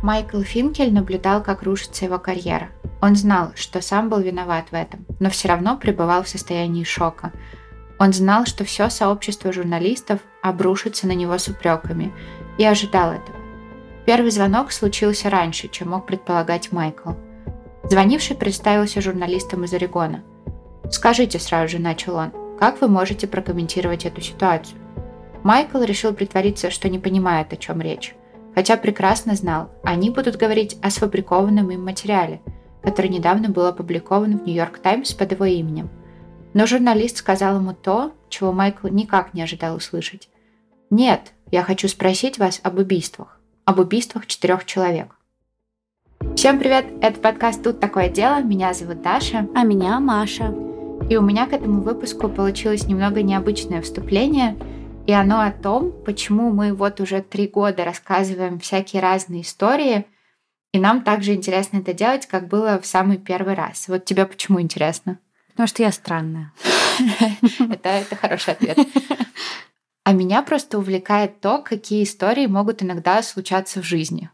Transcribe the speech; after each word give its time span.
Майкл 0.00 0.42
Финкель 0.42 0.92
наблюдал, 0.92 1.42
как 1.42 1.64
рушится 1.64 2.04
его 2.04 2.20
карьера. 2.20 2.68
Он 3.02 3.16
знал, 3.16 3.50
что 3.56 3.80
сам 3.80 4.08
был 4.08 4.20
виноват 4.20 4.66
в 4.70 4.74
этом, 4.74 5.04
но 5.18 5.28
все 5.28 5.48
равно 5.48 5.76
пребывал 5.76 6.22
в 6.22 6.28
состоянии 6.28 6.84
шока. 6.84 7.32
Он 7.98 8.12
знал, 8.12 8.46
что 8.46 8.64
все 8.64 8.90
сообщество 8.90 9.52
журналистов 9.52 10.20
обрушится 10.40 11.08
на 11.08 11.12
него 11.12 11.36
с 11.36 11.48
упреками, 11.48 12.12
и 12.58 12.64
ожидал 12.64 13.10
этого. 13.10 13.38
Первый 14.06 14.30
звонок 14.30 14.70
случился 14.70 15.30
раньше, 15.30 15.68
чем 15.68 15.90
мог 15.90 16.06
предполагать 16.06 16.70
Майкл. 16.70 17.10
Звонивший 17.84 18.36
представился 18.36 19.00
журналистом 19.00 19.64
из 19.64 19.72
Орегона. 19.74 20.22
«Скажите 20.90 21.40
сразу 21.40 21.72
же»,— 21.72 21.78
начал 21.80 22.16
он,— 22.16 22.32
«как 22.58 22.80
вы 22.80 22.88
можете 22.88 23.26
прокомментировать 23.26 24.06
эту 24.06 24.20
ситуацию?» 24.20 24.78
Майкл 25.42 25.82
решил 25.82 26.12
притвориться, 26.12 26.70
что 26.70 26.88
не 26.88 26.98
понимает, 26.98 27.52
о 27.52 27.56
чем 27.56 27.80
речь 27.80 28.14
хотя 28.58 28.76
прекрасно 28.76 29.36
знал, 29.36 29.70
они 29.84 30.10
будут 30.10 30.34
говорить 30.34 30.78
о 30.82 30.90
сфабрикованном 30.90 31.70
им 31.70 31.84
материале, 31.84 32.40
который 32.82 33.08
недавно 33.08 33.50
был 33.50 33.66
опубликован 33.66 34.36
в 34.36 34.44
Нью-Йорк 34.44 34.80
Таймс 34.80 35.12
под 35.12 35.30
его 35.30 35.44
именем. 35.44 35.88
Но 36.54 36.66
журналист 36.66 37.18
сказал 37.18 37.58
ему 37.58 37.72
то, 37.72 38.10
чего 38.28 38.50
Майкл 38.50 38.88
никак 38.88 39.32
не 39.32 39.42
ожидал 39.42 39.76
услышать. 39.76 40.28
«Нет, 40.90 41.34
я 41.52 41.62
хочу 41.62 41.86
спросить 41.86 42.38
вас 42.38 42.58
об 42.64 42.80
убийствах. 42.80 43.38
Об 43.64 43.78
убийствах 43.78 44.26
четырех 44.26 44.64
человек». 44.64 45.14
Всем 46.34 46.58
привет, 46.58 46.86
это 47.00 47.20
подкаст 47.20 47.62
«Тут 47.62 47.78
такое 47.78 48.08
дело», 48.08 48.42
меня 48.42 48.74
зовут 48.74 49.02
Даша. 49.02 49.46
А 49.54 49.62
меня 49.62 50.00
Маша. 50.00 50.52
И 51.08 51.16
у 51.16 51.22
меня 51.22 51.46
к 51.46 51.52
этому 51.52 51.82
выпуску 51.82 52.28
получилось 52.28 52.88
немного 52.88 53.22
необычное 53.22 53.82
вступление– 53.82 54.56
и 55.08 55.12
оно 55.12 55.40
о 55.40 55.50
том, 55.50 55.90
почему 56.04 56.52
мы 56.52 56.74
вот 56.74 57.00
уже 57.00 57.22
три 57.22 57.48
года 57.48 57.82
рассказываем 57.82 58.58
всякие 58.58 59.00
разные 59.00 59.40
истории, 59.40 60.04
и 60.74 60.78
нам 60.78 61.02
также 61.02 61.32
интересно 61.32 61.78
это 61.78 61.94
делать, 61.94 62.26
как 62.26 62.46
было 62.46 62.78
в 62.78 62.84
самый 62.84 63.16
первый 63.16 63.54
раз. 63.54 63.88
Вот 63.88 64.04
тебе 64.04 64.26
почему 64.26 64.60
интересно? 64.60 65.18
Потому 65.48 65.66
что 65.66 65.82
я 65.82 65.92
странная. 65.92 66.52
Это, 67.58 67.88
это 67.88 68.16
хороший 68.16 68.52
ответ. 68.52 68.76
А 70.04 70.12
меня 70.12 70.42
просто 70.42 70.78
увлекает 70.78 71.40
то, 71.40 71.62
какие 71.62 72.02
истории 72.02 72.46
могут 72.46 72.82
иногда 72.82 73.22
случаться 73.22 73.80
в 73.80 73.86
жизни. 73.86 74.30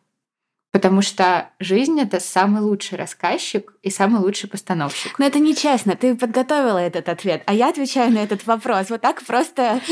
Потому 0.75 1.03
что 1.03 1.51
жизнь— 1.61 2.01
это 2.03 2.19
самый 2.19 2.61
лучший 2.61 2.99
рассказчик 2.99 3.75
и 3.83 3.91
самый 3.91 4.21
лучший 4.21 4.51
постановщик. 4.51 5.21
Но 5.21 5.25
это 5.25 5.39
нечестно. 5.39 5.95
Ты 5.95 6.17
подготовила 6.17 6.79
этот 6.79 7.09
ответ, 7.09 7.45
а 7.47 7.55
я 7.55 7.69
отвечаю 7.69 8.11
на 8.11 8.19
этот 8.19 8.45
вопрос. 8.45 8.91
Вот 8.91 9.01
так 9.01 9.23
просто 9.23 9.81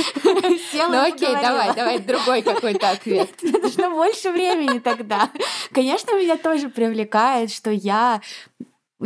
села 0.72 0.90
Ну 0.90 1.02
окей, 1.06 1.36
давай, 1.40 1.72
давай 1.72 2.00
другой 2.00 2.42
какой-то 2.42 2.90
ответ. 2.90 3.30
Нужно 3.42 3.90
больше 3.90 4.32
времени 4.32 4.80
тогда. 4.80 5.30
Конечно, 5.70 6.18
меня 6.18 6.36
тоже 6.36 6.68
привлекает, 6.68 7.52
что 7.52 7.70
я 7.70 8.20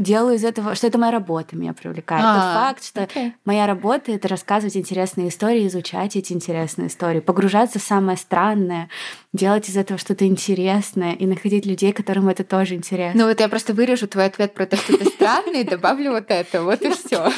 делаю 0.01 0.37
из 0.37 0.45
этого, 0.45 0.75
что 0.75 0.87
это 0.87 0.99
моя 0.99 1.13
работа 1.13 1.57
меня 1.57 1.73
привлекает. 1.73 2.23
А, 2.25 2.35
Тот 2.35 2.63
факт, 2.63 2.85
что 2.85 3.03
okay. 3.03 3.33
моя 3.45 3.67
работа 3.67 4.13
это 4.13 4.29
рассказывать 4.29 4.77
интересные 4.77 5.29
истории, 5.29 5.67
изучать 5.67 6.17
эти 6.17 6.33
интересные 6.33 6.89
истории, 6.89 7.21
погружаться 7.21 7.79
в 7.79 7.83
самое 7.83 8.17
странное, 8.17 8.89
делать 9.33 9.69
из 9.69 9.77
этого 9.77 9.99
что-то 9.99 10.27
интересное 10.27 11.13
и 11.13 11.27
находить 11.27 11.67
людей, 11.67 11.93
которым 11.93 12.29
это 12.29 12.45
тоже 12.45 12.75
интересно. 12.75 13.23
Ну 13.23 13.29
вот 13.29 13.41
я 13.41 13.49
просто 13.49 13.75
вырежу 13.75 14.07
твой 14.07 14.27
ответ 14.27 14.55
про 14.55 14.67
то, 14.67 14.77
что 14.77 14.97
ты 14.97 15.05
странный, 15.07 15.63
и 15.63 15.65
добавлю 15.65 16.13
вот 16.13 16.27
это, 16.29 16.63
вот 16.63 16.83
и 16.83 16.91
все. 16.91 17.31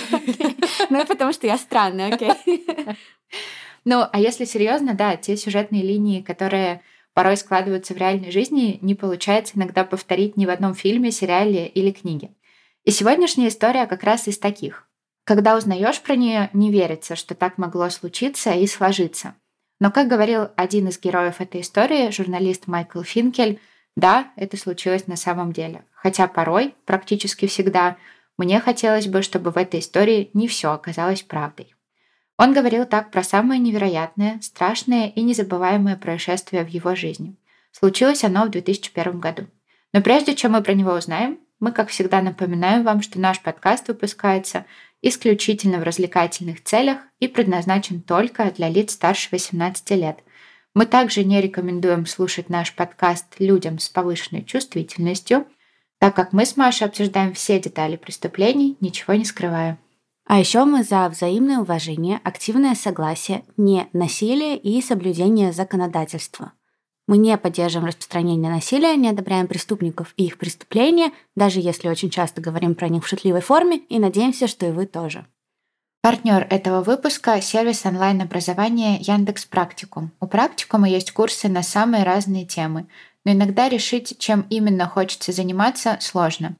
Ну 0.91 1.05
потому 1.07 1.33
что 1.33 1.47
я 1.47 1.59
странная, 1.59 2.15
окей. 2.15 2.33
Ну, 3.85 4.05
а 4.11 4.21
если 4.21 4.45
серьезно, 4.45 4.95
да, 4.95 5.17
те 5.17 5.37
сюжетные 5.37 5.83
линии, 5.83 6.21
которые 6.21 6.83
порой 7.15 7.37
складываются 7.37 7.95
в 7.95 7.97
реальной 7.97 8.31
жизни, 8.31 8.79
не 8.81 8.95
получается 8.95 9.55
иногда 9.57 9.83
повторить 9.85 10.37
ни 10.37 10.47
в 10.47 10.51
одном 10.51 10.75
фильме, 10.75 11.11
сериале 11.11 11.67
или 11.67 11.91
книге. 11.91 12.31
И 12.85 12.91
сегодняшняя 12.91 13.49
история 13.49 13.87
как 13.87 14.03
раз 14.03 14.29
из 14.29 14.39
таких. 14.39 14.89
Когда 15.25 15.57
узнаешь 15.57 16.01
про 16.01 16.17
нее, 16.17 16.49
не 16.53 16.71
верится, 16.71 17.17
что 17.17 17.35
так 17.35 17.59
могло 17.59 17.91
случиться 17.91 18.53
и 18.53 18.67
сложиться. 18.67 19.35
Но, 19.81 19.91
как 19.91 20.09
говорил 20.09 20.49
один 20.57 20.89
из 20.89 20.99
героев 20.99 21.41
этой 21.41 21.61
истории, 21.61 22.11
журналист 22.11 22.67
Майкл 22.67 23.03
Финкель, 23.03 23.61
да, 23.95 24.33
это 24.37 24.57
случилось 24.57 25.07
на 25.07 25.17
самом 25.17 25.53
деле. 25.53 25.85
Хотя 25.93 26.29
порой, 26.29 26.75
практически 26.87 27.47
всегда, 27.47 27.97
мне 28.39 28.61
хотелось 28.61 29.09
бы, 29.09 29.23
чтобы 29.23 29.51
в 29.51 29.57
этой 29.57 29.81
истории 29.81 30.31
не 30.33 30.49
все 30.49 30.73
оказалось 30.73 31.23
правдой. 31.23 31.75
Он 32.39 32.55
говорил 32.55 32.87
так 32.87 33.11
про 33.11 33.25
самое 33.25 33.61
невероятное, 33.61 34.39
страшное 34.41 35.09
и 35.09 35.23
незабываемое 35.23 35.97
происшествие 35.97 36.65
в 36.65 36.69
его 36.69 36.95
жизни. 36.95 37.37
Случилось 37.73 38.23
оно 38.23 38.47
в 38.47 38.51
2001 38.51 39.19
году. 39.19 39.49
Но 39.93 40.01
прежде 40.01 40.37
чем 40.37 40.53
мы 40.53 40.63
про 40.63 40.75
него 40.75 40.93
узнаем, 40.93 41.41
мы, 41.61 41.73
как 41.73 41.89
всегда, 41.89 42.23
напоминаем 42.23 42.85
вам, 42.85 43.03
что 43.03 43.19
наш 43.19 43.41
подкаст 43.41 43.89
выпускается 43.89 44.65
исключительно 45.03 45.79
в 45.79 45.83
развлекательных 45.83 46.63
целях 46.63 46.99
и 47.21 47.29
предназначен 47.29 48.01
только 48.01 48.51
для 48.51 48.69
лиц 48.69 48.93
старше 48.93 49.29
18 49.33 49.91
лет. 49.93 50.21
Мы 50.75 50.87
также 50.87 51.25
не 51.25 51.41
рекомендуем 51.41 52.07
слушать 52.07 52.49
наш 52.49 52.75
подкаст 52.75 53.27
людям 53.39 53.79
с 53.79 53.89
повышенной 53.89 54.45
чувствительностью, 54.45 55.47
так 55.99 56.15
как 56.15 56.33
мы 56.33 56.47
с 56.47 56.57
Машей 56.57 56.87
обсуждаем 56.87 57.35
все 57.35 57.61
детали 57.61 57.97
преступлений, 57.97 58.77
ничего 58.81 59.15
не 59.15 59.25
скрывая. 59.25 59.79
А 60.27 60.39
еще 60.39 60.65
мы 60.65 60.85
за 60.85 61.09
взаимное 61.09 61.59
уважение, 61.59 62.21
активное 62.23 62.75
согласие, 62.75 63.45
не 63.57 63.89
насилие 63.93 64.59
и 64.59 64.81
соблюдение 64.83 65.53
законодательства. 65.53 66.53
Мы 67.09 67.17
не 67.17 67.39
поддерживаем 67.39 67.89
распространение 67.89 68.53
насилия, 68.53 68.95
не 68.95 69.09
одобряем 69.09 69.47
преступников 69.47 70.13
и 70.19 70.27
их 70.27 70.37
преступления, 70.37 71.11
даже 71.35 71.59
если 71.59 71.89
очень 71.89 72.11
часто 72.11 72.43
говорим 72.43 72.75
про 72.75 72.91
них 72.91 73.03
в 73.03 73.09
шутливой 73.09 73.41
форме, 73.41 73.79
и 73.79 73.99
надеемся, 73.99 74.47
что 74.47 74.67
и 74.67 74.73
вы 74.73 74.85
тоже. 74.85 75.25
Партнер 76.03 76.47
этого 76.51 76.83
выпуска– 76.83 77.41
сервис 77.43 77.87
онлайн-образования 77.87 78.99
Яндекс 78.99 79.47
Практикум. 79.47 80.13
У 80.21 80.27
Практикума 80.27 80.87
есть 80.87 81.13
курсы 81.13 81.49
на 81.49 81.63
самые 81.63 82.05
разные 82.05 82.45
темы, 82.45 82.87
но 83.25 83.33
иногда 83.33 83.71
решить, 83.71 84.19
чем 84.19 84.47
именно 84.51 84.87
хочется 84.87 85.33
заниматься, 85.33 85.97
сложно. 86.03 86.57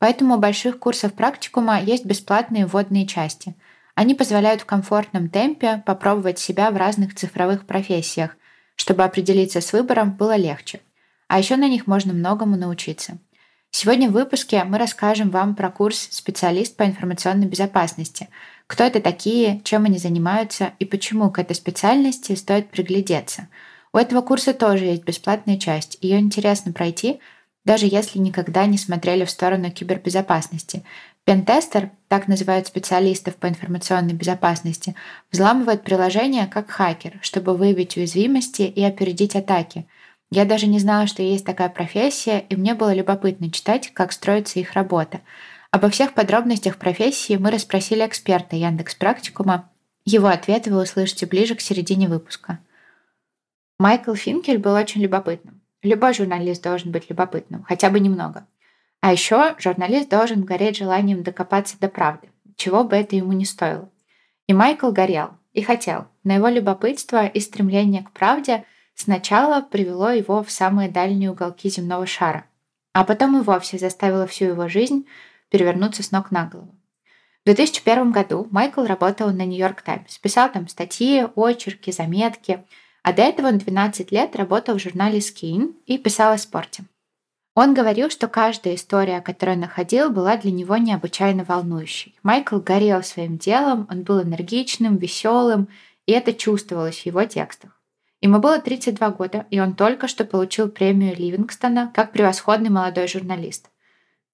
Поэтому 0.00 0.34
у 0.34 0.38
больших 0.38 0.80
курсов 0.80 1.12
Практикума 1.12 1.80
есть 1.80 2.04
бесплатные 2.04 2.66
вводные 2.66 3.06
части. 3.06 3.54
Они 3.94 4.16
позволяют 4.16 4.62
в 4.62 4.66
комфортном 4.66 5.28
темпе 5.28 5.80
попробовать 5.86 6.40
себя 6.40 6.72
в 6.72 6.76
разных 6.76 7.14
цифровых 7.14 7.66
профессиях, 7.66 8.36
чтобы 8.82 9.04
определиться 9.04 9.60
с 9.60 9.72
выбором 9.72 10.10
было 10.10 10.34
легче. 10.34 10.80
А 11.28 11.38
еще 11.38 11.54
на 11.54 11.68
них 11.68 11.86
можно 11.86 12.12
многому 12.12 12.56
научиться. 12.56 13.18
Сегодня 13.70 14.10
в 14.10 14.12
выпуске 14.12 14.64
мы 14.64 14.76
расскажем 14.76 15.30
вам 15.30 15.54
про 15.54 15.70
курс 15.70 16.08
«Специалист 16.10 16.76
по 16.76 16.82
информационной 16.82 17.46
безопасности», 17.46 18.28
кто 18.66 18.82
это 18.82 19.00
такие, 19.00 19.60
чем 19.62 19.84
они 19.84 19.98
занимаются 19.98 20.72
и 20.80 20.84
почему 20.84 21.30
к 21.30 21.38
этой 21.38 21.54
специальности 21.54 22.34
стоит 22.34 22.70
приглядеться. 22.70 23.46
У 23.92 23.98
этого 23.98 24.20
курса 24.20 24.52
тоже 24.52 24.86
есть 24.86 25.04
бесплатная 25.04 25.58
часть. 25.58 25.96
Ее 26.00 26.18
интересно 26.18 26.72
пройти, 26.72 27.20
даже 27.64 27.86
если 27.86 28.18
никогда 28.18 28.66
не 28.66 28.78
смотрели 28.78 29.24
в 29.24 29.30
сторону 29.30 29.70
кибербезопасности. 29.70 30.82
Пентестер, 31.24 31.90
так 32.08 32.26
называют 32.26 32.66
специалистов 32.66 33.36
по 33.36 33.48
информационной 33.48 34.12
безопасности, 34.12 34.96
взламывает 35.30 35.84
приложения 35.84 36.46
как 36.48 36.68
хакер, 36.68 37.18
чтобы 37.22 37.56
выявить 37.56 37.96
уязвимости 37.96 38.62
и 38.62 38.82
опередить 38.82 39.36
атаки. 39.36 39.86
Я 40.30 40.44
даже 40.44 40.66
не 40.66 40.80
знала, 40.80 41.06
что 41.06 41.22
есть 41.22 41.46
такая 41.46 41.68
профессия, 41.68 42.40
и 42.48 42.56
мне 42.56 42.74
было 42.74 42.92
любопытно 42.92 43.52
читать, 43.52 43.92
как 43.94 44.10
строится 44.12 44.58
их 44.58 44.72
работа. 44.72 45.20
Обо 45.70 45.90
всех 45.90 46.14
подробностях 46.14 46.76
профессии 46.76 47.36
мы 47.36 47.50
расспросили 47.50 48.04
эксперта 48.04 48.56
Яндекс 48.56 48.96
Практикума. 48.96 49.70
Его 50.04 50.26
ответы 50.26 50.72
вы 50.72 50.82
услышите 50.82 51.26
ближе 51.26 51.54
к 51.54 51.60
середине 51.60 52.08
выпуска. 52.08 52.58
Майкл 53.78 54.14
Финкель 54.14 54.58
был 54.58 54.74
очень 54.74 55.02
любопытным. 55.02 55.62
Любой 55.82 56.14
журналист 56.14 56.62
должен 56.62 56.90
быть 56.90 57.08
любопытным, 57.08 57.62
хотя 57.62 57.90
бы 57.90 58.00
немного. 58.00 58.46
А 59.02 59.10
еще 59.10 59.56
журналист 59.58 60.08
должен 60.08 60.44
гореть 60.44 60.76
желанием 60.76 61.24
докопаться 61.24 61.76
до 61.78 61.88
правды, 61.88 62.28
чего 62.54 62.84
бы 62.84 62.94
это 62.94 63.16
ему 63.16 63.32
не 63.32 63.44
стоило. 63.44 63.90
И 64.46 64.54
Майкл 64.54 64.92
горел 64.92 65.30
и 65.52 65.60
хотел, 65.60 66.06
но 66.22 66.34
его 66.34 66.46
любопытство 66.46 67.26
и 67.26 67.40
стремление 67.40 68.04
к 68.04 68.12
правде 68.12 68.64
сначала 68.94 69.60
привело 69.60 70.10
его 70.10 70.44
в 70.44 70.52
самые 70.52 70.88
дальние 70.88 71.32
уголки 71.32 71.68
земного 71.68 72.06
шара, 72.06 72.46
а 72.92 73.02
потом 73.02 73.36
и 73.40 73.42
вовсе 73.42 73.76
заставило 73.76 74.28
всю 74.28 74.44
его 74.44 74.68
жизнь 74.68 75.04
перевернуться 75.50 76.04
с 76.04 76.12
ног 76.12 76.30
на 76.30 76.46
голову. 76.46 76.72
В 77.42 77.46
2001 77.46 78.12
году 78.12 78.46
Майкл 78.52 78.84
работал 78.84 79.32
на 79.32 79.44
Нью-Йорк 79.44 79.82
Таймс, 79.82 80.16
писал 80.18 80.48
там 80.52 80.68
статьи, 80.68 81.26
очерки, 81.34 81.90
заметки, 81.90 82.64
а 83.02 83.12
до 83.12 83.22
этого 83.22 83.48
он 83.48 83.58
12 83.58 84.12
лет 84.12 84.36
работал 84.36 84.78
в 84.78 84.80
журнале 84.80 85.18
Skin 85.18 85.74
и 85.86 85.98
писал 85.98 86.34
о 86.34 86.38
спорте. 86.38 86.84
Он 87.54 87.74
говорил, 87.74 88.08
что 88.08 88.28
каждая 88.28 88.76
история, 88.76 89.20
которую 89.20 89.58
находил, 89.58 90.10
была 90.10 90.38
для 90.38 90.50
него 90.50 90.78
необычайно 90.78 91.44
волнующей. 91.44 92.14
Майкл 92.22 92.58
горел 92.58 93.02
своим 93.02 93.36
делом, 93.36 93.86
он 93.90 94.02
был 94.02 94.22
энергичным, 94.22 94.96
веселым, 94.96 95.68
и 96.06 96.12
это 96.12 96.32
чувствовалось 96.32 97.02
в 97.02 97.06
его 97.06 97.24
текстах. 97.24 97.78
Ему 98.22 98.38
было 98.38 98.58
32 98.58 99.10
года, 99.10 99.46
и 99.50 99.60
он 99.60 99.74
только 99.74 100.08
что 100.08 100.24
получил 100.24 100.68
премию 100.68 101.14
Ливингстона 101.14 101.90
как 101.94 102.12
превосходный 102.12 102.70
молодой 102.70 103.06
журналист. 103.06 103.68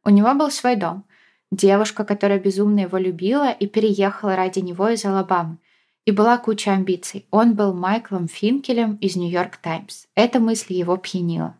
У 0.04 0.10
него 0.10 0.32
был 0.34 0.50
свой 0.52 0.76
дом, 0.76 1.04
девушка, 1.50 2.04
которая 2.04 2.38
безумно 2.38 2.80
его 2.80 2.98
любила 2.98 3.50
и 3.50 3.66
переехала 3.66 4.36
ради 4.36 4.60
него 4.60 4.88
из 4.90 5.04
Алабамы. 5.04 5.58
И 6.04 6.12
была 6.12 6.38
куча 6.38 6.72
амбиций. 6.72 7.26
Он 7.30 7.54
был 7.54 7.74
Майклом 7.74 8.28
Финкелем 8.28 8.94
из 8.96 9.16
Нью-Йорк 9.16 9.56
Таймс. 9.56 10.06
Эта 10.14 10.38
мысль 10.38 10.74
его 10.74 10.96
пьянила. 10.96 11.57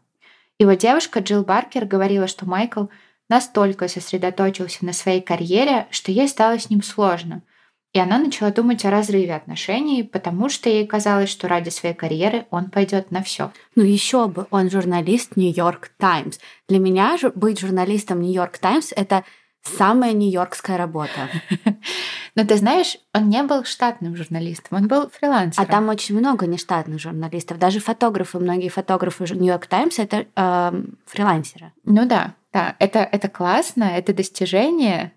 Его 0.58 0.72
девушка 0.72 1.20
Джилл 1.20 1.44
Баркер 1.44 1.84
говорила, 1.84 2.26
что 2.26 2.46
Майкл 2.46 2.86
настолько 3.28 3.88
сосредоточился 3.88 4.84
на 4.84 4.92
своей 4.92 5.20
карьере, 5.20 5.86
что 5.90 6.10
ей 6.12 6.28
стало 6.28 6.58
с 6.58 6.70
ним 6.70 6.82
сложно– 6.82 7.42
и 7.94 8.00
она 8.00 8.18
начала 8.18 8.50
думать 8.50 8.84
о 8.84 8.90
разрыве 8.90 9.34
отношений, 9.34 10.02
потому 10.02 10.50
что 10.50 10.68
ей 10.68 10.86
казалось, 10.86 11.30
что 11.30 11.48
ради 11.48 11.70
своей 11.70 11.94
карьеры 11.94 12.46
он 12.50 12.70
пойдет 12.70 13.10
на 13.10 13.22
все. 13.22 13.50
Ну 13.76 13.82
еще 13.82 14.28
бы, 14.28 14.46
он 14.50 14.70
журналист 14.70 15.36
Нью-Йорк 15.36 15.90
Таймс. 15.96 16.38
Для 16.68 16.78
меня 16.78 17.16
быть 17.34 17.60
журналистом 17.60 18.20
Нью-Йорк 18.20 18.58
Таймс 18.58 18.92
это 18.94 19.24
самая 19.62 20.12
нью-йоркская 20.12 20.76
работа. 20.76 21.28
Но 22.34 22.44
ты 22.44 22.56
знаешь, 22.56 22.98
он 23.12 23.28
не 23.28 23.42
был 23.42 23.64
штатным 23.64 24.16
журналистом, 24.16 24.78
он 24.78 24.88
был 24.88 25.10
фрилансером. 25.10 25.66
А 25.68 25.70
там 25.70 25.88
очень 25.88 26.16
много 26.16 26.46
нештатных 26.46 27.00
журналистов. 27.00 27.58
Даже 27.58 27.80
фотографы, 27.80 28.38
многие 28.38 28.68
фотографы 28.68 29.24
Нью-Йорк 29.24 29.66
Таймс 29.66 29.98
это 29.98 30.26
э, 30.34 30.82
фрилансеры. 31.06 31.72
Ну 31.84 32.06
да, 32.06 32.34
да, 32.52 32.76
это, 32.78 33.00
это 33.00 33.28
классно, 33.28 33.84
это 33.84 34.14
достижение, 34.14 35.12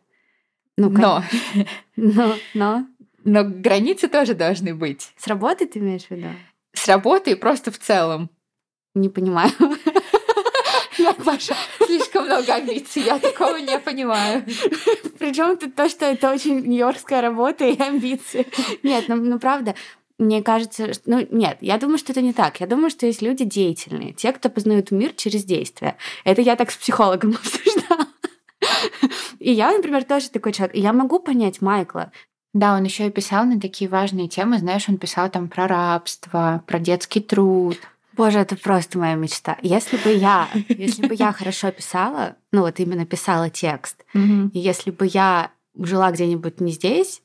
ну, 0.77 0.89
но. 0.89 1.23
но, 1.95 2.35
но. 2.53 2.87
Но 3.23 3.43
границы 3.43 4.07
тоже 4.07 4.33
должны 4.33 4.73
быть. 4.73 5.13
С 5.17 5.27
работы 5.27 5.67
ты 5.67 5.79
имеешь 5.79 6.05
в 6.05 6.11
виду? 6.11 6.29
С 6.73 6.87
работы 6.87 7.31
и 7.31 7.35
просто 7.35 7.71
в 7.71 7.77
целом. 7.77 8.29
Не 8.95 9.09
понимаю. 9.09 9.51
Маша, 11.25 11.55
слишком 11.85 12.25
много 12.25 12.53
амбиций, 12.53 13.03
я 13.03 13.19
такого 13.19 13.57
не 13.57 13.77
понимаю. 13.79 14.43
Причем 15.19 15.57
тут 15.57 15.75
то, 15.75 15.89
что 15.89 16.05
это 16.05 16.31
очень 16.31 16.59
нью-йоркская 16.61 17.21
работа 17.21 17.65
и 17.65 17.79
амбиции. 17.79 18.47
Нет, 18.83 19.05
ну, 19.07 19.15
ну 19.15 19.39
правда, 19.39 19.75
мне 20.17 20.43
кажется, 20.43 20.93
что, 20.93 21.03
ну 21.09 21.27
нет, 21.31 21.57
я 21.61 21.77
думаю, 21.77 21.97
что 21.97 22.11
это 22.11 22.21
не 22.21 22.31
так. 22.31 22.59
Я 22.61 22.67
думаю, 22.67 22.89
что 22.89 23.05
есть 23.07 23.21
люди 23.21 23.43
деятельные, 23.43 24.13
те, 24.13 24.31
кто 24.31 24.49
познают 24.49 24.91
мир 24.91 25.13
через 25.13 25.43
действия. 25.43 25.97
Это 26.23 26.41
я 26.41 26.55
так 26.55 26.71
с 26.71 26.77
психологом 26.77 27.31
обсуждала. 27.35 28.07
И 29.39 29.51
я, 29.51 29.71
например, 29.71 30.03
тоже 30.03 30.29
такой 30.29 30.53
человек. 30.53 30.75
И 30.75 30.79
я 30.79 30.93
могу 30.93 31.19
понять 31.19 31.61
Майкла. 31.61 32.11
Да, 32.53 32.75
он 32.75 32.83
еще 32.83 33.07
и 33.07 33.11
писал 33.11 33.45
на 33.45 33.59
такие 33.59 33.89
важные 33.89 34.27
темы. 34.27 34.59
Знаешь, 34.59 34.87
он 34.87 34.97
писал 34.97 35.29
там 35.29 35.47
про 35.47 35.67
рабство, 35.67 36.63
про 36.67 36.79
детский 36.79 37.21
труд. 37.21 37.79
Боже, 38.13 38.39
это 38.39 38.55
просто 38.55 38.99
моя 38.99 39.15
мечта. 39.15 39.57
Если 39.61 39.97
бы 39.97 40.11
я, 40.11 40.47
если 40.69 41.07
бы 41.07 41.15
я 41.15 41.31
хорошо 41.31 41.71
писала, 41.71 42.35
ну 42.51 42.61
вот 42.61 42.79
именно 42.79 43.05
писала 43.05 43.49
текст, 43.49 44.03
и 44.13 44.59
если 44.59 44.91
бы 44.91 45.07
я 45.07 45.51
жила 45.77 46.11
где-нибудь 46.11 46.59
не 46.59 46.71
здесь, 46.71 47.21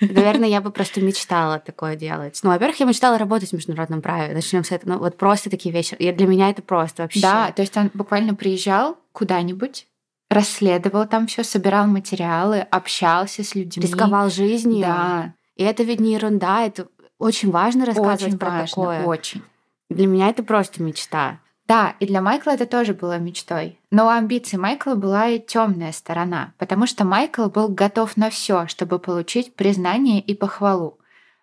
наверное, 0.00 0.48
я 0.48 0.60
бы 0.60 0.70
просто 0.70 1.00
мечтала 1.00 1.58
такое 1.58 1.96
делать. 1.96 2.38
Ну, 2.42 2.50
во-первых, 2.50 2.78
я 2.80 2.86
мечтала 2.86 3.16
работать 3.16 3.50
в 3.50 3.52
международном 3.54 4.02
праве. 4.02 4.34
Начнем 4.34 4.62
с 4.62 4.70
этого. 4.70 4.94
Ну, 4.94 4.98
вот 4.98 5.16
просто 5.16 5.48
такие 5.48 5.72
вещи. 5.72 5.94
И 5.94 6.12
для 6.12 6.26
меня 6.26 6.50
это 6.50 6.60
просто 6.62 7.02
вообще. 7.02 7.20
Да, 7.20 7.50
то 7.52 7.62
есть 7.62 7.76
он 7.76 7.90
буквально 7.94 8.34
приезжал 8.34 8.98
куда-нибудь, 9.12 9.86
расследовал 10.28 11.06
там 11.06 11.26
все, 11.26 11.42
собирал 11.42 11.86
материалы, 11.86 12.60
общался 12.60 13.42
с 13.42 13.54
людьми. 13.54 13.86
Рисковал 13.86 14.30
жизнью. 14.30 14.82
Да. 14.82 15.34
И 15.56 15.64
это 15.64 15.82
ведь 15.82 16.00
не 16.00 16.14
ерунда, 16.14 16.64
это 16.66 16.88
очень 17.18 17.50
важно 17.50 17.84
рассказывать 17.86 18.22
очень 18.22 18.38
про 18.38 18.50
важно, 18.50 18.66
такое. 18.66 19.02
Очень. 19.04 19.42
Для 19.90 20.06
меня 20.06 20.28
это 20.28 20.42
просто 20.42 20.82
мечта. 20.82 21.40
Да, 21.66 21.94
и 22.00 22.06
для 22.06 22.22
Майкла 22.22 22.52
это 22.52 22.64
тоже 22.64 22.94
было 22.94 23.18
мечтой. 23.18 23.78
Но 23.90 24.06
у 24.06 24.08
амбиций 24.08 24.58
Майкла 24.58 24.94
была 24.94 25.28
и 25.28 25.38
темная 25.38 25.92
сторона, 25.92 26.54
потому 26.56 26.86
что 26.86 27.04
Майкл 27.04 27.48
был 27.48 27.68
готов 27.68 28.16
на 28.16 28.30
все, 28.30 28.66
чтобы 28.68 28.98
получить 28.98 29.54
признание 29.54 30.20
и 30.20 30.34
похвалу. 30.34 30.98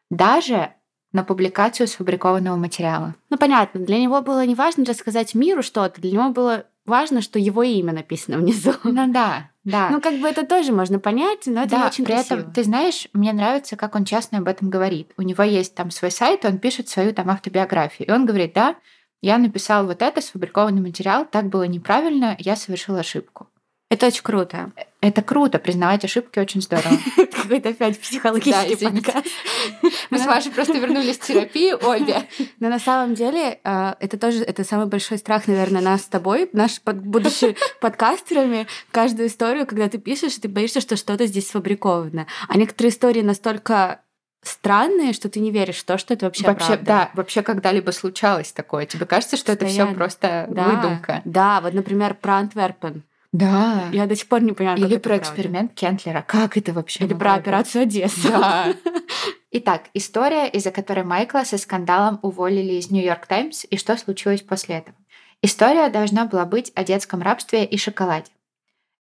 Даже 0.10 0.72
на 1.12 1.24
публикацию 1.24 1.88
сфабрикованного 1.88 2.58
материала. 2.58 3.16
Ну, 3.30 3.38
понятно, 3.38 3.80
для 3.80 4.00
него 4.00 4.22
было 4.22 4.46
не 4.46 4.56
важно 4.56 4.84
рассказать 4.84 5.34
миру 5.34 5.64
что-то, 5.64 6.02
для 6.02 6.12
него 6.12 6.30
было 6.30 6.66
важно, 6.86 7.22
что 7.22 7.40
его 7.40 7.64
имя 7.64 7.94
написано 7.94 8.38
внизу. 8.40 8.74
Ну 8.84 9.12
да, 9.12 9.50
да. 9.64 9.90
Ну, 9.90 10.02
как 10.02 10.20
бы 10.20 10.28
это 10.28 10.46
тоже 10.46 10.72
можно 10.72 11.00
понять, 11.00 11.48
но 11.48 11.62
это 11.62 11.72
да, 11.72 11.88
очень 11.88 12.06
при 12.06 12.14
красиво. 12.14 12.40
этом, 12.40 12.54
ты 12.54 12.64
знаешь, 12.64 13.08
мне 13.14 13.34
нравится, 13.34 13.76
как 13.76 13.96
он 13.96 14.06
честно 14.06 14.40
об 14.40 14.48
этом 14.48 14.70
говорит. 14.70 15.12
У 15.18 15.22
него 15.22 15.44
есть 15.44 15.76
там 15.76 15.92
свой 15.92 16.12
сайт, 16.12 16.46
он 16.46 16.60
пишет 16.60 16.90
свою 16.90 17.14
там 17.14 17.30
автобиографию. 17.30 18.08
И 18.08 18.12
он 18.12 18.26
говорит, 18.26 18.54
да, 18.54 18.76
я 19.22 19.38
написал 19.38 19.86
вот 19.88 20.02
это, 20.02 20.22
сфабрикованный 20.22 20.82
материал, 20.82 21.26
так 21.26 21.46
было 21.46 21.64
неправильно, 21.64 22.36
я 22.40 22.56
совершил 22.56 22.96
ошибку. 22.96 23.48
Это 23.96 24.08
очень 24.08 24.24
круто. 24.24 24.72
Это 25.00 25.22
круто, 25.22 25.58
признавать 25.58 26.04
ошибки 26.04 26.38
очень 26.38 26.62
здорово. 26.62 26.98
Какой-то 27.32 27.70
опять 27.70 27.98
психологический 27.98 28.76
подкаст. 28.76 29.28
Мы 30.10 30.20
с 30.20 30.26
Машей 30.26 30.52
просто 30.52 30.74
вернулись 30.74 31.18
в 31.18 31.26
терапию 31.26 31.80
обе. 31.82 32.24
Но 32.60 32.68
на 32.68 32.80
самом 32.80 33.16
деле 33.16 33.62
э, 33.64 33.94
это 34.02 34.18
тоже 34.18 34.44
это 34.44 34.66
самый 34.66 34.88
большой 34.88 35.18
страх, 35.18 35.48
наверное, 35.48 35.82
нас 35.82 36.02
с 36.02 36.08
тобой, 36.08 36.50
наш 36.52 36.82
будущий 36.84 37.56
подкастерами. 37.80 38.68
Каждую 38.92 39.30
историю, 39.30 39.66
когда 39.66 39.88
ты 39.88 39.98
пишешь, 39.98 40.36
ты 40.36 40.50
боишься, 40.50 40.82
что 40.82 40.98
что-то 40.98 41.26
здесь 41.26 41.48
сфабриковано. 41.48 42.28
А 42.50 42.58
некоторые 42.58 42.92
истории 42.92 43.22
настолько 43.22 44.02
странные, 44.42 45.14
что 45.14 45.30
ты 45.30 45.40
не 45.40 45.52
веришь 45.52 45.78
в 45.78 45.86
то, 45.86 45.98
что 45.98 46.16
это 46.16 46.26
вообще 46.26 46.44
Вообще, 46.44 46.68
правда. 46.68 46.86
да, 46.86 47.12
вообще 47.14 47.44
когда-либо 47.44 47.92
случалось 47.92 48.52
такое. 48.52 48.88
Тебе 48.88 49.06
кажется, 49.06 49.38
что 49.38 49.54
это 49.54 49.66
все 49.68 49.88
просто 49.88 50.48
Да, 50.50 50.64
выдумка. 50.66 51.22
Да, 51.24 51.62
вот, 51.62 51.74
например, 51.74 52.14
про 52.16 52.40
Антверпен. 52.40 53.04
Да. 53.36 53.90
Я 53.92 54.06
до 54.06 54.16
сих 54.16 54.30
пор 54.30 54.42
не 54.42 54.54
понимаю, 54.54 54.78
как 54.78 54.88
Или 54.88 54.96
это 54.96 55.04
про 55.04 55.10
правда. 55.16 55.24
эксперимент 55.26 55.74
Кентлера. 55.74 56.24
Как 56.26 56.56
это 56.56 56.72
вообще? 56.72 57.04
Или 57.04 57.14
про 57.14 57.34
операцию 57.34 57.84
Одесса. 57.84 58.30
Да. 58.30 58.74
Итак, 59.52 59.84
история, 59.94 60.48
из-за 60.48 60.72
которой 60.72 61.04
Майкла 61.04 61.44
со 61.44 61.58
скандалом 61.58 62.20
уволили 62.22 62.74
из 62.76 62.92
Нью-Йорк 62.92 63.26
Таймс 63.28 63.66
и 63.70 63.76
что 63.78 63.98
случилось 63.98 64.42
после 64.42 64.76
этого. 64.76 64.96
История 65.42 65.90
должна 65.90 66.26
была 66.26 66.46
быть 66.46 66.72
о 66.76 66.86
детском 66.86 67.22
рабстве 67.22 67.66
и 67.66 67.78
шоколаде. 67.78 68.32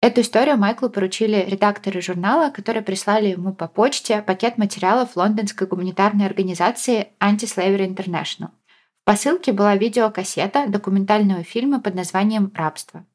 Эту 0.00 0.22
историю 0.22 0.58
Майклу 0.58 0.90
поручили 0.90 1.46
редакторы 1.48 2.02
журнала, 2.02 2.50
которые 2.50 2.82
прислали 2.82 3.28
ему 3.28 3.52
по 3.54 3.68
почте 3.68 4.20
пакет 4.20 4.58
материалов 4.58 5.16
лондонской 5.16 5.68
гуманитарной 5.68 6.26
организации 6.26 7.08
Anti-Slavery 7.20 7.94
International. 7.94 8.48
В 9.00 9.04
посылке 9.04 9.52
была 9.52 9.76
видеокассета 9.76 10.66
документального 10.66 11.44
фильма 11.44 11.80
под 11.80 11.94
названием 11.94 12.50
«Рабство». 12.54 13.06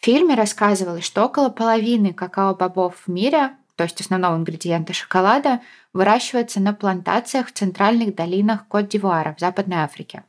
В 0.00 0.04
фильме 0.04 0.34
рассказывалось, 0.34 1.04
что 1.04 1.24
около 1.24 1.48
половины 1.48 2.12
какао-бобов 2.12 2.94
в 3.06 3.08
мире, 3.08 3.50
то 3.74 3.84
есть 3.84 4.00
основного 4.00 4.36
ингредиента 4.36 4.92
шоколада, 4.92 5.60
выращивается 5.92 6.60
на 6.60 6.72
плантациях 6.72 7.48
в 7.48 7.52
центральных 7.52 8.14
долинах 8.14 8.66
Кот-д'Ивуара 8.68 9.34
в 9.34 9.40
Западной 9.40 9.78
Африке. 9.78 10.24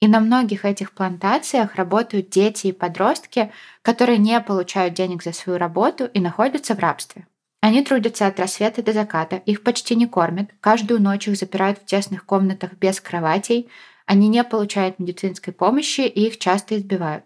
И 0.00 0.08
на 0.08 0.20
многих 0.20 0.64
этих 0.64 0.92
плантациях 0.92 1.74
работают 1.76 2.28
дети 2.28 2.68
и 2.68 2.72
подростки, 2.72 3.50
которые 3.82 4.18
не 4.18 4.38
получают 4.40 4.94
денег 4.94 5.22
за 5.22 5.32
свою 5.32 5.58
работу 5.58 6.04
и 6.04 6.20
находятся 6.20 6.74
в 6.74 6.78
рабстве. 6.78 7.26
Они 7.62 7.82
трудятся 7.82 8.26
от 8.26 8.38
рассвета 8.38 8.82
до 8.82 8.92
заката, 8.92 9.36
их 9.36 9.62
почти 9.62 9.96
не 9.96 10.06
кормят, 10.06 10.50
каждую 10.60 11.02
ночь 11.02 11.26
их 11.26 11.36
запирают 11.36 11.78
в 11.78 11.86
тесных 11.86 12.24
комнатах 12.24 12.74
без 12.74 13.00
кроватей, 13.00 13.68
они 14.04 14.28
не 14.28 14.44
получают 14.44 14.98
медицинской 14.98 15.52
помощи 15.52 16.02
и 16.02 16.26
их 16.26 16.38
часто 16.38 16.76
избивают. 16.76 17.24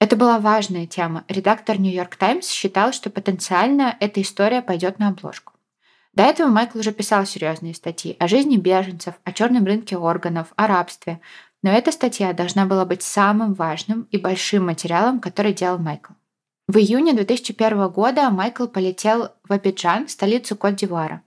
Это 0.00 0.16
была 0.16 0.38
важная 0.40 0.86
тема. 0.86 1.24
Редактор 1.28 1.78
Нью-Йорк 1.78 2.16
Таймс 2.16 2.48
считал, 2.48 2.92
что 2.92 3.10
потенциально 3.10 3.96
эта 4.00 4.22
история 4.22 4.62
пойдет 4.62 4.98
на 4.98 5.08
обложку. 5.08 5.52
До 6.14 6.22
этого 6.22 6.48
Майкл 6.48 6.78
уже 6.78 6.90
писал 6.92 7.26
серьезные 7.26 7.74
статьи 7.74 8.16
о 8.18 8.26
жизни 8.26 8.56
беженцев, 8.56 9.14
о 9.24 9.32
черном 9.32 9.66
рынке 9.66 9.96
органов, 9.96 10.48
о 10.56 10.66
рабстве, 10.66 11.20
но 11.62 11.70
эта 11.70 11.92
статья 11.92 12.32
должна 12.32 12.64
была 12.64 12.86
быть 12.86 13.02
самым 13.02 13.52
важным 13.52 14.08
и 14.10 14.16
большим 14.16 14.66
материалом, 14.66 15.20
который 15.20 15.52
делал 15.52 15.78
Майкл. 15.78 16.14
В 16.66 16.78
июне 16.78 17.12
2001 17.12 17.88
года 17.88 18.30
Майкл 18.30 18.66
полетел 18.66 19.30
в 19.46 19.52
Абиджан, 19.52 20.08
столицу 20.08 20.56
Кот-д'Ивуара. 20.56 21.22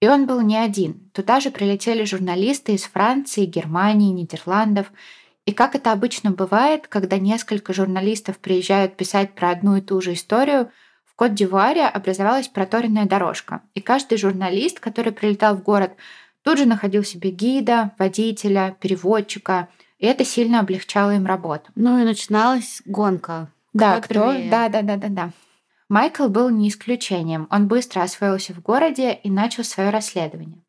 И 0.00 0.08
он 0.08 0.26
был 0.26 0.40
не 0.42 0.56
один. 0.56 1.10
Туда 1.12 1.40
же 1.40 1.50
прилетели 1.50 2.04
журналисты 2.04 2.74
из 2.74 2.84
Франции, 2.84 3.46
Германии, 3.46 4.12
Нидерландов. 4.12 4.92
И 5.48 5.52
как 5.52 5.74
это 5.74 5.92
обычно 5.92 6.30
бывает, 6.30 6.88
когда 6.88 7.16
несколько 7.16 7.72
журналистов 7.72 8.36
приезжают 8.36 8.98
писать 8.98 9.34
про 9.34 9.48
одну 9.48 9.76
и 9.76 9.80
ту 9.80 9.98
же 10.02 10.12
историю, 10.12 10.70
в 11.06 11.14
Кот-д'Ивуаре 11.14 11.86
образовалась 11.86 12.48
проторенная 12.48 13.06
дорожка. 13.06 13.62
И 13.72 13.80
каждый 13.80 14.18
журналист, 14.18 14.78
который 14.78 15.10
прилетал 15.10 15.56
в 15.56 15.62
город, 15.62 15.92
тут 16.42 16.58
же 16.58 16.66
находил 16.66 17.02
себе 17.02 17.30
гида, 17.30 17.92
водителя, 17.98 18.76
переводчика, 18.78 19.68
и 19.96 20.04
это 20.04 20.22
сильно 20.22 20.60
облегчало 20.60 21.14
им 21.14 21.24
работу. 21.24 21.72
Ну 21.76 21.98
и 21.98 22.04
начиналась 22.04 22.82
гонка. 22.84 23.50
Да, 23.72 24.02
Кто 24.02 24.32
кто? 24.32 24.50
Да, 24.50 24.68
да, 24.68 24.82
да, 24.82 24.96
да, 24.98 25.08
да. 25.08 25.30
Майкл 25.88 26.28
был 26.28 26.50
не 26.50 26.68
исключением. 26.68 27.48
Он 27.50 27.68
быстро 27.68 28.02
освоился 28.02 28.52
в 28.52 28.60
городе 28.60 29.14
и 29.14 29.30
начал 29.30 29.64
свое 29.64 29.88
расследование. 29.88 30.62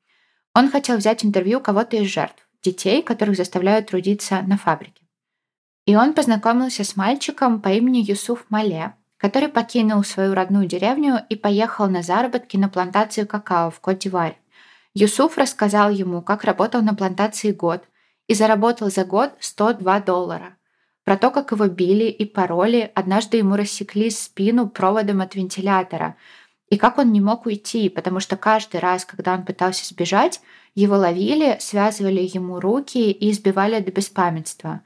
Он 0.54 0.72
хотел 0.72 0.96
взять 0.96 1.26
интервью 1.26 1.60
кого-то 1.60 1.98
из 1.98 2.08
жертв. 2.08 2.49
Детей, 2.64 3.02
которых 3.02 3.38
заставляют 3.38 3.88
трудиться 3.88 4.42
на 4.42 4.58
фабрике. 4.58 5.04
И 5.86 5.96
он 5.96 6.14
познакомился 6.14 6.84
с 6.84 6.96
мальчиком 6.96 7.62
по 7.62 7.70
имени 7.70 8.00
Юсуф 8.00 8.46
Мале, 8.50 8.94
который 9.18 9.50
покинул 9.50 10.04
свою 10.04 10.34
родную 10.34 10.68
деревню 10.68 11.26
и 11.30 11.36
поехал 11.36 11.90
на 11.90 12.02
заработки 12.02 12.58
на 12.58 12.70
плантацию 12.70 13.28
какао 13.28 13.70
в 13.70 13.80
Кот-д'Ивуаре. 13.80 14.36
Юсуф 14.94 15.38
рассказал 15.38 15.90
ему, 15.90 16.22
как 16.22 16.44
работал 16.44 16.82
на 16.82 16.96
плантации 16.96 17.52
год 17.52 17.84
и 18.28 18.34
заработал 18.34 18.90
за 18.90 19.06
год 19.06 19.32
102 19.40 20.00
доллара. 20.02 20.58
Про 21.04 21.18
то, 21.18 21.32
как 21.32 21.52
его 21.52 21.68
били 21.68 22.06
и 22.06 22.26
пароли, 22.26 22.92
однажды 22.94 23.38
ему 23.38 23.56
рассекли 23.56 24.10
спину 24.10 24.70
проводом 24.70 25.22
от 25.22 25.36
вентилятора, 25.36 26.16
и 26.70 26.78
как 26.78 26.98
он 27.00 27.12
не 27.12 27.20
мог 27.20 27.46
уйти, 27.46 27.90
потому 27.90 28.20
что 28.20 28.38
каждый 28.38 28.80
раз, 28.80 29.06
когда 29.06 29.34
он 29.34 29.44
пытался 29.44 29.86
сбежать, 29.86 30.40
его 30.80 30.96
ловили, 30.98 31.58
связывали 31.60 32.22
ему 32.22 32.60
руки 32.60 33.12
и 33.12 33.32
избивали 33.32 33.80
до 33.80 33.92
беспамятства. 33.92 34.82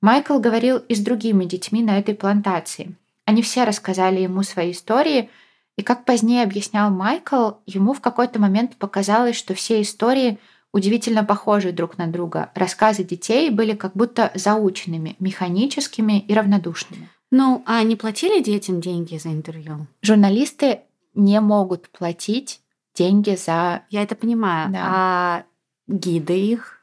Майкл 0.00 0.38
говорил 0.38 0.78
и 0.78 0.94
с 0.94 1.00
другими 1.00 1.44
детьми 1.44 1.82
на 1.82 1.98
этой 1.98 2.14
плантации. 2.14 2.94
Они 3.24 3.42
все 3.42 3.64
рассказали 3.64 4.20
ему 4.20 4.42
свои 4.42 4.72
истории, 4.72 5.30
и 5.76 5.82
как 5.82 6.04
позднее 6.04 6.42
объяснял 6.42 6.90
Майкл, 6.90 7.52
ему 7.66 7.92
в 7.92 8.00
какой-то 8.00 8.40
момент 8.40 8.76
показалось, 8.76 9.36
что 9.36 9.54
все 9.54 9.80
истории– 9.82 10.38
удивительно 10.76 11.24
похожи 11.24 11.72
друг 11.72 11.96
на 11.96 12.06
друга. 12.06 12.50
Рассказы 12.54 13.02
детей 13.02 13.48
были 13.48 13.74
как 13.74 13.92
будто 13.94 14.30
заученными, 14.34 15.16
механическими 15.18 16.20
и 16.20 16.34
равнодушными. 16.34 17.08
Ну, 17.30 17.62
а 17.66 17.78
они 17.78 17.96
платили 17.96 18.42
детям 18.42 18.82
деньги 18.82 19.16
за 19.16 19.30
интервью? 19.30 19.86
Журналисты 20.02 20.80
не 21.14 21.40
могут 21.40 21.88
платить 21.88 22.60
деньги 22.96 23.36
за... 23.36 23.82
Я 23.90 24.02
это 24.02 24.14
понимаю. 24.14 24.72
Да. 24.72 24.82
А 24.84 25.44
гиды 25.86 26.38
их? 26.38 26.80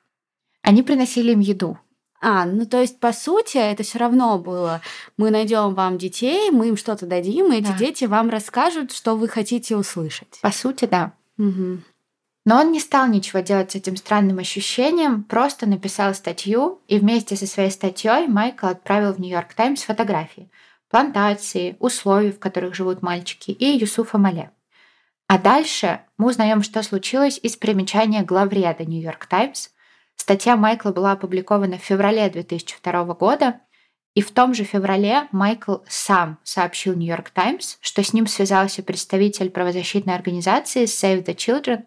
Они 0.61 0.83
приносили 0.83 1.33
им 1.33 1.39
еду. 1.39 1.77
А, 2.21 2.45
ну 2.45 2.65
то 2.65 2.79
есть, 2.79 3.01
по 3.01 3.11
сути, 3.11 3.57
это 3.57 3.83
все 3.83 3.99
равно 3.99 4.39
было. 4.39 4.81
Мы 5.17 5.29
найдем 5.29 5.75
вам 5.75 5.97
детей, 5.97 6.51
мы 6.51 6.69
им 6.69 6.77
что-то 6.77 7.05
дадим, 7.05 7.51
и 7.51 7.57
эти 7.57 7.67
да. 7.67 7.77
дети 7.77 8.05
вам 8.05 8.29
расскажут, 8.29 8.93
что 8.93 9.17
вы 9.17 9.27
хотите 9.27 9.75
услышать. 9.75 10.39
По 10.41 10.51
сути, 10.51 10.85
да. 10.85 11.11
Угу. 11.37 11.79
Но 12.45 12.59
он 12.59 12.71
не 12.71 12.79
стал 12.79 13.07
ничего 13.07 13.41
делать 13.41 13.71
с 13.71 13.75
этим 13.75 13.97
странным 13.97 14.39
ощущением, 14.39 15.23
просто 15.23 15.65
написал 15.65 16.13
статью, 16.13 16.79
и 16.87 16.97
вместе 16.97 17.35
со 17.35 17.45
своей 17.45 17.71
статьей 17.71 18.27
Майкл 18.27 18.67
отправил 18.67 19.13
в 19.13 19.19
Нью-Йорк 19.19 19.53
Таймс 19.53 19.83
фотографии 19.83 20.49
плантации, 20.93 21.75
условий, 21.79 22.31
в 22.31 22.37
которых 22.37 22.75
живут 22.75 23.01
мальчики, 23.01 23.49
и 23.49 23.65
Юсуфа 23.65 24.19
Мале. 24.19 24.51
А 25.27 25.37
дальше 25.37 26.01
мы 26.17 26.27
узнаем, 26.29 26.63
что 26.63 26.83
случилось 26.83 27.39
из 27.41 27.55
примечания 27.55 28.23
главреда 28.23 28.85
Нью-Йорк 28.85 29.25
Таймс. 29.25 29.69
Статья 30.15 30.55
Майкла 30.55 30.91
была 30.91 31.13
опубликована 31.13 31.77
в 31.77 31.83
феврале 31.83 32.29
2002 32.29 33.05
года, 33.15 33.61
и 34.13 34.21
в 34.21 34.31
том 34.31 34.53
же 34.53 34.63
феврале 34.63 35.27
Майкл 35.31 35.77
сам 35.87 36.37
сообщил 36.43 36.95
Нью-Йорк 36.95 37.31
Таймс, 37.31 37.77
что 37.81 38.03
с 38.03 38.13
ним 38.13 38.27
связался 38.27 38.83
представитель 38.83 39.49
правозащитной 39.49 40.13
организации 40.13 40.83
Save 40.83 41.25
the 41.25 41.35
Children 41.35 41.85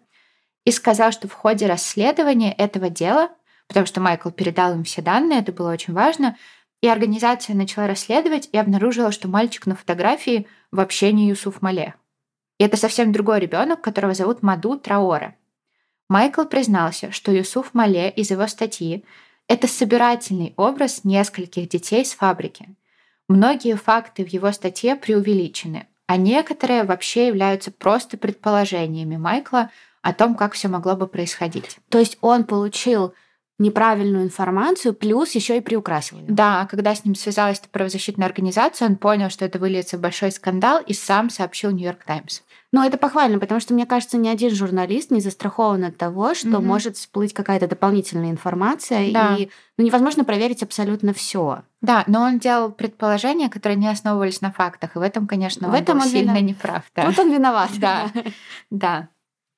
и 0.65 0.71
сказал, 0.71 1.13
что 1.13 1.29
в 1.29 1.33
ходе 1.33 1.67
расследования 1.67 2.51
этого 2.51 2.89
дела, 2.89 3.29
потому 3.67 3.85
что 3.85 4.01
Майкл 4.01 4.29
передал 4.29 4.73
им 4.73 4.83
все 4.83 5.01
данные, 5.01 5.39
это 5.39 5.53
было 5.53 5.71
очень 5.71 5.93
важно, 5.93 6.37
и 6.81 6.89
организация 6.89 7.55
начала 7.55 7.87
расследовать 7.87 8.49
и 8.51 8.57
обнаружила, 8.57 9.11
что 9.11 9.29
мальчик 9.29 9.65
на 9.65 9.75
фотографии 9.75 10.47
вообще 10.71 11.13
не 11.13 11.29
Юсуф 11.29 11.61
Мале. 11.61 11.95
И 12.57 12.63
это 12.63 12.77
совсем 12.77 13.11
другой 13.11 13.39
ребенок, 13.39 13.81
которого 13.81 14.13
зовут 14.13 14.43
Маду 14.43 14.77
Траоре. 14.77 15.35
Майкл 16.09 16.45
признался, 16.45 17.11
что 17.11 17.31
Юсуф 17.31 17.73
Мале 17.73 18.09
из 18.09 18.31
его 18.31 18.47
статьи– 18.47 19.03
это 19.47 19.67
собирательный 19.67 20.53
образ 20.57 21.03
нескольких 21.03 21.69
детей 21.69 22.03
с 22.03 22.13
фабрики. 22.13 22.75
Многие 23.27 23.75
факты 23.75 24.25
в 24.25 24.29
его 24.29 24.51
статье 24.51 24.95
преувеличены, 24.95 25.87
а 26.05 26.17
некоторые 26.17 26.83
вообще 26.83 27.27
являются 27.27 27.71
просто 27.71 28.17
предположениями 28.17 29.17
Майкла– 29.17 29.69
о 30.07 30.13
том, 30.13 30.35
как 30.35 30.53
все 30.53 30.69
могло 30.69 30.95
бы 30.95 31.05
происходить. 31.05 31.79
То 31.89 31.99
есть 31.99 32.17
он 32.21 32.45
получил 32.45 33.13
неправильную 33.59 34.23
информацию, 34.23 34.93
плюс 34.93 35.31
еще 35.31 35.57
и 35.57 35.61
приукрасил 35.61 36.19
ее. 36.19 36.25
Да, 36.27 36.67
когда 36.69 36.93
с 36.93 37.03
ним 37.03 37.15
связалась 37.15 37.59
эта 37.59 37.69
правозащитная 37.69 38.27
организация, 38.27 38.87
он 38.87 38.97
понял, 38.97 39.29
что 39.29 39.45
это 39.45 39.57
выльется 39.57 39.97
в 39.97 40.01
большой 40.01 40.31
скандал 40.31 40.81
и 40.85 40.93
сам 40.93 41.29
сообщил 41.29 41.71
Нью-Йорк 41.71 42.03
Таймс. 42.03 42.41
Но 42.73 42.85
это 42.85 42.97
похвально, 42.97 43.39
потому 43.39 43.61
что, 43.61 43.73
мне 43.73 43.85
кажется, 43.85 44.17
ни 44.17 44.27
один 44.27 44.53
журналист 44.53 45.09
не 45.09 45.21
застрахован 45.21 45.85
от 45.85 45.97
того, 45.97 46.35
что 46.35 46.49
mm-hmm. 46.49 46.61
может 46.61 46.97
всплыть 46.97 47.33
какая-то 47.33 47.67
дополнительная 47.67 48.29
информация, 48.29 49.11
да. 49.11 49.37
и 49.37 49.49
ну, 49.77 49.85
невозможно 49.85 50.25
проверить 50.25 50.63
абсолютно 50.63 51.13
все. 51.13 51.63
Да, 51.81 52.03
но 52.07 52.21
он 52.21 52.39
делал 52.39 52.71
предположения, 52.71 53.49
которые 53.49 53.77
не 53.77 53.87
основывались 53.87 54.41
на 54.41 54.51
фактах, 54.51 54.95
и 54.95 54.99
в 54.99 55.01
этом, 55.01 55.27
конечно, 55.27 55.67
в 55.67 55.71
он 55.71 55.75
этом 55.77 55.97
был 55.97 56.05
он 56.05 56.11
сильно 56.11 56.31
винов... 56.31 56.43
неправ. 56.43 56.83
Да. 56.93 57.05
Тут 57.05 57.19
он 57.19 57.31
виноват. 57.31 57.69
Да, 57.79 58.11
да. 58.69 59.09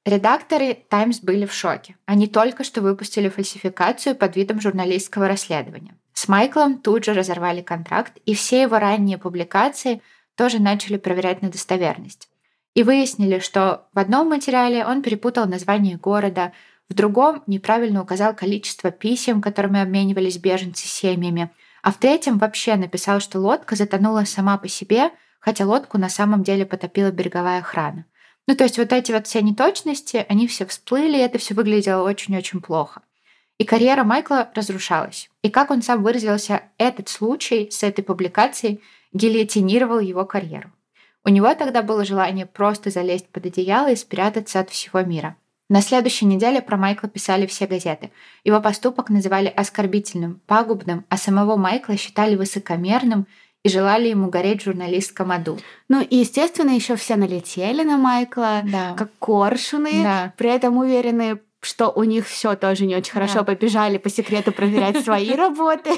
Редакторы 0.05 0.77
«Таймс» 0.89 1.19
были 1.19 1.45
в 1.45 1.53
шоке. 1.53 1.97
Они 2.05 2.27
только 2.27 2.63
что 2.63 2.81
выпустили 2.81 3.27
фальсификацию 3.29 4.15
под 4.15 4.35
видом 4.35 4.61
журналистского 4.61 5.27
расследования. 5.27 5.95
С 6.13 6.27
Майклом 6.27 6.79
тут 6.79 7.05
же 7.05 7.13
разорвали 7.13 7.61
контракт, 7.61 8.17
и 8.25 8.33
все 8.33 8.61
его 8.61 8.79
ранние 8.79 9.17
публикации 9.17 10.01
тоже 10.35 10.59
начали 10.59 10.97
проверять 10.97 11.41
на 11.41 11.49
достоверность. 11.49 12.29
И 12.73 12.83
выяснили, 12.83 13.39
что 13.39 13.87
в 13.93 13.99
одном 13.99 14.29
материале 14.29 14.85
он 14.85 15.01
перепутал 15.01 15.47
название 15.47 15.97
города, 15.97 16.53
в 16.87 16.93
другом 16.93 17.43
неправильно 17.45 18.01
указал 18.01 18.33
количество 18.33 18.91
писем, 18.91 19.41
которыми 19.41 19.81
обменивались 19.81 20.37
беженцы 20.37 20.87
с 20.87 20.91
семьями, 20.91 21.51
а 21.83 21.91
в 21.91 21.97
третьем 21.97 22.37
вообще 22.37 22.75
написал, 22.75 23.19
что 23.19 23.39
лодка 23.39 23.75
затонула 23.75 24.23
сама 24.23 24.57
по 24.57 24.67
себе, 24.67 25.11
хотя 25.39 25.65
лодку 25.65 25.97
на 25.97 26.09
самом 26.09 26.43
деле 26.43 26.65
потопила 26.65 27.11
береговая 27.11 27.59
охрана. 27.59 28.05
Ну, 28.49 28.55
то 28.55 28.63
есть 28.63 28.79
вот 28.79 28.91
эти 28.93 29.11
вот 29.11 29.27
все 29.27 29.43
неточности, 29.43 30.25
они 30.27 30.47
все 30.47 30.65
всплыли, 30.65 31.17
и 31.17 31.21
это 31.21 31.37
все 31.37 31.53
выглядело 31.53 32.01
очень-очень 32.01 32.61
плохо. 32.61 33.03
И 33.59 33.63
карьера 33.63 34.03
Майкла 34.03 34.49
разрушалась. 34.55 35.29
И 35.43 35.51
как 35.51 35.69
он 35.69 35.83
сам 35.83 36.01
выразился, 36.01 36.63
этот 36.79 37.09
случай 37.09 37.69
с 37.69 37.83
этой 37.83 38.01
публикацией 38.01 38.81
гильотинировал 39.13 39.99
его 39.99 40.25
карьеру. 40.25 40.71
У 41.23 41.29
него 41.29 41.53
тогда 41.53 41.83
было 41.83 42.03
желание 42.03 42.47
просто 42.47 42.89
залезть 42.89 43.27
под 43.27 43.45
одеяло 43.45 43.91
и 43.91 43.95
спрятаться 43.95 44.59
от 44.59 44.71
всего 44.71 45.01
мира. 45.01 45.35
На 45.69 45.83
следующей 45.83 46.25
неделе 46.25 46.63
про 46.63 46.75
Майкла 46.75 47.07
писали 47.07 47.45
все 47.45 47.67
газеты. 47.67 48.09
Его 48.43 48.59
поступок 48.61 49.11
называли 49.11 49.53
оскорбительным, 49.55 50.41
пагубным, 50.47 51.05
а 51.09 51.17
самого 51.17 51.55
Майкла 51.55 51.95
считали 51.97 52.35
высокомерным 52.35 53.27
и 53.63 53.69
желали 53.69 54.07
ему 54.07 54.29
гореть 54.29 54.61
в 54.61 54.65
журналистском 54.65 55.31
аду. 55.31 55.57
Ну 55.89 56.01
и, 56.01 56.17
естественно, 56.17 56.71
еще 56.71 56.95
все 56.95 57.15
налетели 57.15 57.83
на 57.83 57.97
Майкла, 57.97 58.61
да. 58.63 58.93
как 58.97 59.11
коршуны, 59.19 60.03
да. 60.03 60.33
при 60.37 60.49
этом 60.49 60.77
уверены, 60.77 61.39
что 61.61 61.89
у 61.89 62.03
них 62.03 62.27
все 62.27 62.55
тоже 62.55 62.85
не 62.85 62.95
очень 62.95 63.11
хорошо, 63.11 63.39
да. 63.39 63.43
побежали 63.43 63.97
по 63.97 64.09
секрету 64.09 64.51
проверять 64.51 65.03
свои 65.03 65.31
работы. 65.35 65.91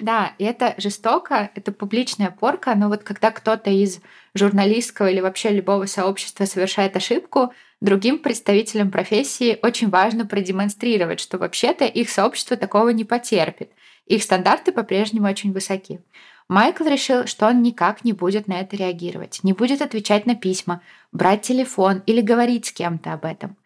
Да, 0.00 0.32
и 0.38 0.44
это 0.44 0.74
жестоко, 0.76 1.50
это 1.54 1.72
публичная 1.72 2.30
порка, 2.30 2.74
но 2.74 2.88
вот 2.88 3.02
когда 3.02 3.30
кто-то 3.30 3.70
из 3.70 4.00
журналистского 4.34 5.08
или 5.08 5.20
вообще 5.20 5.50
любого 5.50 5.86
сообщества 5.86 6.44
совершает 6.44 6.96
ошибку, 6.96 7.52
другим 7.80 8.18
представителям 8.18 8.90
профессии 8.90 9.58
очень 9.62 9.88
важно 9.88 10.26
продемонстрировать, 10.26 11.20
что 11.20 11.38
вообще-то 11.38 11.86
их 11.86 12.10
сообщество 12.10 12.56
такого 12.56 12.90
не 12.90 13.04
потерпит. 13.04 13.70
Их 14.06 14.22
стандарты 14.22 14.72
по-прежнему 14.72 15.28
очень 15.28 15.52
высоки. 15.52 16.00
Майкл 16.48 16.84
решил, 16.84 17.26
что 17.26 17.46
он 17.48 17.62
никак 17.62 18.04
не 18.04 18.12
будет 18.12 18.46
на 18.46 18.60
это 18.60 18.76
реагировать, 18.76 19.40
не 19.42 19.52
будет 19.52 19.82
отвечать 19.82 20.26
на 20.26 20.36
письма, 20.36 20.80
брать 21.10 21.42
телефон 21.42 22.02
или 22.06 22.20
говорить 22.20 22.66
с 22.66 22.72
кем-то 22.72 23.12
об 23.12 23.24
этом. 23.24 23.56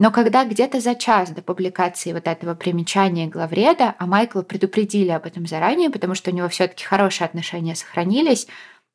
Но 0.00 0.10
когда 0.10 0.44
где-то 0.44 0.80
за 0.80 0.94
час 0.94 1.30
до 1.30 1.42
публикации 1.42 2.12
вот 2.12 2.26
этого 2.26 2.54
примечания 2.54 3.28
главреда, 3.28 3.94
а 3.98 4.06
Майкла 4.06 4.42
предупредили 4.42 5.10
об 5.10 5.26
этом 5.26 5.46
заранее, 5.46 5.90
потому 5.90 6.14
что 6.14 6.30
у 6.30 6.34
него 6.34 6.48
все-таки 6.48 6.84
хорошие 6.84 7.26
отношения 7.26 7.74
сохранились, 7.74 8.46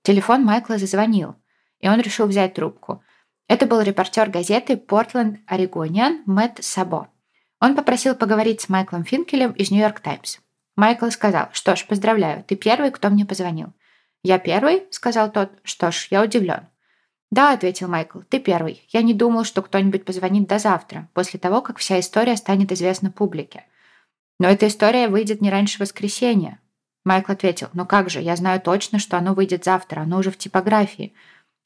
телефон 0.01 0.43
Майкла 0.43 0.77
зазвонил, 0.77 1.35
и 1.79 1.89
он 1.89 1.99
решил 1.99 2.27
взять 2.27 2.53
трубку. 2.53 3.03
Это 3.49 3.65
был 3.65 3.81
репортер 3.81 4.29
газеты 4.29 4.73
Portland 4.75 5.39
Oregonian 5.49 6.21
Мэтт 6.25 6.63
Сабо. 6.63 7.09
Он 7.59 7.75
попросил 7.75 8.15
поговорить 8.15 8.61
с 8.61 8.69
Майклом 8.69 9.03
Финкелем 9.03 9.51
из 9.51 9.71
Нью-Йорк 9.71 9.99
Таймс. 9.99 10.39
Майкл 10.75 11.09
сказал, 11.09 11.49
что 11.53 11.75
ж, 11.75 11.85
поздравляю, 11.85 12.43
ты 12.43 12.55
первый, 12.55 12.91
кто 12.91 13.09
мне 13.09 13.25
позвонил. 13.25 13.73
Я 14.23 14.39
первый? 14.39 14.87
сказал 14.89 15.31
тот. 15.31 15.51
Что 15.63 15.91
ж, 15.91 16.07
я 16.09 16.23
удивлен. 16.23 16.67
Да, 17.29 17.53
ответил 17.53 17.87
Майкл, 17.87 18.19
ты 18.21 18.39
первый. 18.39 18.85
Я 18.89 19.01
не 19.01 19.13
думал, 19.13 19.43
что 19.43 19.61
кто-нибудь 19.61 20.05
позвонит 20.05 20.47
до 20.47 20.59
завтра, 20.59 21.09
после 21.13 21.39
того, 21.39 21.61
как 21.61 21.77
вся 21.77 21.99
история 21.99 22.37
станет 22.37 22.71
известна 22.71 23.11
публике. 23.11 23.65
Но 24.39 24.47
эта 24.47 24.67
история 24.67 25.07
выйдет 25.07 25.41
не 25.41 25.49
раньше 25.49 25.79
воскресенья. 25.79 26.59
Майкл 27.03 27.31
ответил, 27.31 27.69
ну 27.73 27.85
как 27.85 28.09
же, 28.09 28.21
я 28.21 28.35
знаю 28.35 28.61
точно, 28.61 28.97
что 28.97 29.17
оно 29.17 29.33
выйдет 29.33 29.63
завтра, 29.63 30.01
оно 30.01 30.19
уже 30.19 30.31
в 30.31 30.37
типографии. 30.37 31.13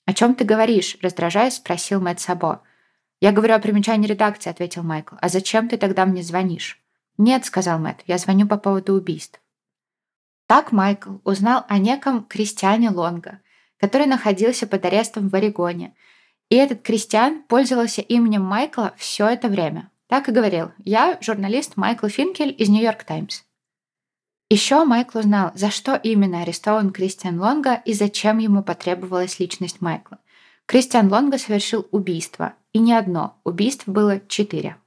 О 0.06 0.14
чем 0.14 0.36
ты 0.36 0.46
говоришь? 0.46 0.98
раздражаясь, 1.02 1.56
спросил 1.56 2.02
Мэтт 2.02 2.20
Сабо. 2.22 2.62
Я 3.20 3.32
говорю 3.32 3.56
о 3.56 3.60
примечании 3.60 4.08
редакции, 4.08 4.50
ответил 4.50 4.84
Майкл. 4.84 5.16
А 5.22 5.30
зачем 5.30 5.70
ты 5.70 5.78
тогда 5.78 6.06
мне 6.06 6.24
звонишь? 6.24 6.82
«Нет»,— 7.18 7.46
сказал 7.46 7.80
Мэтт,— 7.80 8.04
«я 8.08 8.18
звоню 8.18 8.48
по 8.48 8.58
поводу 8.58 8.94
убийств». 8.94 9.40
Так 10.48 10.72
Майкл 10.72 11.18
узнал 11.24 11.66
о 11.68 11.78
неком 11.78 12.24
Кристиане 12.24 12.90
Лонга, 12.90 13.42
который 13.80 14.08
находился 14.08 14.66
под 14.66 14.86
арестом 14.86 15.30
в 15.30 15.36
Орегоне. 15.36 15.94
И 16.50 16.56
этот 16.56 16.82
Кристиан 16.82 17.44
пользовался 17.44 18.02
именем 18.02 18.44
Майкла 18.44 18.94
все 18.98 19.28
это 19.28 19.50
время. 19.50 19.92
Так 20.08 20.30
и 20.30 20.32
говорил 20.32 20.72
«Я 20.78 21.18
журналист 21.20 21.76
Майкл 21.76 22.08
Финкель 22.08 22.56
из 22.58 22.70
Нью-Йорк 22.70 23.04
Таймс». 23.04 23.44
Еще 24.50 24.86
Майкл 24.86 25.20
узнал, 25.20 25.52
за 25.56 25.70
что 25.70 25.96
именно 25.96 26.42
арестован 26.42 26.92
Кристиан 26.92 27.38
Лонга 27.42 27.74
и 27.74 27.92
зачем 27.92 28.38
ему 28.38 28.64
потребовалась 28.64 29.40
личность 29.40 29.82
Майкла. 29.82 30.20
Кристиан 30.66 31.12
Лонга 31.12 31.38
совершил 31.38 31.86
убийство. 31.92 32.54
И 32.72 32.80
не 32.80 32.94
одно. 32.94 33.40
Убийств 33.44 33.88
было 33.88 34.22
четыре. 34.28 34.78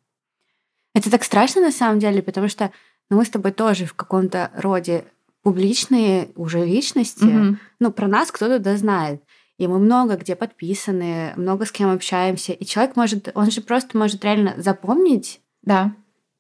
Это 0.95 1.11
так 1.11 1.25
страшно 1.25 1.61
на 1.61 1.73
самом 1.73 1.99
деле, 1.99 2.23
потому 2.23 2.49
что 2.49 2.73
ну, 3.11 3.17
мы 3.17 3.25
с 3.25 3.31
тобой 3.31 3.53
тоже 3.53 3.87
в 3.87 3.95
каком-то 3.95 4.51
роде 4.55 5.05
публичные 5.43 6.29
уже 6.37 6.65
личности. 6.65 7.25
Mm-hmm. 7.25 7.57
Ну, 7.81 7.93
про 7.93 8.09
нас 8.09 8.31
кто-то 8.31 8.59
да 8.59 8.77
знает. 8.77 9.23
И 9.59 9.67
мы 9.67 9.79
много 9.79 10.17
где 10.17 10.37
подписаны, 10.37 11.33
много 11.37 11.67
с 11.67 11.73
кем 11.73 11.91
общаемся. 11.91 12.53
И 12.53 12.65
человек 12.65 12.97
может, 12.97 13.31
он 13.35 13.51
же 13.51 13.61
просто 13.61 13.99
может 13.99 14.25
реально 14.25 14.55
запомнить. 14.57 15.41
Да. 15.63 15.93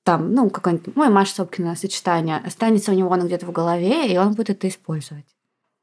Там, 0.04 0.33
ну, 0.33 0.49
какое-нибудь 0.49 0.97
мой 0.97 1.11
Маша 1.11 1.35
Собкина 1.35 1.76
сочетание 1.76 2.38
останется 2.38 2.92
у 2.92 2.95
него 2.95 3.12
оно 3.12 3.26
где-то 3.26 3.47
в 3.47 3.52
голове, 3.52 4.11
и 4.11 4.16
он 4.16 4.33
будет 4.33 4.50
это 4.50 4.69
использовать. 4.69 5.26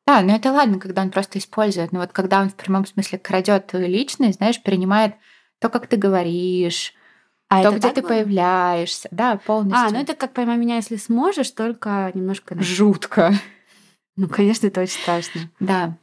Да, 0.08 0.22
но 0.22 0.36
это 0.36 0.52
ладно, 0.52 0.80
когда 0.80 1.02
он 1.02 1.12
просто 1.12 1.38
использует. 1.38 1.92
Но 1.92 2.00
вот 2.00 2.12
когда 2.12 2.42
он 2.42 2.50
в 2.50 2.56
прямом 2.56 2.86
смысле 2.86 3.20
крадет 3.20 3.68
твою 3.68 3.88
личность, 3.88 4.38
знаешь, 4.38 4.64
принимает 4.64 5.14
то, 5.60 5.70
как 5.70 5.88
ты 5.88 5.98
говоришь, 5.98 6.94
а 7.50 7.64
то, 7.64 7.72
где 7.72 7.92
ты 7.92 8.02
было? 8.02 8.10
появляешься. 8.10 9.08
Да, 9.12 9.38
полностью. 9.38 9.88
А, 9.88 9.90
ну 9.90 10.00
это 10.00 10.16
как 10.16 10.34
поймай 10.34 10.58
меня, 10.58 10.76
если 10.76 10.98
сможешь, 10.98 11.52
только 11.52 12.12
немножко... 12.14 12.62
Жутко. 12.62 13.34
Ну, 14.16 14.28
конечно, 14.28 14.68
это 14.68 14.82
очень 14.82 15.00
страшно. 15.00 15.42
Да. 15.60 15.98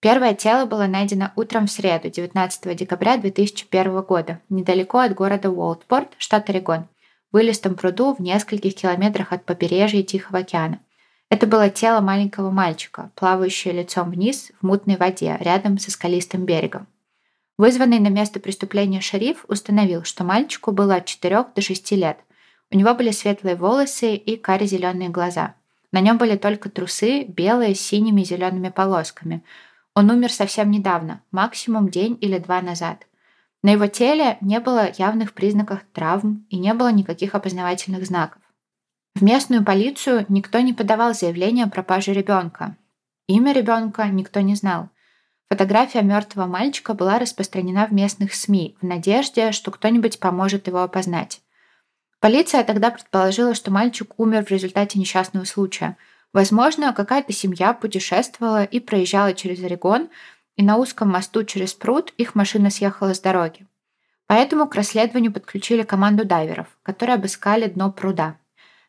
Первое 0.00 0.34
тело 0.34 0.64
было 0.64 0.86
найдено 0.86 1.32
утром 1.36 1.66
в 1.66 1.70
среду, 1.70 2.08
19 2.08 2.76
декабря 2.76 3.18
2001 3.18 4.00
года, 4.02 4.40
недалеко 4.48 4.98
от 4.98 5.14
города 5.14 5.50
Уолтпорт, 5.50 6.08
штат 6.16 6.48
Орегон, 6.48 6.86
в 7.30 7.34
вылистом 7.34 7.74
пруду 7.74 8.14
в 8.14 8.20
нескольких 8.20 8.74
километрах 8.74 9.32
от 9.32 9.44
побережья 9.44 10.02
Тихого 10.02 10.38
океана. 10.38 10.80
Это 11.28 11.46
было 11.46 11.68
тело 11.68 12.00
маленького 12.00 12.50
мальчика, 12.50 13.10
плавающее 13.14 13.74
лицом 13.74 14.10
вниз 14.10 14.52
в 14.60 14.66
мутной 14.66 14.96
воде 14.96 15.36
рядом 15.38 15.78
со 15.78 15.90
скалистым 15.90 16.44
берегом. 16.44 16.86
Вызванный 17.60 17.98
на 17.98 18.08
место 18.08 18.40
преступления 18.40 19.02
шериф 19.02 19.44
установил, 19.46 20.02
что 20.04 20.24
мальчику 20.24 20.72
было 20.72 20.94
от 20.94 21.04
4 21.04 21.44
до 21.54 21.60
6 21.60 21.92
лет. 21.92 22.16
У 22.70 22.78
него 22.78 22.94
были 22.94 23.10
светлые 23.10 23.54
волосы 23.54 24.14
и 24.14 24.38
каре-зеленые 24.38 25.10
глаза. 25.10 25.56
На 25.92 26.00
нем 26.00 26.16
были 26.16 26.38
только 26.38 26.70
трусы, 26.70 27.24
белые 27.24 27.74
с 27.74 27.80
синими 27.82 28.22
и 28.22 28.24
зелеными 28.24 28.70
полосками. 28.70 29.44
Он 29.94 30.10
умер 30.10 30.32
совсем 30.32 30.70
недавно, 30.70 31.20
максимум 31.32 31.90
день 31.90 32.16
или 32.22 32.38
два 32.38 32.62
назад. 32.62 33.06
На 33.62 33.72
его 33.72 33.88
теле 33.88 34.38
не 34.40 34.58
было 34.58 34.90
явных 34.96 35.34
признаков 35.34 35.80
травм 35.92 36.46
и 36.48 36.56
не 36.56 36.72
было 36.72 36.90
никаких 36.90 37.34
опознавательных 37.34 38.06
знаков. 38.06 38.40
В 39.14 39.22
местную 39.22 39.66
полицию 39.66 40.24
никто 40.30 40.60
не 40.60 40.72
подавал 40.72 41.12
заявление 41.12 41.66
о 41.66 41.68
пропаже 41.68 42.14
ребенка. 42.14 42.78
Имя 43.26 43.52
ребенка 43.52 44.06
никто 44.06 44.40
не 44.40 44.54
знал– 44.54 44.88
Фотография 45.50 46.02
мертвого 46.02 46.46
мальчика 46.46 46.94
была 46.94 47.18
распространена 47.18 47.88
в 47.88 47.92
местных 47.92 48.34
СМИ 48.34 48.76
в 48.80 48.86
надежде, 48.86 49.50
что 49.50 49.72
кто-нибудь 49.72 50.20
поможет 50.20 50.68
его 50.68 50.80
опознать. 50.80 51.40
Полиция 52.20 52.62
тогда 52.62 52.92
предположила, 52.92 53.56
что 53.56 53.72
мальчик 53.72 54.14
умер 54.16 54.44
в 54.44 54.50
результате 54.52 55.00
несчастного 55.00 55.44
случая. 55.44 55.96
Возможно, 56.32 56.92
какая-то 56.92 57.32
семья 57.32 57.72
путешествовала 57.72 58.62
и 58.62 58.78
проезжала 58.78 59.34
через 59.34 59.60
Орегон, 59.64 60.08
и 60.54 60.62
на 60.62 60.76
узком 60.76 61.08
мосту 61.08 61.42
через 61.42 61.74
пруд 61.74 62.12
их 62.16 62.36
машина 62.36 62.70
съехала 62.70 63.12
с 63.12 63.18
дороги. 63.18 63.66
Поэтому 64.28 64.68
к 64.68 64.76
расследованию 64.76 65.32
подключили 65.32 65.82
команду 65.82 66.24
дайверов, 66.24 66.68
которые 66.84 67.14
обыскали 67.16 67.66
дно 67.66 67.90
пруда. 67.90 68.36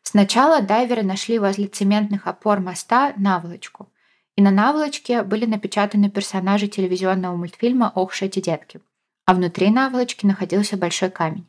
Сначала 0.04 0.62
дайверы 0.62 1.02
нашли 1.02 1.40
возле 1.40 1.66
цементных 1.66 2.28
опор 2.28 2.60
моста 2.60 3.14
наволочку 3.16 3.88
и 4.36 4.42
на 4.42 4.50
наволочке 4.50 5.22
были 5.22 5.46
напечатаны 5.46 6.10
персонажи 6.10 6.68
телевизионного 6.68 7.36
мультфильма 7.36 7.92
«Ох, 7.94 8.20
эти 8.22 8.40
детки», 8.40 8.80
а 9.26 9.34
внутри 9.34 9.70
наволочки 9.70 10.26
находился 10.26 10.76
большой 10.76 11.10
камень. 11.10 11.46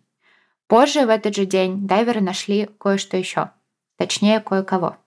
Позже, 0.68 1.06
в 1.06 1.10
этот 1.10 1.36
же 1.36 1.46
день, 1.46 1.88
дайверы 1.88 2.22
нашли 2.22 2.70
кое-что 2.80 3.18
еще. 3.18 3.52
Точнее, 3.98 4.40
кое-кого. 4.40 4.98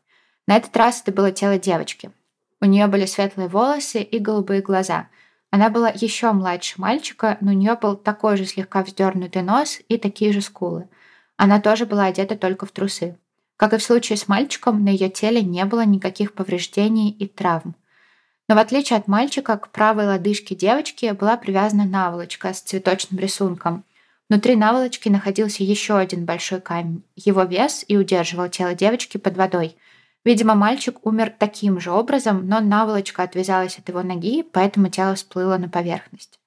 На 0.47 0.57
этот 0.57 0.77
раз 0.77 1.03
это 1.03 1.13
было 1.13 1.33
тело 1.33 1.59
девочки. 1.59 2.13
У 2.61 2.67
нее 2.67 2.87
были 2.87 3.07
светлые 3.07 3.49
волосы 3.49 4.03
и 4.03 4.19
голубые 4.19 4.63
глаза. 4.63 5.09
Она 5.51 5.71
была 5.71 5.89
еще 5.89 6.33
младше 6.33 6.81
мальчика, 6.81 7.37
но 7.41 7.51
у 7.51 7.55
нее 7.55 7.77
был 7.81 7.97
такой 7.97 8.37
же 8.37 8.47
слегка 8.47 8.83
вздернутый 8.83 9.43
нос 9.43 9.81
и 9.89 9.99
такие 9.99 10.33
же 10.33 10.41
скулы. 10.41 10.89
Она 11.37 11.61
тоже 11.61 11.87
была 11.87 12.07
одета 12.07 12.37
только 12.37 12.67
в 12.67 12.73
трусы. 12.73 13.19
Как 13.57 13.73
и 13.73 13.79
в 13.79 13.83
случае 13.83 14.19
с 14.19 14.29
мальчиком, 14.29 14.85
на 14.85 14.91
ее 14.91 15.09
теле 15.09 15.43
не 15.43 15.65
было 15.65 15.85
никаких 15.85 16.35
повреждений 16.35 17.11
и 17.11 17.27
травм. 17.27 17.75
Но 18.49 18.55
в 18.55 18.59
отличие 18.59 18.99
от 18.99 19.09
мальчика, 19.09 19.57
к 19.57 19.71
правой 19.71 20.07
лодыжке 20.07 20.55
девочки 20.55 21.11
была 21.13 21.37
привязана 21.37 21.85
наволочка 21.85 22.53
с 22.53 22.61
цветочным 22.61 23.19
рисунком. 23.19 23.85
Внутри 24.29 24.57
наволочки 24.57 25.09
находился 25.09 25.65
еще 25.65 25.97
один 25.97 26.25
большой 26.25 26.61
камень. 26.61 27.03
Его 27.17 27.45
вес 27.45 27.85
и 27.89 27.97
удерживал 27.97 28.49
тело 28.49 28.75
девочки 28.75 29.17
под 29.17 29.37
водой. 29.37 29.77
Видимо, 30.25 30.55
мальчик 30.55 31.05
умер 31.07 31.33
таким 31.39 31.81
же 31.81 31.93
образом, 31.93 32.47
но 32.49 32.61
наволочка 32.61 33.23
отвязалась 33.23 33.79
от 33.79 33.89
его 33.89 34.03
ноги, 34.03 34.43
поэтому 34.43 34.89
тело 34.89 35.15
всплыло 35.15 35.57
на 35.57 35.69
поверхность. 35.69 36.41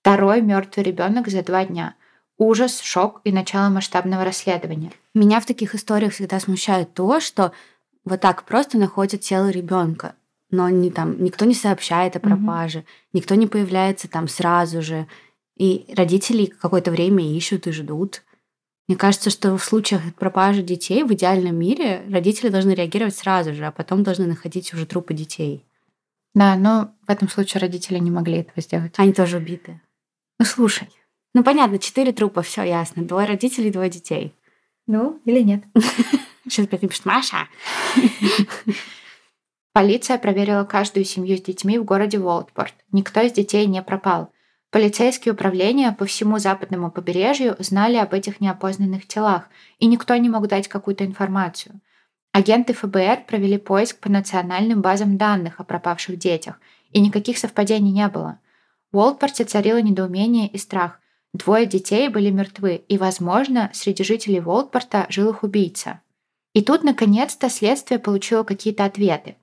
Второй 0.00 0.42
мертвый 0.42 0.84
ребенок 0.84 1.28
за 1.28 1.42
два 1.42 1.64
дня– 1.64 1.96
ужас, 2.38 2.80
шок 2.80 3.20
и 3.24 3.32
начало 3.32 3.68
масштабного 3.68 4.24
расследования. 4.24 4.92
Меня 5.14 5.40
в 5.40 5.46
таких 5.46 5.74
историях 5.74 6.12
всегда 6.12 6.40
смущает 6.40 6.92
то, 6.94 7.20
что 7.20 7.52
вот 8.04 8.20
так 8.20 8.44
просто 8.44 8.78
находят 8.78 9.20
тело 9.20 9.50
ребенка, 9.50 10.14
но 10.50 10.68
не 10.68 10.90
там 10.90 11.22
никто 11.22 11.44
не 11.44 11.54
сообщает 11.54 12.16
о 12.16 12.20
пропаже, 12.20 12.80
угу. 12.80 12.86
никто 13.14 13.34
не 13.34 13.46
появляется 13.46 14.08
там 14.08 14.28
сразу 14.28 14.82
же, 14.82 15.06
и 15.56 15.86
родители 15.96 16.46
какое-то 16.46 16.90
время 16.90 17.24
ищут 17.24 17.66
и 17.66 17.72
ждут. 17.72 18.22
Мне 18.86 18.98
кажется, 18.98 19.30
что 19.30 19.56
в 19.56 19.64
случаях 19.64 20.02
пропажи 20.14 20.62
детей 20.62 21.04
в 21.04 21.12
идеальном 21.14 21.56
мире 21.56 22.04
родители 22.10 22.50
должны 22.50 22.72
реагировать 22.72 23.16
сразу 23.16 23.54
же, 23.54 23.64
а 23.64 23.72
потом 23.72 24.02
должны 24.02 24.26
находить 24.26 24.74
уже 24.74 24.84
трупы 24.84 25.14
детей. 25.14 25.64
Да, 26.34 26.56
но 26.56 26.92
в 27.06 27.10
этом 27.10 27.28
случае 27.28 27.60
родители 27.60 27.98
не 27.98 28.10
могли 28.10 28.38
этого 28.38 28.60
сделать. 28.60 28.94
Они 28.96 29.12
тоже 29.12 29.38
убиты. 29.38 29.80
Ну 30.38 30.44
слушай, 30.44 30.88
ну, 31.34 31.44
понятно, 31.44 31.78
четыре 31.78 32.12
трупа, 32.12 32.42
все 32.42 32.62
ясно. 32.62 33.02
Двое 33.02 33.26
родителей, 33.26 33.70
двое 33.70 33.90
детей. 33.90 34.34
Ну, 34.86 35.20
или 35.24 35.40
нет. 35.40 35.64
Сейчас 36.44 36.66
опять 36.66 36.82
напишет 36.82 37.04
Маша. 37.04 37.48
Полиция 39.72 40.18
проверила 40.18 40.64
каждую 40.64 41.04
семью 41.04 41.36
с 41.36 41.42
детьми 41.42 41.78
в 41.78 41.84
городе 41.84 42.20
Уолтпорт. 42.20 42.74
Никто 42.92 43.20
из 43.20 43.32
детей 43.32 43.66
не 43.66 43.82
пропал. 43.82 44.30
Полицейские 44.70 45.34
управления 45.34 45.92
по 45.92 46.04
всему 46.04 46.38
западному 46.38 46.90
побережью 46.90 47.56
знали 47.58 47.96
об 47.96 48.12
этих 48.12 48.40
неопознанных 48.40 49.06
телах, 49.06 49.48
и 49.78 49.86
никто 49.86 50.14
не 50.16 50.28
мог 50.28 50.46
дать 50.46 50.68
какую-то 50.68 51.04
информацию. 51.04 51.80
Агенты 52.32 52.72
ФБР 52.74 53.24
провели 53.26 53.58
поиск 53.58 54.00
по 54.00 54.08
национальным 54.08 54.80
базам 54.80 55.16
данных 55.16 55.60
о 55.60 55.64
пропавших 55.64 56.18
детях, 56.18 56.60
и 56.90 57.00
никаких 57.00 57.38
совпадений 57.38 57.92
не 57.92 58.08
было. 58.08 58.40
В 58.90 58.98
Уолтпорте 58.98 59.44
царило 59.44 59.80
недоумение 59.80 60.48
и 60.48 60.58
страх. 60.58 61.00
Двое 61.34 61.66
детей 61.66 62.08
были 62.08 62.30
мертвы, 62.30 62.84
и, 62.88 62.96
возможно, 62.96 63.68
среди 63.74 64.04
жителей 64.04 64.38
Волтпорта 64.38 65.06
жил 65.08 65.30
их 65.30 65.42
убийца. 65.42 66.00
И 66.52 66.62
тут, 66.62 66.84
наконец-то, 66.84 67.50
следствие 67.50 67.98
получило 67.98 68.44
какие-то 68.44 68.84
ответы. 68.84 69.36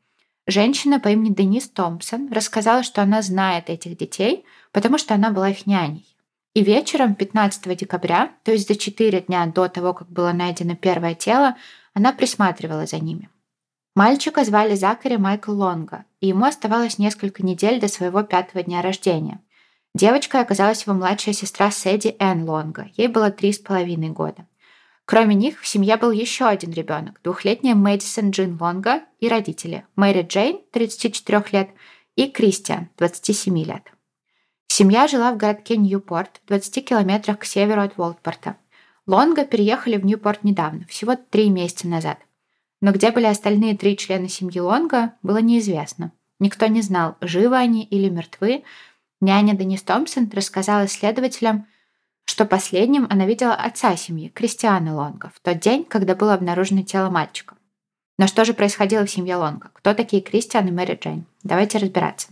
Женщина 0.47 1.01
по 1.01 1.10
имени 1.10 1.34
Денис 1.34 1.67
Томпсон 1.67 2.32
рассказала, 2.32 2.84
что 2.84 3.01
она 3.01 3.21
знает 3.21 3.69
этих 3.69 3.97
детей, 3.97 4.45
потому 4.71 4.97
что 4.97 5.15
она 5.15 5.32
была 5.32 5.49
их 5.49 5.67
няней. 5.67 6.08
И 6.54 6.63
вечером 6.63 7.13
15 7.13 7.77
декабря, 7.77 8.32
то 8.43 8.54
есть 8.54 8.69
за 8.69 8.75
4 8.75 9.21
дня 9.21 9.45
до 9.47 9.67
того, 9.67 9.93
как 9.93 10.10
было 10.10 10.32
найдено 10.32 10.77
первое 10.77 11.13
тело, 11.13 11.58
она 11.93 12.13
присматривала 12.13 12.86
за 12.86 12.99
ними. 12.99 13.30
Мальчика 13.95 14.45
звали 14.45 14.75
Закари 14.75 15.17
Майкл 15.17 15.51
Лонга, 15.51 16.06
и 16.21 16.27
ему 16.27 16.45
оставалось 16.45 16.97
несколько 16.97 17.43
недель 17.43 17.82
до 17.82 17.89
своего 17.89 18.23
пятого 18.23 18.63
дня 18.63 18.82
рождения. 18.82 19.41
Девочкой 19.93 20.41
оказалась 20.41 20.84
его 20.84 20.93
младшая 20.93 21.34
сестра 21.34 21.69
Сэдди 21.69 22.15
Энн 22.19 22.49
Лонга. 22.49 22.89
Ей 22.95 23.08
было 23.08 23.30
три 23.32 23.51
с 23.51 23.60
половиной 23.60 24.10
года. 24.10 24.47
Кроме 25.06 25.36
них 25.36 25.62
в 25.62 25.67
семье 25.67 25.97
был 25.97 26.12
еще 26.12 26.45
один 26.45 26.71
ребенок, 26.71 27.19
двухлетняя 27.23 27.75
Мэдисон 27.75 28.30
Джин 28.30 28.58
Лонга 28.60 29.01
и 29.19 29.27
родители 29.27 29.86
Мэри 29.95 30.21
Джейн, 30.21 30.62
34 30.71 31.43
лет, 31.51 31.69
и 32.15 32.30
Кристиан, 32.30 32.89
27 32.97 33.58
лет. 33.63 33.84
Семья 34.67 35.08
жила 35.08 35.34
в 35.34 35.38
городке 35.38 35.75
Ньюпорт, 35.75 36.39
в 36.45 36.47
20 36.47 36.88
километрах 36.88 37.39
к 37.39 37.45
северу 37.45 37.82
от 37.82 37.97
Волтпорта. 37.97 38.56
Лонга 39.06 39.43
переехали 39.43 39.97
в 39.97 40.06
Ньюпорт 40.06 40.45
недавно, 40.45 40.86
всего 40.88 41.15
три 41.15 41.49
месяца 41.49 41.88
назад. 41.88 42.19
Но 42.80 42.91
где 42.91 43.12
были 43.12 43.25
остальные 43.25 43.77
три 43.77 43.97
члена 43.97 44.30
семьи 44.30 44.60
Лонга, 44.60 45.13
было 45.21 45.38
неизвестно. 45.38 46.13
Никто 46.39 46.67
не 46.67 46.82
знал, 46.82 47.17
живы 47.21 47.56
они 47.56 47.84
или 47.84 48.10
мертвы. 48.10 48.63
Няня 49.21 49.55
Денис 49.55 49.84
Томпсон 49.84 50.29
рассказала 50.34 50.88
следователям, 50.88 51.67
что 52.25 52.45
последним 52.45 53.05
она 53.10 53.25
видела 53.25 53.53
отца 53.53 53.95
семьи, 53.95 54.29
Кристиана 54.29 54.95
Лонга, 54.95 55.31
в 55.36 55.39
тот 55.39 55.60
день, 55.60 55.86
когда 55.86 56.15
было 56.15 56.34
обнаружено 56.34 56.81
тело 56.81 57.10
мальчика. 57.10 57.55
Но 58.17 58.27
что 58.27 58.45
же 58.45 58.53
происходило 58.53 59.05
в 59.05 59.12
семье 59.12 59.36
Лонга? 59.36 59.69
Кто 59.73 59.93
такие 59.93 60.21
Кристиан 60.21 60.67
и 60.67 60.71
Мэри 60.71 60.99
Джейн? 61.01 61.25
Давайте 61.43 61.77
разбираться. 61.77 62.29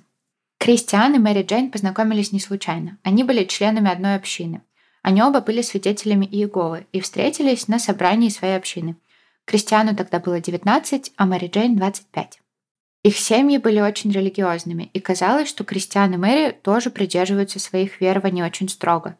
Кристиан 0.57 1.15
и 1.15 1.19
Мэри 1.19 1.43
Джейн 1.43 1.71
познакомились 1.71 2.31
не 2.31 2.39
случайно. 2.39 2.97
Они 3.03 3.23
были 3.23 3.45
членами 3.45 3.91
одной 3.91 4.15
общины. 4.15 4.61
Они 5.01 5.23
оба 5.23 5.41
были 5.41 5.61
свидетелями 5.61 6.25
Иеговы 6.25 6.85
и 6.91 6.99
встретились 6.99 7.67
на 7.67 7.79
собрании 7.79 8.29
своей 8.29 8.57
общины. 8.57 8.97
Кристиану 9.45 9.95
тогда 9.95 10.19
было 10.19 10.39
19, 10.39 11.13
а 11.15 11.25
Мэри 11.25 11.47
Джейн 11.47 11.75
25. 11.75 12.39
Их 13.03 13.17
семьи 13.17 13.57
были 13.57 13.79
очень 13.79 14.11
религиозными, 14.11 14.89
и 14.93 14.99
казалось, 14.99 15.47
что 15.47 15.63
Кристиан 15.63 16.13
и 16.13 16.17
Мэри 16.17 16.51
тоже 16.51 16.89
придерживаются 16.89 17.59
своих 17.59 18.01
верований 18.01 18.43
очень 18.43 18.67
строго. 18.67 19.17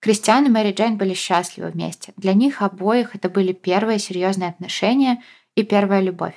Кристиан 0.00 0.46
и 0.46 0.48
Мэри 0.48 0.72
Джейн 0.72 0.96
были 0.96 1.14
счастливы 1.14 1.70
вместе. 1.70 2.12
Для 2.16 2.34
них 2.34 2.62
обоих 2.62 3.14
это 3.14 3.30
были 3.30 3.52
первые 3.52 4.00
серьезные 4.00 4.48
отношения 4.48 5.22
и 5.54 5.62
первая 5.62 6.00
любовь. 6.00 6.34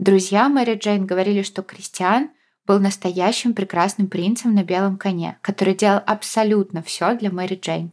Друзья 0.00 0.48
Мэри 0.48 0.74
Джейн 0.74 1.06
говорили, 1.06 1.42
что 1.42 1.62
Кристиан 1.62 2.30
был 2.66 2.80
настоящим 2.80 3.54
прекрасным 3.54 4.08
принцем 4.08 4.52
на 4.52 4.64
белом 4.64 4.98
коне, 4.98 5.38
который 5.40 5.76
делал 5.76 6.02
абсолютно 6.04 6.82
все 6.82 7.16
для 7.16 7.30
Мэри 7.30 7.54
Джейн. 7.54 7.92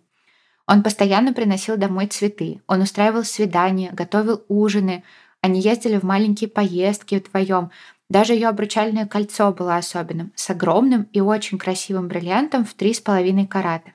Он 0.66 0.82
постоянно 0.82 1.34
приносил 1.34 1.78
домой 1.78 2.08
цветы, 2.08 2.62
он 2.66 2.82
устраивал 2.82 3.24
свидания, 3.24 3.92
готовил 3.92 4.44
ужины, 4.48 5.04
они 5.42 5.60
ездили 5.60 5.98
в 5.98 6.04
маленькие 6.04 6.50
поездки 6.50 7.16
вдвоем. 7.16 7.70
Даже 8.10 8.34
ее 8.34 8.48
обручальное 8.48 9.06
кольцо 9.06 9.52
было 9.52 9.78
особенным, 9.78 10.32
с 10.36 10.50
огромным 10.50 11.04
и 11.14 11.20
очень 11.20 11.58
красивым 11.58 12.08
бриллиантом 12.08 12.66
в 12.66 12.74
три 12.74 12.94
с 12.94 13.00
половиной 13.00 13.48
карата. 13.48 13.94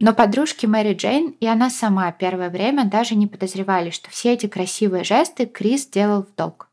Но 0.00 0.12
подружки 0.12 0.66
Мэри 0.66 0.94
Джейн 0.94 1.30
и 1.40 1.46
она 1.46 1.70
сама 1.70 2.12
первое 2.12 2.50
время 2.50 2.84
даже 2.84 3.16
не 3.16 3.26
подозревали, 3.26 3.90
что 3.90 4.10
все 4.10 4.32
эти 4.32 4.46
красивые 4.46 5.02
жесты 5.02 5.46
Крис 5.46 5.86
делал 5.86 6.22
в 6.22 6.34
долг. 6.34 6.68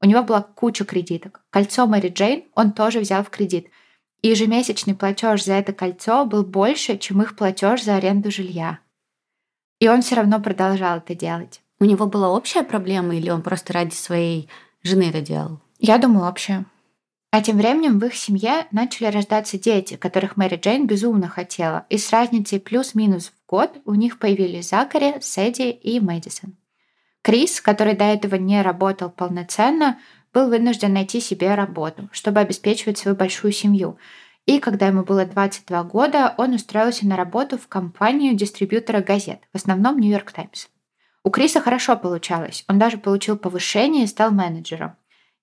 У 0.00 0.06
него 0.06 0.22
была 0.22 0.42
куча 0.42 0.84
кредиток. 0.84 1.42
Кольцо 1.50 1.86
Мэри 1.86 2.08
Джейн 2.08 2.44
он 2.54 2.72
тоже 2.72 3.00
взял 3.00 3.22
в 3.22 3.30
кредит– 3.30 3.68
и 4.24 4.28
ежемесячный 4.28 4.94
платеж 4.94 5.44
за 5.44 5.52
это 5.52 5.74
кольцо 5.74 6.24
был 6.24 6.44
больше, 6.44 6.96
чем 6.96 7.20
их 7.20 7.36
платеж 7.36 7.82
за 7.82 7.96
аренду 7.96 8.30
жилья. 8.30 8.78
И 9.80 9.86
он 9.86 10.00
все 10.00 10.14
равно 10.14 10.40
продолжал 10.40 10.96
это 10.96 11.14
делать. 11.14 11.60
У 11.78 11.84
него 11.84 12.06
была 12.06 12.30
общая 12.30 12.62
проблема 12.62 13.14
или 13.14 13.28
он 13.28 13.42
просто 13.42 13.74
ради 13.74 13.92
своей 13.92 14.48
жены 14.82 15.10
это 15.10 15.20
делал? 15.20 15.60
Я 15.78 15.98
думаю, 15.98 16.28
общая. 16.28 16.66
А 17.30 17.42
тем 17.42 17.56
временем 17.56 17.98
в 17.98 18.04
их 18.04 18.14
семье 18.14 18.66
начали 18.70 19.06
рождаться 19.06 19.58
дети, 19.58 19.96
которых 19.96 20.36
Мэри 20.36 20.54
Джейн 20.54 20.86
безумно 20.86 21.26
хотела, 21.28 21.84
и 21.88 21.98
с 21.98 22.12
разницей 22.12 22.60
плюс-минус 22.60 23.30
в 23.30 23.50
год 23.50 23.80
у 23.84 23.94
них 23.94 24.20
появились 24.20 24.68
Закари, 24.68 25.14
Сэдди 25.20 25.70
и 25.70 25.98
Мэдисон. 25.98 26.56
Крис, 27.22 27.60
который 27.60 27.96
до 27.96 28.04
этого 28.04 28.36
не 28.36 28.62
работал 28.62 29.10
полноценно, 29.10 29.98
был 30.32 30.48
вынужден 30.48 30.92
найти 30.92 31.20
себе 31.20 31.54
работу, 31.54 32.08
чтобы 32.12 32.38
обеспечивать 32.38 32.98
свою 32.98 33.16
большую 33.16 33.50
семью. 33.50 33.98
И 34.46 34.60
когда 34.60 34.86
ему 34.86 35.02
было 35.02 35.24
22 35.24 35.82
года, 35.84 36.34
он 36.36 36.54
устроился 36.54 37.04
на 37.06 37.16
работу 37.16 37.58
в 37.58 37.66
компанию 37.66 38.36
дистрибьютора 38.36 39.00
газет, 39.00 39.40
в 39.52 39.56
основном 39.56 39.98
Нью-Йорк 39.98 40.30
Таймс. 40.30 40.68
У 41.24 41.30
Криса 41.30 41.60
хорошо 41.60 41.96
получалось, 41.96 42.64
он 42.68 42.78
даже 42.78 42.98
получил 42.98 43.36
повышение 43.36 44.04
и 44.04 44.06
стал 44.06 44.30
менеджером. 44.30 44.96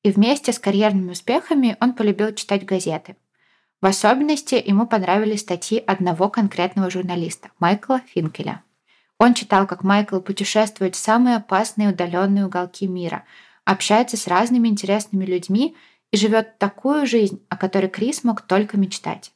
И 0.04 0.12
вместе 0.12 0.54
с 0.54 0.60
карьерными 0.60 1.12
успехами 1.12 1.78
он 1.80 1.94
полюбил 1.94 2.34
читать 2.34 2.66
газеты. 2.66 3.16
В 3.82 3.86
особенности 3.86 4.56
ему 4.56 4.88
понравились 4.88 5.42
статьи 5.42 5.78
одного 5.80 6.30
конкретного 6.30 6.90
журналиста, 6.90 7.50
Майкла 7.60 8.02
Финкеля. 8.08 8.64
Он 9.18 9.34
читал, 9.34 9.68
как 9.68 9.84
Майкл 9.84 10.20
путешествует 10.20 10.96
в 10.96 11.00
самые 11.00 11.38
опасные 11.38 11.90
удаленные 11.90 12.46
уголки 12.46 12.88
мира– 12.88 13.24
общается 13.66 14.18
с 14.18 14.28
разными 14.28 14.68
интересными 14.68 15.26
людьми 15.26 15.76
и 16.12 16.18
живет 16.18 16.58
такую 16.58 17.06
жизнь, 17.06 17.44
о 17.50 17.58
которой 17.58 17.88
Крис 17.88 18.24
мог 18.24 18.42
только 18.42 18.78
мечтать. 18.78 19.32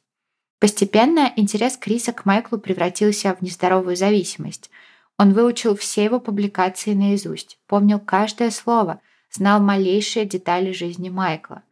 Постепенно 0.58 1.32
интерес 1.36 1.76
Криса 1.76 2.12
к 2.12 2.24
Майклу 2.24 2.58
превратился 2.58 3.34
в 3.34 3.42
нездоровую 3.42 3.96
зависимость. 3.96 4.70
Он 5.18 5.32
выучил 5.32 5.76
все 5.76 6.04
его 6.04 6.20
публикации 6.20 6.94
наизусть, 6.94 7.58
помнил 7.66 7.98
каждое 7.98 8.50
слово, 8.50 9.00
знал 9.30 9.60
малейшие 9.60 10.24
детали 10.26 10.72
жизни 10.72 11.08
Майкла. 11.08 11.62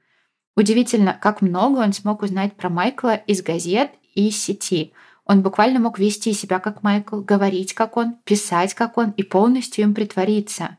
Удивительно, 0.57 1.19
как 1.21 1.43
много 1.43 1.79
он 1.79 1.93
смог 1.93 2.23
узнать 2.23 2.55
про 2.55 2.69
Майкла 2.69 3.15
из 3.15 3.43
газет 3.43 3.91
и 4.15 4.29
из 4.29 4.43
сети. 4.43 4.93
Он 5.25 5.43
буквально 5.43 5.81
мог 5.81 5.99
вести 5.99 6.33
себя 6.33 6.61
как 6.61 6.83
Майкл, 6.83 7.21
говорить 7.21 7.75
как 7.75 7.97
он, 7.97 8.17
писать 8.25 8.75
как 8.75 8.99
он 8.99 9.11
и 9.13 9.23
полностью 9.23 9.85
им 9.85 9.95
притвориться. 9.95 10.79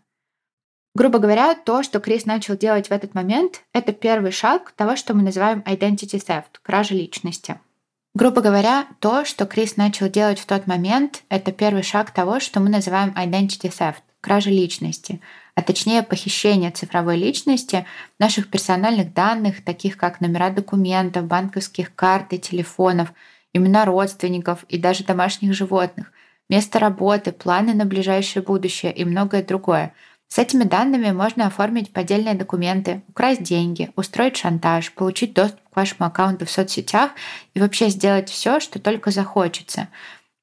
Грубо 0.94 1.20
говоря, 1.20 1.56
то, 1.56 1.84
что 1.84 2.00
Крис 2.00 2.26
начал 2.26 2.56
делать 2.56 2.88
в 2.88 2.92
этот 2.92 3.14
момент, 3.14 3.64
это 3.74 3.92
первый 3.92 4.32
шаг 4.32 4.72
того, 4.72 4.96
что 4.96 5.14
мы 5.14 5.24
называем 5.24 5.62
identity 5.66 6.24
theft, 6.26 6.60
кража 6.62 6.94
личности. 6.96 7.60
Грубо 8.14 8.40
говоря, 8.40 8.88
то, 9.00 9.26
что 9.26 9.46
Крис 9.46 9.76
начал 9.76 10.08
делать 10.08 10.40
в 10.40 10.46
тот 10.46 10.68
момент, 10.68 11.24
это 11.28 11.52
первый 11.52 11.84
шаг 11.84 12.12
того, 12.12 12.40
что 12.40 12.62
мы 12.62 12.70
называем 12.70 13.10
identity 13.10 13.70
theft, 13.70 14.04
кража 14.22 14.50
личности, 14.50 15.20
а 15.56 15.62
точнее 15.62 16.04
похищение 16.04 16.72
цифровой 16.72 17.18
личности, 17.18 17.86
наших 18.20 18.50
персональных 18.50 19.14
данных, 19.14 19.64
таких 19.64 19.98
как 19.98 20.22
номера 20.22 20.50
документов, 20.50 21.26
банковских 21.26 21.96
карт 21.96 22.34
и 22.34 22.40
телефонов, 22.40 23.14
имена 23.54 23.86
родственников 23.86 24.66
и 24.68 24.78
даже 24.78 25.04
домашних 25.06 25.54
животных, 25.54 26.12
место 26.50 26.78
работы, 26.80 27.32
планы 27.32 27.74
на 27.74 27.86
ближайшее 27.86 28.44
будущее 28.44 28.94
и 28.94 29.06
многое 29.06 29.44
другое– 29.44 29.94
с 30.28 30.38
этими 30.38 30.64
данными 30.64 31.12
можно 31.12 31.48
оформить 31.48 31.94
поддельные 31.94 32.34
документы, 32.34 33.04
украсть 33.08 33.44
деньги, 33.44 33.92
устроить 33.96 34.38
шантаж, 34.38 34.92
получить 34.92 35.34
доступ 35.34 35.62
к 35.72 35.76
вашему 35.76 36.08
аккаунту 36.08 36.46
в 36.46 36.52
соцсетях 36.52 37.12
и 37.54 37.60
вообще 37.60 37.90
сделать 37.90 38.30
все, 38.30 38.60
что 38.60 38.80
только 38.80 39.12
захочется. 39.12 39.88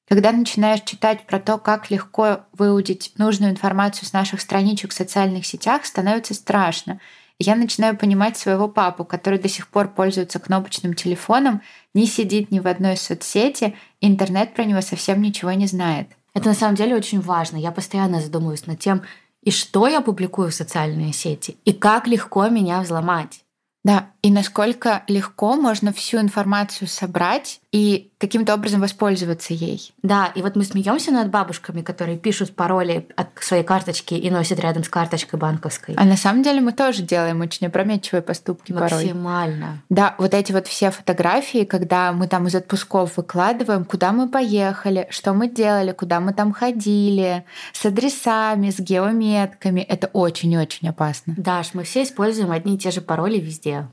Когда 0.07 0.31
начинаешь 0.31 0.81
читать 0.81 1.25
про 1.25 1.39
то, 1.39 1.57
как 1.57 1.89
легко 1.89 2.41
выудить 2.51 3.13
нужную 3.17 3.51
информацию 3.51 4.07
с 4.07 4.13
наших 4.13 4.41
страничек 4.41 4.91
в 4.91 4.95
социальных 4.95 5.45
сетях, 5.45 5.85
становится 5.85 6.33
страшно. 6.33 6.99
Я 7.39 7.55
начинаю 7.55 7.97
понимать 7.97 8.37
своего 8.37 8.67
папу, 8.67 9.05
который 9.05 9.39
до 9.39 9.49
сих 9.49 9.67
пор 9.67 9.89
пользуется 9.89 10.39
кнопочным 10.39 10.93
телефоном, 10.93 11.61
не 11.93 12.05
сидит 12.05 12.51
ни 12.51 12.59
в 12.59 12.67
одной 12.67 12.95
соцсети, 12.95 13.75
интернет 14.01 14.53
про 14.53 14.65
него 14.65 14.81
совсем 14.81 15.21
ничего 15.21 15.51
не 15.51 15.67
знает. 15.67 16.09
Это 16.33 16.49
на 16.49 16.55
самом 16.55 16.75
деле 16.75 16.95
очень 16.95 17.21
важно. 17.21 17.57
Я 17.57 17.71
постоянно 17.71 18.21
задумываюсь 18.21 18.65
над 18.65 18.79
тем, 18.79 19.03
и 19.41 19.51
что 19.51 19.87
я 19.87 20.01
публикую 20.01 20.51
в 20.51 20.55
социальные 20.55 21.13
сети, 21.13 21.57
и 21.65 21.73
как 21.73 22.07
легко 22.07 22.47
меня 22.47 22.81
взломать. 22.81 23.43
Да, 23.83 24.12
и 24.23 24.31
насколько 24.31 25.03
легко 25.09 25.57
можно 25.57 25.91
всю 25.91 26.17
информацию 26.19 26.87
собрать 26.87 27.59
и 27.73 28.09
каким-то 28.19 28.53
образом 28.53 28.79
воспользоваться 28.79 29.53
ей. 29.53 29.93
Да, 30.01 30.27
и 30.33 30.41
вот 30.41 30.55
мы 30.55 30.63
смеемся 30.63 31.11
над 31.11 31.29
бабушками, 31.29 31.81
которые 31.81 32.17
пишут 32.17 32.55
пароли 32.55 33.05
от 33.17 33.27
своей 33.41 33.65
карточки 33.65 34.13
и 34.13 34.31
носят 34.31 34.61
рядом 34.61 34.85
с 34.85 34.89
карточкой 34.89 35.39
банковской. 35.39 35.95
А 35.97 36.05
на 36.05 36.15
самом 36.15 36.41
деле 36.41 36.61
мы 36.61 36.71
тоже 36.71 37.03
делаем 37.03 37.41
очень 37.41 37.67
опрометчивые 37.67 38.21
поступки 38.21 38.71
Максимально. 38.71 39.65
порой. 39.65 39.79
Да, 39.89 40.15
вот 40.17 40.33
эти 40.33 40.53
вот 40.53 40.67
все 40.67 40.89
фотографии, 40.89 41.65
когда 41.65 42.13
мы 42.13 42.29
там 42.29 42.47
из 42.47 42.55
отпусков 42.55 43.17
выкладываем, 43.17 43.83
куда 43.83 44.13
мы 44.13 44.29
поехали, 44.29 45.05
что 45.09 45.33
мы 45.33 45.49
делали, 45.49 45.91
куда 45.91 46.21
мы 46.21 46.33
там 46.33 46.53
ходили, 46.53 47.43
с 47.73 47.85
адресами, 47.85 48.69
с 48.69 48.79
геометками, 48.79 49.81
это 49.81 50.07
очень-очень 50.13 50.87
опасно. 50.87 51.33
Даш, 51.35 51.73
мы 51.73 51.83
все 51.83 52.03
используем 52.03 52.51
одни 52.51 52.75
и 52.75 52.77
те 52.77 52.89
же 52.89 53.01
пароли 53.01 53.37
везде. 53.37 53.89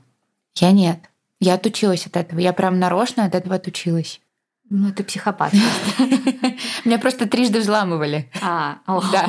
Я 0.55 0.71
нет. 0.71 0.99
Я 1.39 1.55
отучилась 1.55 2.05
от 2.05 2.17
этого. 2.17 2.39
Я 2.39 2.53
прям 2.53 2.79
нарочно 2.79 3.25
от 3.25 3.35
этого 3.35 3.55
отучилась. 3.55 4.21
Ну, 4.69 4.93
ты 4.93 5.03
психопат. 5.03 5.53
Меня 6.85 6.97
просто 6.97 7.27
трижды 7.27 7.59
взламывали. 7.59 8.31
А, 8.41 8.77
да. 9.11 9.27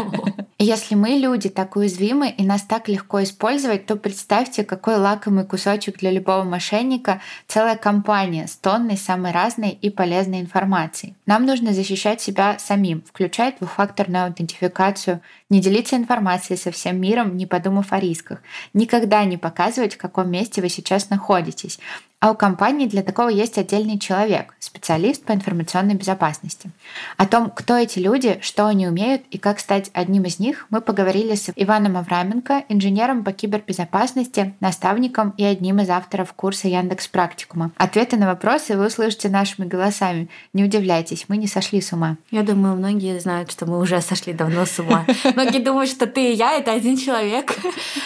Если 0.65 0.95
мы, 0.95 1.19
люди, 1.19 1.49
так 1.49 1.75
уязвимы 1.75 2.31
и 2.31 2.45
нас 2.45 2.63
так 2.63 2.87
легко 2.87 3.21
использовать, 3.25 3.85
то 3.85 3.97
представьте, 3.97 4.63
какой 4.63 4.95
лакомый 4.95 5.45
кусочек 5.45 5.99
для 5.99 6.13
любого 6.13 6.45
мошенника 6.45 7.21
целая 7.49 7.75
компания 7.75 8.47
с 8.47 8.55
тонной 8.55 8.97
самой 8.97 9.33
разной 9.33 9.71
и 9.71 9.91
полезной 9.91 10.41
информации. 10.41 11.17
Нам 11.27 11.47
нужно 11.47 11.73
защищать 11.73 12.21
себя 12.21 12.61
самим, 12.61 13.03
включать 13.03 13.59
двухфакторную 13.59 14.27
аутентификацию, 14.27 15.21
не 15.51 15.61
делиться 15.61 15.97
информацией 15.97 16.57
со 16.57 16.71
всем 16.71 17.01
миром, 17.01 17.37
не 17.37 17.47
подумав 17.47 17.93
о 17.93 17.99
рисках, 17.99 18.39
никогда 18.73 19.25
не 19.25 19.39
показывать, 19.39 19.95
в 19.95 19.99
каком 19.99 20.31
месте 20.31 20.63
вы 20.63 20.69
сейчас 20.69 21.11
находитесь, 21.11 21.81
а 22.23 22.31
у 22.31 22.37
компании 22.37 22.87
для 22.87 23.03
такого 23.03 23.31
есть 23.31 23.59
отдельный 23.59 23.99
человек, 23.99 24.55
специалист 24.61 25.25
по 25.25 25.33
информационной 25.33 25.95
безопасности. 25.95 26.71
О 27.17 27.27
том, 27.27 27.51
кто 27.51 27.77
эти 27.77 27.99
люди, 27.99 28.39
что 28.43 28.67
они 28.67 28.87
умеют 28.87 29.23
и 29.33 29.39
как 29.39 29.59
стать 29.59 29.91
одним 29.93 30.23
из 30.23 30.39
них, 30.39 30.67
мы 30.71 30.81
поговорили 30.81 31.35
с 31.35 31.51
Иваном 31.57 31.97
Авраменко, 31.97 32.63
инженером 32.69 33.25
по 33.25 33.33
кибербезопасности, 33.33 34.55
наставником 34.61 35.35
и 35.37 35.43
одним 35.43 35.81
из 35.81 35.91
авторов 35.91 36.33
курса 36.35 36.69
Яндекс 36.69 37.09
Практикума. 37.09 37.73
Ответы 37.77 38.17
на 38.17 38.29
вопросы 38.29 38.77
вы 38.77 38.87
услышите 38.87 39.29
нашими 39.29 39.67
голосами. 39.67 40.29
Не 40.53 40.63
удивляйтесь, 40.63 41.25
мы 41.27 41.37
не 41.39 41.49
сошли 41.49 41.81
с 41.81 41.93
ума. 41.93 42.19
Я 42.31 42.45
думаю, 42.45 42.77
многие 42.77 43.19
знают, 43.19 43.51
что 43.51 43.67
мы 43.67 43.81
уже 43.81 44.01
сошли 44.01 44.33
давно 44.33 44.65
с 44.65 44.79
ума. 44.79 45.07
Многие 45.35 45.59
думают, 45.59 45.91
что 45.91 46.07
ты 46.07 46.31
и 46.31 46.37
я— 46.37 46.53
это 46.57 46.73
один 46.73 46.97
человек. 46.97 47.53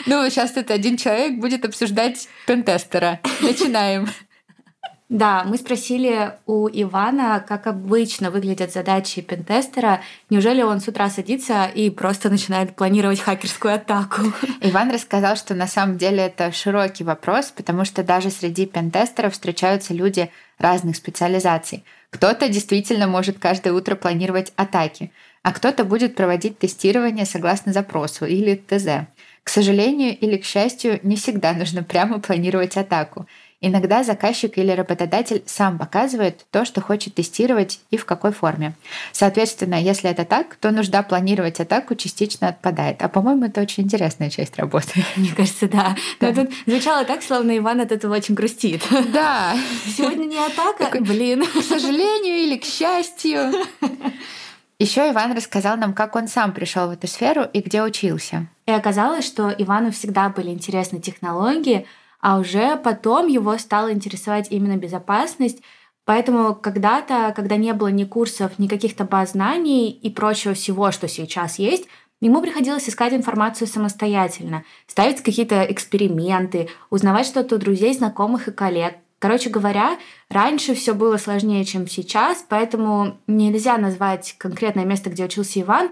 Ну, 0.06 0.26
сейчас 0.30 0.52
этот 0.52 0.70
один 0.70 0.96
человек 0.96 1.38
будет 1.38 1.66
обсуждать 1.66 2.28
пентестера. 2.46 3.20
Начинаем. 3.42 4.05
Да, 5.08 5.44
мы 5.44 5.56
спросили 5.56 6.32
у 6.46 6.68
Ивана, 6.68 7.44
как 7.46 7.68
обычно 7.68 8.32
выглядят 8.32 8.72
задачи 8.72 9.22
пентестера. 9.22 10.00
Неужели 10.30 10.62
он 10.62 10.80
с 10.80 10.88
утра 10.88 11.08
садится 11.08 11.66
и 11.66 11.90
просто 11.90 12.28
начинает 12.28 12.74
планировать 12.74 13.20
хакерскую 13.20 13.74
атаку? 13.74 14.22
Иван 14.62 14.90
рассказал, 14.90 15.36
что 15.36 15.54
на 15.54 15.68
самом 15.68 15.96
деле 15.96 16.24
это 16.24 16.50
широкий 16.50 17.04
вопрос, 17.04 17.52
потому 17.54 17.84
что 17.84 18.02
даже 18.02 18.30
среди 18.30 18.66
пентестеров 18.66 19.34
встречаются 19.34 19.94
люди 19.94 20.28
разных 20.58 20.96
специализаций. 20.96 21.84
Кто-то 22.10 22.48
действительно 22.48 23.06
может 23.06 23.38
каждое 23.38 23.74
утро 23.74 23.94
планировать 23.94 24.52
атаки, 24.56 25.12
а 25.42 25.52
кто-то 25.52 25.84
будет 25.84 26.16
проводить 26.16 26.58
тестирование 26.58 27.26
согласно 27.26 27.72
запросу 27.72 28.24
или 28.24 28.56
ТЗ. 28.56 29.06
К 29.44 29.48
сожалению 29.48 30.18
или 30.18 30.38
к 30.38 30.44
счастью, 30.44 30.98
не 31.04 31.14
всегда 31.14 31.52
нужно 31.52 31.84
прямо 31.84 32.18
планировать 32.18 32.76
атаку. 32.76 33.28
Иногда 33.62 34.04
заказчик 34.04 34.58
или 34.58 34.70
работодатель 34.70 35.42
сам 35.46 35.78
показывает 35.78 36.44
то, 36.50 36.66
что 36.66 36.82
хочет 36.82 37.14
тестировать 37.14 37.80
и 37.90 37.96
в 37.96 38.04
какой 38.04 38.32
форме. 38.32 38.74
Соответственно, 39.12 39.76
если 39.80 40.10
это 40.10 40.26
так, 40.26 40.56
то 40.56 40.70
нужда 40.70 41.02
планировать 41.02 41.58
атаку 41.58 41.94
частично 41.94 42.48
отпадает. 42.48 43.00
А 43.02 43.08
по-моему, 43.08 43.46
это 43.46 43.62
очень 43.62 43.84
интересная 43.84 44.28
часть 44.28 44.58
работы. 44.58 45.02
Мне 45.16 45.32
кажется, 45.34 45.68
да. 45.68 45.96
Но 46.20 46.34
тут 46.34 46.50
звучало 46.66 47.04
так, 47.06 47.22
словно 47.22 47.56
Иван 47.56 47.80
от 47.80 47.92
этого 47.92 48.16
очень 48.16 48.34
грустит. 48.34 48.82
Да. 49.12 49.56
Сегодня 49.86 50.26
не 50.26 50.38
атака, 50.38 50.84
Такой, 50.84 51.00
блин. 51.00 51.44
К 51.46 51.62
сожалению 51.62 52.36
или 52.36 52.58
к 52.58 52.64
счастью. 52.64 53.52
Еще 54.78 55.10
Иван 55.10 55.34
рассказал 55.34 55.78
нам, 55.78 55.94
как 55.94 56.14
он 56.16 56.28
сам 56.28 56.52
пришел 56.52 56.88
в 56.88 56.90
эту 56.90 57.06
сферу 57.06 57.44
и 57.50 57.60
где 57.60 57.82
учился. 57.82 58.48
И 58.66 58.70
оказалось, 58.70 59.24
что 59.24 59.48
Ивану 59.56 59.90
всегда 59.90 60.28
были 60.28 60.50
интересны 60.50 61.00
технологии, 61.00 61.86
а 62.20 62.38
уже 62.38 62.76
потом 62.76 63.26
его 63.26 63.56
стало 63.58 63.92
интересовать 63.92 64.48
именно 64.50 64.76
безопасность. 64.76 65.62
Поэтому 66.04 66.54
когда-то, 66.54 67.32
когда 67.34 67.56
не 67.56 67.72
было 67.72 67.88
ни 67.88 68.04
курсов, 68.04 68.58
ни 68.58 68.68
каких-то 68.68 69.04
баз 69.04 69.32
знаний 69.32 69.90
и 69.90 70.10
прочего 70.10 70.54
всего, 70.54 70.92
что 70.92 71.08
сейчас 71.08 71.58
есть, 71.58 71.86
Ему 72.20 72.40
приходилось 72.40 72.88
искать 72.88 73.12
информацию 73.12 73.68
самостоятельно, 73.68 74.64
ставить 74.86 75.22
какие-то 75.22 75.62
эксперименты, 75.70 76.70
узнавать 76.88 77.26
что-то 77.26 77.56
у 77.56 77.58
друзей, 77.58 77.92
знакомых 77.92 78.48
и 78.48 78.52
коллег. 78.52 78.94
Короче 79.18 79.50
говоря, 79.50 79.98
раньше 80.30 80.74
все 80.74 80.94
было 80.94 81.18
сложнее, 81.18 81.64
чем 81.64 81.86
сейчас, 81.86 82.44
поэтому 82.48 83.18
нельзя 83.26 83.76
назвать 83.76 84.34
конкретное 84.38 84.84
место, 84.84 85.10
где 85.10 85.24
учился 85.24 85.60
Иван, 85.60 85.90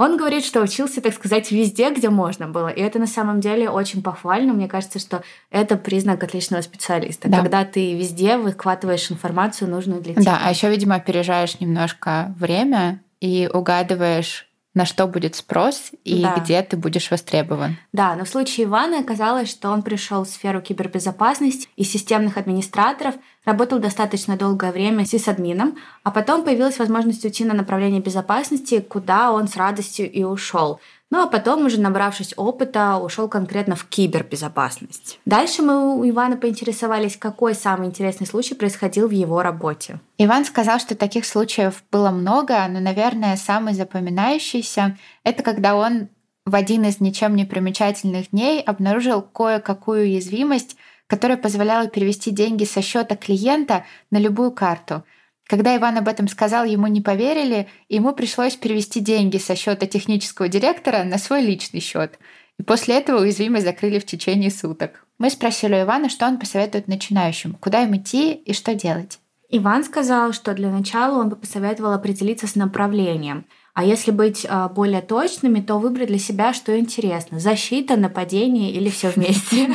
он 0.00 0.16
говорит, 0.16 0.46
что 0.46 0.62
учился, 0.62 1.02
так 1.02 1.12
сказать, 1.12 1.50
везде, 1.50 1.92
где 1.92 2.08
можно 2.08 2.48
было. 2.48 2.68
И 2.68 2.80
это 2.80 2.98
на 2.98 3.06
самом 3.06 3.40
деле 3.40 3.68
очень 3.68 4.02
похвально. 4.02 4.54
Мне 4.54 4.66
кажется, 4.66 4.98
что 4.98 5.22
это 5.50 5.76
признак 5.76 6.24
отличного 6.24 6.62
специалиста. 6.62 7.28
Да. 7.28 7.42
Когда 7.42 7.66
ты 7.66 7.94
везде 7.94 8.38
выхватываешь 8.38 9.10
информацию, 9.12 9.68
нужную 9.68 10.00
для 10.00 10.14
тебя. 10.14 10.24
Да, 10.24 10.40
а 10.42 10.48
еще, 10.48 10.70
видимо, 10.70 10.94
опережаешь 10.94 11.60
немножко 11.60 12.34
время 12.38 13.02
и 13.20 13.46
угадываешь 13.52 14.49
на 14.74 14.86
что 14.86 15.06
будет 15.06 15.34
спрос 15.34 15.90
и 16.04 16.22
да. 16.22 16.36
где 16.36 16.62
ты 16.62 16.76
будешь 16.76 17.10
востребован. 17.10 17.76
Да, 17.92 18.14
но 18.14 18.24
в 18.24 18.28
случае 18.28 18.66
Ивана 18.66 19.00
оказалось, 19.00 19.50
что 19.50 19.70
он 19.70 19.82
пришел 19.82 20.24
в 20.24 20.28
сферу 20.28 20.60
кибербезопасности 20.60 21.68
и 21.76 21.82
системных 21.82 22.36
администраторов, 22.36 23.16
работал 23.44 23.80
достаточно 23.80 24.36
долгое 24.36 24.70
время 24.70 25.04
сисадмином, 25.04 25.76
а 26.04 26.10
потом 26.12 26.44
появилась 26.44 26.78
возможность 26.78 27.24
уйти 27.24 27.44
на 27.44 27.54
направление 27.54 28.00
безопасности, 28.00 28.80
куда 28.80 29.32
он 29.32 29.48
с 29.48 29.56
радостью 29.56 30.10
и 30.10 30.22
ушел. 30.22 30.80
Ну 31.10 31.20
а 31.20 31.26
потом, 31.26 31.66
уже 31.66 31.80
набравшись 31.80 32.34
опыта, 32.36 32.96
ушел 32.96 33.28
конкретно 33.28 33.74
в 33.74 33.84
кибербезопасность. 33.84 35.18
Дальше 35.26 35.62
мы 35.62 35.96
у 35.96 36.08
Ивана 36.08 36.36
поинтересовались, 36.36 37.16
какой 37.16 37.56
самый 37.56 37.88
интересный 37.88 38.28
случай 38.28 38.54
происходил 38.54 39.08
в 39.08 39.10
его 39.10 39.42
работе. 39.42 39.98
Иван 40.18 40.44
сказал, 40.44 40.78
что 40.78 40.94
таких 40.94 41.26
случаев 41.26 41.82
было 41.90 42.10
много, 42.10 42.64
но, 42.68 42.78
наверное, 42.78 43.36
самый 43.36 43.74
запоминающийся— 43.74 44.96
это 45.24 45.42
когда 45.42 45.74
он 45.74 46.08
в 46.46 46.54
один 46.54 46.84
из 46.84 47.00
ничем 47.00 47.34
не 47.34 47.44
примечательных 47.44 48.30
дней 48.30 48.62
обнаружил 48.62 49.20
кое-какую 49.20 50.02
уязвимость, 50.02 50.76
которая 51.08 51.36
позволяла 51.36 51.88
перевести 51.88 52.30
деньги 52.30 52.62
со 52.62 52.82
счета 52.82 53.16
клиента 53.16 53.84
на 54.12 54.18
любую 54.18 54.52
карту— 54.52 55.02
когда 55.50 55.76
Иван 55.76 55.98
об 55.98 56.06
этом 56.06 56.28
сказал, 56.28 56.64
ему 56.64 56.86
не 56.86 57.00
поверили, 57.00 57.66
и 57.88 57.96
ему 57.96 58.12
пришлось 58.12 58.54
перевести 58.54 59.00
деньги 59.00 59.36
со 59.36 59.56
счета 59.56 59.84
технического 59.84 60.46
директора 60.46 61.02
на 61.02 61.18
свой 61.18 61.42
личный 61.42 61.80
счет. 61.80 62.20
И 62.60 62.62
после 62.62 62.98
этого 62.98 63.22
уязвимость 63.22 63.64
закрыли 63.64 63.98
в 63.98 64.06
течение 64.06 64.52
суток. 64.52 65.04
Мы 65.18 65.28
спросили 65.28 65.74
у 65.74 65.82
Ивана, 65.82 66.08
что 66.08 66.28
он 66.28 66.38
посоветует 66.38 66.86
начинающим, 66.86 67.54
куда 67.54 67.82
им 67.82 67.96
идти 67.96 68.32
и 68.32 68.52
что 68.52 68.76
делать. 68.76 69.18
Иван 69.48 69.82
сказал, 69.82 70.32
что 70.32 70.54
для 70.54 70.70
начала 70.70 71.18
он 71.18 71.30
бы 71.30 71.34
посоветовал 71.34 71.94
определиться 71.94 72.46
с 72.46 72.54
направлением. 72.54 73.44
А 73.74 73.84
если 73.84 74.12
быть 74.12 74.46
а, 74.48 74.68
более 74.68 75.02
точными, 75.02 75.60
то 75.60 75.80
выбрать 75.80 76.08
для 76.08 76.20
себя, 76.20 76.52
что 76.54 76.78
интересно. 76.78 77.40
Защита, 77.40 77.96
нападение 77.96 78.70
или 78.70 78.88
все 78.88 79.08
вместе. 79.08 79.68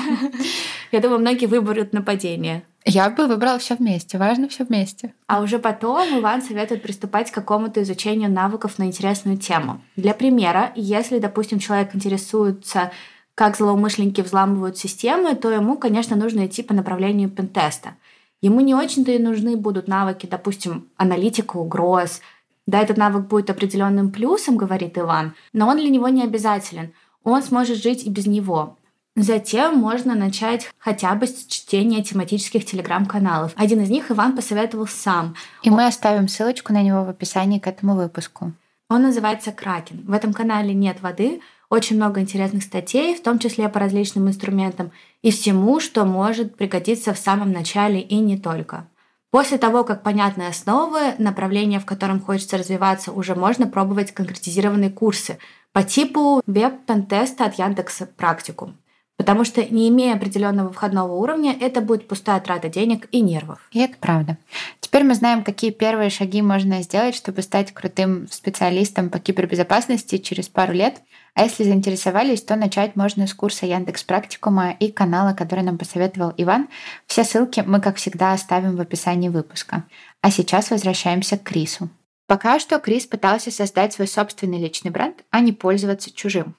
Я 0.93 1.01
думаю, 1.01 1.19
многие 1.19 1.47
выберут 1.47 1.91
нападение. 1.91 2.63
Я 2.87 3.09
бы 3.09 3.25
выбрала 3.25 3.57
все 3.57 3.75
вместе. 3.75 4.19
Важно 4.19 4.47
все 4.47 4.63
вместе. 4.63 5.15
А 5.25 5.41
уже 5.41 5.57
потом 5.57 6.19
Иван 6.19 6.43
советует 6.43 6.83
приступать 6.83 7.31
к 7.31 7.33
какому-то 7.33 7.81
изучению 7.81 8.29
навыков 8.31 8.77
на 8.77 8.83
интересную 8.83 9.37
тему. 9.37 9.81
Для 9.95 10.13
примера, 10.13 10.71
если, 10.75 11.17
допустим, 11.17 11.57
человек 11.57 11.95
интересуется, 11.95 12.91
как 13.33 13.57
злоумышленники 13.57 14.21
взламывают 14.21 14.77
системы, 14.77 15.35
то 15.35 15.49
ему, 15.49 15.77
конечно, 15.77 16.15
нужно 16.15 16.45
идти 16.45 16.61
по 16.61 16.75
направлению 16.75 17.29
пентеста. 17.29 17.95
Ему 18.41 18.61
не 18.61 18.75
очень-то 18.75 19.11
и 19.11 19.19
нужны 19.19 19.57
будут 19.57 19.87
навыки, 19.87 20.27
допустим, 20.29 20.87
аналитика 20.95 21.57
угроз. 21.57 22.21
Да, 22.67 22.79
этот 22.79 22.97
навык 22.97 23.25
будет 23.27 23.49
определенным 23.49 24.11
плюсом, 24.11 24.57
говорит 24.57 24.97
Иван, 24.97 25.33
но 25.53 25.67
он 25.67 25.77
для 25.77 25.89
него 25.89 26.07
не 26.09 26.23
обязателен. 26.23 26.93
Он 27.23 27.41
сможет 27.41 27.81
жить 27.81 28.05
и 28.05 28.11
без 28.11 28.27
него. 28.27 28.77
Затем 29.15 29.77
можно 29.77 30.13
начать 30.13 30.69
хотя 30.77 31.15
бы 31.15 31.25
с 31.25 31.45
чтения 31.45 32.03
тематических 32.03 32.65
телеграм-каналов. 32.65 33.53
Один 33.55 33.81
из 33.81 33.89
них 33.89 34.11
Иван 34.11 34.35
посоветовал 34.35 34.87
сам. 34.87 35.35
И 35.63 35.69
мы 35.69 35.85
оставим 35.85 36.27
ссылочку 36.27 36.73
на 36.73 36.81
него 36.81 37.05
в 37.05 37.09
описании 37.09 37.59
к 37.59 37.67
этому 37.67 37.95
выпуску. 37.95 38.51
Он 38.89 39.03
называется 39.03 39.53
«Кракен». 39.53 40.03
В 40.05 40.11
этом 40.11 40.33
канале 40.33 40.73
нет 40.73 41.01
воды, 41.01 41.41
очень 41.69 41.95
много 41.95 42.19
интересных 42.19 42.63
статей, 42.63 43.15
в 43.15 43.23
том 43.23 43.39
числе 43.39 43.69
по 43.69 43.79
различным 43.79 44.27
инструментам 44.27 44.91
и 45.21 45.31
всему, 45.31 45.79
что 45.79 46.05
может 46.05 46.55
пригодиться 46.55 47.13
в 47.13 47.17
самом 47.17 47.51
начале 47.51 48.01
и 48.01 48.17
не 48.17 48.37
только. 48.37 48.85
После 49.31 49.57
того, 49.57 49.83
как 49.83 50.03
понятны 50.03 50.43
основы, 50.43 51.15
направление, 51.17 51.79
в 51.79 51.85
котором 51.85 52.21
хочется 52.21 52.57
развиваться, 52.57 53.11
уже 53.11 53.33
можно 53.33 53.65
пробовать 53.65 54.11
конкретизированные 54.11 54.91
курсы 54.91 55.39
по 55.71 55.83
типу 55.83 56.41
веб-пентеста 56.45 57.45
от 57.45 57.55
Яндекса 57.55 58.05
Практикум. 58.05 58.77
Потому 59.17 59.45
что, 59.45 59.63
не 59.63 59.87
имея 59.89 60.15
определенного 60.15 60.73
входного 60.73 61.13
уровня, 61.13 61.55
это 61.59 61.79
будет 61.79 62.07
пустая 62.07 62.39
трата 62.41 62.67
денег 62.67 63.07
и 63.11 63.21
нервов. 63.21 63.59
И 63.71 63.79
это 63.79 63.95
правда. 63.99 64.37
Теперь 64.81 65.03
мы 65.03 65.15
знаем, 65.15 65.43
какие 65.43 65.71
первые 65.71 66.09
шаги 66.09 66.41
можно 66.41 66.81
сделать, 66.81 67.15
чтобы 67.15 67.41
стать 67.41 67.73
крутым 67.73 68.27
специалистом 68.29 69.09
по 69.09 69.19
кибербезопасности 69.19 70.17
через 70.17 70.49
пару 70.49 70.73
лет. 70.73 71.01
А 71.33 71.43
если 71.43 71.63
заинтересовались, 71.63 72.41
то 72.41 72.55
начать 72.55 72.95
можно 72.95 73.25
с 73.25 73.33
курса 73.33 73.65
Яндекс 73.65 74.03
Практикума 74.03 74.71
и 74.71 74.91
канала, 74.91 75.33
который 75.33 75.63
нам 75.63 75.77
посоветовал 75.77 76.33
Иван. 76.37 76.67
Все 77.07 77.23
ссылки 77.23 77.63
мы, 77.65 77.79
как 77.79 77.95
всегда, 77.95 78.33
оставим 78.33 78.75
в 78.75 78.81
описании 78.81 79.29
выпуска. 79.29 79.85
А 80.21 80.29
сейчас 80.29 80.71
возвращаемся 80.71 81.37
к 81.37 81.43
Крису. 81.43 81.89
Пока 82.27 82.59
что 82.59 82.79
Крис 82.79 83.05
пытался 83.05 83.51
создать 83.51 83.93
свой 83.93 84.07
собственный 84.07 84.59
личный 84.59 84.91
бренд, 84.91 85.23
а 85.29 85.41
не 85.41 85.51
пользоваться 85.51 86.13
чужим. 86.13 86.55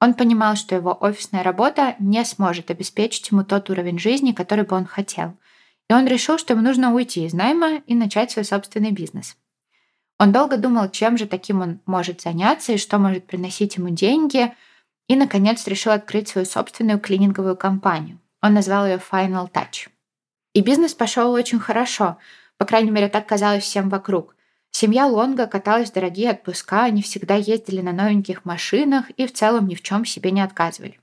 Он 0.00 0.14
понимал, 0.14 0.54
что 0.54 0.74
его 0.74 0.96
офисная 1.00 1.42
работа 1.42 1.96
не 1.98 2.24
сможет 2.24 2.70
обеспечить 2.70 3.30
ему 3.30 3.44
тот 3.44 3.68
уровень 3.68 3.98
жизни, 3.98 4.32
который 4.32 4.64
бы 4.64 4.76
он 4.76 4.84
хотел. 4.84 5.34
И 5.90 5.94
он 5.94 6.06
решил, 6.06 6.38
что 6.38 6.52
ему 6.52 6.62
нужно 6.62 6.94
уйти 6.94 7.24
из 7.24 7.32
найма 7.32 7.78
и 7.86 7.94
начать 7.94 8.30
свой 8.30 8.44
собственный 8.44 8.92
бизнес. 8.92 9.36
Он 10.18 10.32
долго 10.32 10.56
думал, 10.56 10.90
чем 10.90 11.16
же 11.16 11.26
таким 11.26 11.60
он 11.60 11.80
может 11.86 12.20
заняться 12.20 12.72
и 12.72 12.78
что 12.78 12.98
может 12.98 13.26
приносить 13.26 13.76
ему 13.76 13.90
деньги, 13.90 14.52
и, 15.08 15.16
наконец, 15.16 15.66
решил 15.66 15.92
открыть 15.92 16.28
свою 16.28 16.44
собственную 16.44 17.00
клининговую 17.00 17.56
компанию. 17.56 18.18
Он 18.42 18.54
назвал 18.54 18.86
ее 18.86 19.00
Final 19.10 19.50
Touch. 19.50 19.88
И 20.52 20.60
бизнес 20.60 20.94
пошел 20.94 21.32
очень 21.32 21.58
хорошо. 21.58 22.18
По 22.56 22.66
крайней 22.66 22.90
мере, 22.90 23.08
так 23.08 23.26
казалось 23.26 23.64
всем 23.64 23.88
вокруг. 23.88 24.34
Семья 24.70 25.06
Лонга 25.06 25.46
каталась 25.46 25.90
в 25.90 25.94
дорогие 25.94 26.30
отпуска, 26.30 26.84
они 26.84 27.02
всегда 27.02 27.34
ездили 27.34 27.80
на 27.80 27.92
новеньких 27.92 28.44
машинах 28.44 29.10
и 29.10 29.26
в 29.26 29.32
целом 29.32 29.66
ни 29.66 29.74
в 29.74 29.82
чем 29.82 30.04
себе 30.04 30.30
не 30.30 30.40
отказывали. 30.40 31.00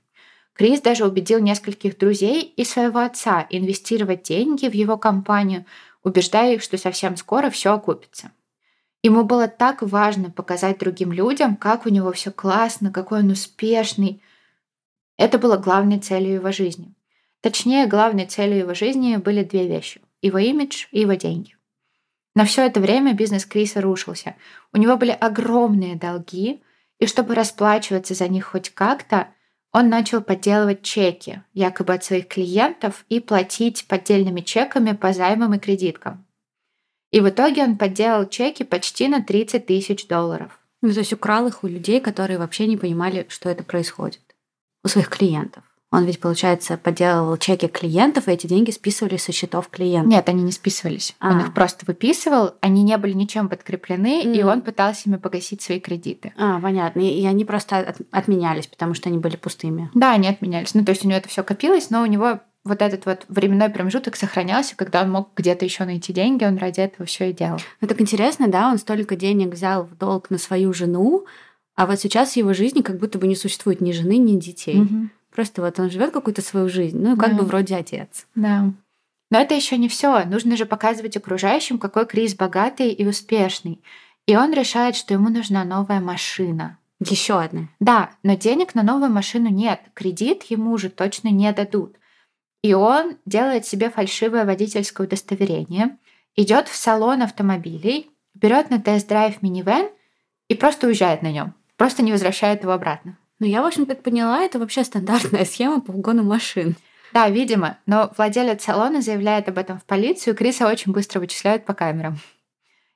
Крис 0.54 0.80
даже 0.80 1.04
убедил 1.04 1.40
нескольких 1.40 1.98
друзей 1.98 2.40
и 2.42 2.64
своего 2.64 3.00
отца 3.00 3.46
инвестировать 3.50 4.22
деньги 4.22 4.68
в 4.68 4.72
его 4.72 4.96
компанию, 4.96 5.66
убеждая 6.02 6.54
их, 6.54 6.62
что 6.62 6.78
совсем 6.78 7.16
скоро 7.16 7.50
все 7.50 7.74
окупится. 7.74 8.30
Ему 9.02 9.24
было 9.24 9.48
так 9.48 9.82
важно 9.82 10.30
показать 10.30 10.78
другим 10.78 11.12
людям, 11.12 11.56
как 11.56 11.84
у 11.84 11.90
него 11.90 12.10
все 12.12 12.30
классно, 12.30 12.90
какой 12.90 13.20
он 13.20 13.30
успешный. 13.30 14.22
Это 15.18 15.38
было 15.38 15.58
главной 15.58 15.98
целью 15.98 16.34
его 16.34 16.50
жизни. 16.52 16.94
Точнее, 17.42 17.86
главной 17.86 18.26
целью 18.26 18.58
его 18.58 18.74
жизни 18.74 19.16
были 19.16 19.44
две 19.44 19.68
вещи– 19.68 20.00
его 20.22 20.38
имидж 20.38 20.86
и 20.90 21.00
его 21.00 21.12
деньги. 21.12 21.55
На 22.36 22.44
все 22.44 22.66
это 22.66 22.80
время 22.80 23.14
бизнес 23.14 23.46
Криса 23.46 23.80
рушился. 23.80 24.36
У 24.74 24.76
него 24.76 24.98
были 24.98 25.10
огромные 25.10 25.96
долги, 25.96 26.62
и 26.98 27.06
чтобы 27.06 27.34
расплачиваться 27.34 28.12
за 28.12 28.28
них 28.28 28.44
хоть 28.44 28.68
как-то, 28.68 29.28
он 29.72 29.88
начал 29.88 30.20
подделывать 30.20 30.82
чеки, 30.82 31.42
якобы 31.54 31.94
от 31.94 32.04
своих 32.04 32.28
клиентов, 32.28 33.06
и 33.08 33.20
платить 33.20 33.88
поддельными 33.88 34.42
чеками 34.42 34.92
по 34.92 35.14
займам 35.14 35.54
и 35.54 35.58
кредиткам. 35.58 36.26
И 37.10 37.20
в 37.20 37.28
итоге 37.30 37.62
он 37.62 37.78
подделал 37.78 38.28
чеки 38.28 38.64
почти 38.64 39.08
на 39.08 39.22
30 39.22 39.64
тысяч 39.64 40.06
долларов. 40.06 40.60
Ну, 40.82 40.92
то 40.92 40.98
есть 40.98 41.14
украл 41.14 41.46
их 41.46 41.64
у 41.64 41.66
людей, 41.66 42.02
которые 42.02 42.38
вообще 42.38 42.66
не 42.66 42.76
понимали, 42.76 43.24
что 43.30 43.48
это 43.48 43.64
происходит. 43.64 44.20
У 44.84 44.88
своих 44.88 45.08
клиентов. 45.08 45.64
Он 45.92 46.04
ведь, 46.04 46.20
получается, 46.20 46.76
подделывал 46.76 47.36
чеки 47.36 47.68
клиентов, 47.68 48.26
и 48.26 48.32
эти 48.32 48.46
деньги 48.46 48.70
списывались 48.70 49.22
со 49.22 49.32
счетов 49.32 49.68
клиентов. 49.68 50.10
Нет, 50.10 50.28
они 50.28 50.42
не 50.42 50.52
списывались. 50.52 51.14
А. 51.20 51.30
Он 51.30 51.40
их 51.40 51.54
просто 51.54 51.84
выписывал, 51.86 52.54
они 52.60 52.82
не 52.82 52.96
были 52.98 53.12
ничем 53.12 53.48
подкреплены, 53.48 54.24
mm. 54.24 54.36
и 54.36 54.42
он 54.42 54.62
пытался 54.62 55.08
ими 55.08 55.16
погасить 55.16 55.62
свои 55.62 55.78
кредиты. 55.78 56.32
А, 56.36 56.60
понятно. 56.60 57.00
И, 57.00 57.20
и 57.20 57.26
они 57.26 57.44
просто 57.44 57.78
от, 57.78 57.96
отменялись, 58.10 58.66
потому 58.66 58.94
что 58.94 59.08
они 59.08 59.18
были 59.18 59.36
пустыми. 59.36 59.90
Да, 59.94 60.12
они 60.12 60.28
отменялись. 60.28 60.74
Ну, 60.74 60.84
то 60.84 60.90
есть 60.90 61.04
у 61.04 61.08
него 61.08 61.18
это 61.18 61.28
все 61.28 61.44
копилось, 61.44 61.90
но 61.90 62.02
у 62.02 62.06
него 62.06 62.40
вот 62.64 62.82
этот 62.82 63.06
вот 63.06 63.24
временной 63.28 63.68
промежуток 63.68 64.16
сохранялся, 64.16 64.76
когда 64.76 65.02
он 65.02 65.10
мог 65.12 65.30
где-то 65.36 65.64
еще 65.64 65.84
найти 65.84 66.12
деньги, 66.12 66.44
он 66.44 66.56
ради 66.56 66.80
этого 66.80 67.06
все 67.06 67.30
и 67.30 67.32
делал. 67.32 67.58
Ну 67.80 67.86
так 67.86 68.00
интересно, 68.00 68.48
да, 68.48 68.70
он 68.70 68.78
столько 68.78 69.14
денег 69.14 69.52
взял 69.52 69.84
в 69.84 69.96
долг 69.96 70.30
на 70.30 70.38
свою 70.38 70.72
жену, 70.72 71.26
а 71.76 71.86
вот 71.86 72.00
сейчас 72.00 72.32
в 72.32 72.36
его 72.36 72.54
жизни 72.54 72.82
как 72.82 72.98
будто 72.98 73.18
бы 73.18 73.28
не 73.28 73.36
существует 73.36 73.80
ни 73.80 73.92
жены, 73.92 74.16
ни 74.16 74.36
детей. 74.38 74.80
Угу. 74.80 75.08
Просто 75.36 75.60
вот 75.60 75.78
он 75.78 75.90
живет 75.90 76.12
какую-то 76.12 76.40
свою 76.40 76.70
жизнь, 76.70 76.98
ну 76.98 77.14
и 77.14 77.18
как 77.18 77.32
да. 77.32 77.36
бы 77.36 77.44
вроде 77.44 77.76
отец. 77.76 78.26
Да. 78.34 78.72
Но 79.30 79.38
это 79.38 79.54
еще 79.54 79.76
не 79.76 79.86
все. 79.86 80.24
Нужно 80.24 80.56
же 80.56 80.64
показывать 80.64 81.14
окружающим, 81.18 81.78
какой 81.78 82.06
Крис 82.06 82.34
богатый 82.34 82.90
и 82.90 83.06
успешный. 83.06 83.82
И 84.24 84.34
он 84.34 84.54
решает, 84.54 84.96
что 84.96 85.12
ему 85.12 85.28
нужна 85.28 85.64
новая 85.64 86.00
машина. 86.00 86.78
Еще 87.00 87.38
одна. 87.38 87.68
Да, 87.80 88.12
но 88.22 88.34
денег 88.34 88.74
на 88.74 88.82
новую 88.82 89.10
машину 89.10 89.50
нет. 89.50 89.82
Кредит 89.92 90.44
ему 90.44 90.70
уже 90.70 90.88
точно 90.88 91.28
не 91.28 91.52
дадут. 91.52 91.96
И 92.62 92.72
он 92.72 93.18
делает 93.26 93.66
себе 93.66 93.90
фальшивое 93.90 94.46
водительское 94.46 95.06
удостоверение, 95.06 95.98
идет 96.34 96.66
в 96.66 96.74
салон 96.74 97.20
автомобилей, 97.20 98.10
берет 98.32 98.70
на 98.70 98.80
тест-драйв 98.80 99.42
минивэн 99.42 99.90
и 100.48 100.54
просто 100.54 100.86
уезжает 100.86 101.20
на 101.20 101.30
нем. 101.30 101.52
Просто 101.76 102.02
не 102.02 102.12
возвращает 102.12 102.62
его 102.62 102.72
обратно. 102.72 103.18
Ну, 103.38 103.46
я, 103.46 103.62
в 103.62 103.66
общем, 103.66 103.86
так 103.86 104.02
поняла, 104.02 104.42
это 104.42 104.58
вообще 104.58 104.84
стандартная 104.84 105.44
схема 105.46 105.80
по 105.80 105.90
угону 105.90 106.22
машин. 106.22 106.76
Да, 107.12 107.28
видимо, 107.28 107.78
но 107.86 108.12
владелец 108.16 108.64
салона 108.64 109.00
заявляет 109.00 109.48
об 109.48 109.58
этом 109.58 109.78
в 109.78 109.84
полицию, 109.84 110.34
Криса 110.34 110.66
очень 110.66 110.92
быстро 110.92 111.20
вычисляют 111.20 111.64
по 111.64 111.74
камерам. 111.74 112.18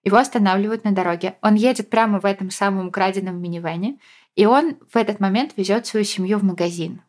Его 0.03 0.17
останавливают 0.17 0.85
на 0.85 0.93
дороге. 0.93 1.37
Он 1.43 1.55
едет 1.55 1.91
прямо 1.91 2.21
в 2.21 2.25
этом 2.25 2.51
самом 2.51 2.89
украденном 2.89 3.41
минивэне, 3.41 3.99
и 4.35 4.47
он 4.47 4.77
в 4.91 4.97
этот 4.97 5.21
момент 5.21 5.53
везет 5.57 5.87
свою 5.87 6.05
семью 6.05 6.39
в 6.39 6.43
магазин. 6.43 7.03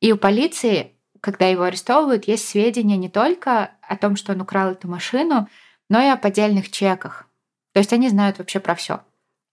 И 0.00 0.12
у 0.12 0.18
полиции, 0.18 0.92
когда 1.20 1.46
его 1.46 1.62
арестовывают, 1.62 2.28
есть 2.28 2.46
сведения 2.46 2.96
не 2.96 3.08
только 3.08 3.70
о 3.80 3.96
том, 3.96 4.16
что 4.16 4.32
он 4.32 4.42
украл 4.42 4.72
эту 4.72 4.88
машину, 4.88 5.48
но 5.88 6.02
и 6.02 6.06
о 6.06 6.16
поддельных 6.16 6.70
чеках. 6.70 7.26
То 7.72 7.80
есть 7.80 7.92
они 7.92 8.08
знают 8.08 8.38
вообще 8.38 8.60
про 8.60 8.74
все. 8.74 9.00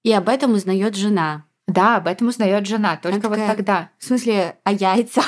И 0.04 0.12
об 0.12 0.28
этом 0.28 0.54
узнает 0.54 0.96
жена. 0.96 1.46
Да, 1.68 1.98
об 1.98 2.08
этом 2.08 2.28
узнает 2.28 2.66
жена, 2.68 2.98
только 2.98 3.30
вот 3.30 3.38
тогда. 3.38 3.92
В 3.98 4.04
смысле, 4.04 4.58
а 4.64 4.72
яйца? 4.72 5.22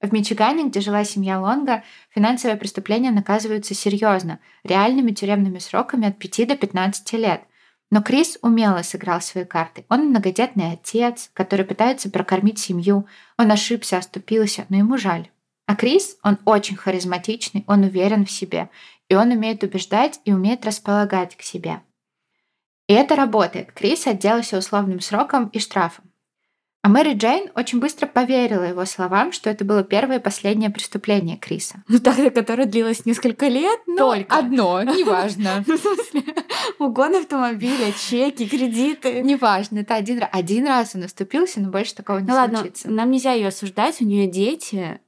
В 0.00 0.12
Мичигане, 0.12 0.68
где 0.68 0.80
жила 0.80 1.04
семья 1.04 1.40
Лонга, 1.40 1.82
финансовые 2.10 2.56
преступления 2.56 3.10
наказываются 3.10 3.74
серьезно, 3.74 4.38
реальными 4.62 5.10
тюремными 5.10 5.58
сроками 5.58 6.08
от 6.08 6.18
5 6.18 6.48
до 6.48 6.56
15 6.56 7.12
лет. 7.14 7.42
Но 7.90 8.02
Крис 8.02 8.38
умело 8.42 8.82
сыграл 8.82 9.20
свои 9.20 9.44
карты. 9.44 9.84
Он 9.88 10.08
многодетный 10.08 10.72
отец, 10.72 11.30
который 11.32 11.64
пытается 11.64 12.10
прокормить 12.10 12.58
семью. 12.58 13.06
Он 13.38 13.50
ошибся, 13.50 13.98
оступился, 13.98 14.66
но 14.68 14.76
ему 14.76 14.96
жаль. 14.96 15.30
А 15.66 15.74
Крис, 15.74 16.16
он 16.22 16.38
очень 16.44 16.76
харизматичный, 16.76 17.64
он 17.66 17.82
уверен 17.82 18.24
в 18.24 18.30
себе, 18.30 18.70
и 19.08 19.14
он 19.14 19.32
умеет 19.32 19.64
убеждать 19.64 20.20
и 20.24 20.32
умеет 20.32 20.64
располагать 20.64 21.36
к 21.36 21.42
себе. 21.42 21.80
И 22.88 22.94
это 22.94 23.16
работает. 23.16 23.72
Крис 23.72 24.06
отделался 24.06 24.58
условным 24.58 25.00
сроком 25.00 25.48
и 25.48 25.58
штрафом. 25.58 26.04
А 26.86 26.88
Мэри 26.88 27.14
Джейн 27.14 27.50
очень 27.56 27.80
быстро 27.80 28.06
поверила 28.06 28.62
его 28.62 28.84
словам, 28.84 29.32
что 29.32 29.50
это 29.50 29.64
было 29.64 29.82
первое 29.82 30.20
и 30.20 30.22
последнее 30.22 30.70
преступление 30.70 31.36
Криса. 31.36 31.82
Ну, 31.88 31.98
так, 31.98 32.32
которое 32.32 32.66
длилось 32.66 33.04
несколько 33.04 33.48
лет, 33.48 33.80
но 33.88 34.14
Только. 34.14 34.36
одно, 34.36 34.82
неважно. 34.84 35.64
Ну, 35.66 35.76
в 35.76 35.80
смысле, 35.80 36.22
угон 36.78 37.16
автомобиля, 37.16 37.90
чеки, 37.90 38.46
кредиты. 38.46 39.20
Неважно, 39.22 39.80
это 39.80 39.96
один 39.96 40.20
раз. 40.20 40.28
Один 40.32 40.64
раз 40.68 40.94
он 40.94 41.02
оступился, 41.02 41.60
но 41.60 41.70
больше 41.70 41.96
такого 41.96 42.18
не 42.18 42.28
ну, 42.28 42.34
случится. 42.34 42.86
Ладно, 42.86 43.02
нам 43.02 43.10
нельзя 43.10 43.32
ее 43.32 43.48
осуждать, 43.48 44.00
у 44.00 44.04
нее 44.04 44.28
дети, 44.28 45.00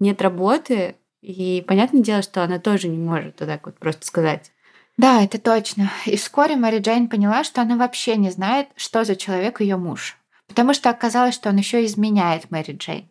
нет 0.00 0.20
работы, 0.20 0.96
и 1.22 1.64
понятное 1.68 2.02
дело, 2.02 2.22
что 2.22 2.42
она 2.42 2.58
тоже 2.58 2.88
не 2.88 2.98
может 2.98 3.38
вот 3.38 3.46
так 3.46 3.66
вот 3.66 3.78
просто 3.78 4.04
сказать. 4.04 4.50
Да, 5.00 5.22
это 5.22 5.38
точно. 5.38 5.90
И 6.04 6.18
вскоре 6.18 6.56
Мэри 6.56 6.80
Джейн 6.80 7.08
поняла, 7.08 7.42
что 7.42 7.62
она 7.62 7.76
вообще 7.76 8.16
не 8.16 8.28
знает, 8.28 8.68
что 8.76 9.02
за 9.02 9.16
человек 9.16 9.62
ее 9.62 9.78
муж. 9.78 10.18
Потому 10.46 10.74
что 10.74 10.90
оказалось, 10.90 11.34
что 11.34 11.48
он 11.48 11.56
еще 11.56 11.86
изменяет 11.86 12.50
Мэри 12.50 12.72
Джейн. 12.72 13.08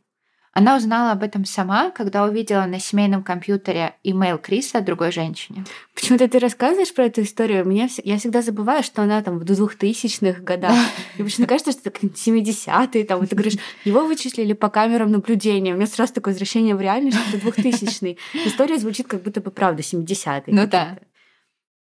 Она 0.54 0.78
узнала 0.78 1.14
об 1.14 1.24
этом 1.24 1.46
сама, 1.46 1.90
когда 1.90 2.26
увидела 2.26 2.66
на 2.66 2.80
семейном 2.80 3.24
компьютере 3.24 3.96
имейл 4.04 4.38
Криса 4.38 4.82
другой 4.82 5.12
женщине. 5.12 5.66
Почему-то 5.96 6.28
ты 6.28 6.38
рассказываешь 6.38 6.94
про 6.94 7.06
эту 7.06 7.24
историю. 7.24 7.66
Мне, 7.66 7.90
я 8.04 8.20
всегда 8.20 8.44
забываю, 8.44 8.84
что 8.84 9.02
она 9.02 9.24
там 9.24 9.40
в 9.40 9.44
2000-х 9.44 10.42
годах. 10.42 10.76
И 11.18 11.24
почему-то 11.24 11.50
кажется, 11.50 11.72
что 11.72 11.90
это 11.90 12.06
70-е. 12.06 13.04
Там, 13.06 13.24
и 13.24 13.26
ты 13.26 13.36
говоришь, 13.36 13.58
его 13.84 14.06
вычислили 14.06 14.54
по 14.54 14.70
камерам 14.70 15.12
наблюдения. 15.12 15.74
У 15.74 15.78
меня 15.78 15.88
сразу 15.88 16.14
такое 16.14 16.34
возвращение 16.34 16.76
в 16.76 16.82
реальность, 16.82 17.18
что 17.18 17.38
это 17.38 17.48
2000-й. 17.48 18.20
История 18.46 18.78
звучит 18.78 19.08
как 19.08 19.24
будто 19.24 19.42
бы 19.42 19.50
правда 19.50 19.82
70-е. 19.82 20.44
Ну 20.54 20.68
да. 20.68 21.00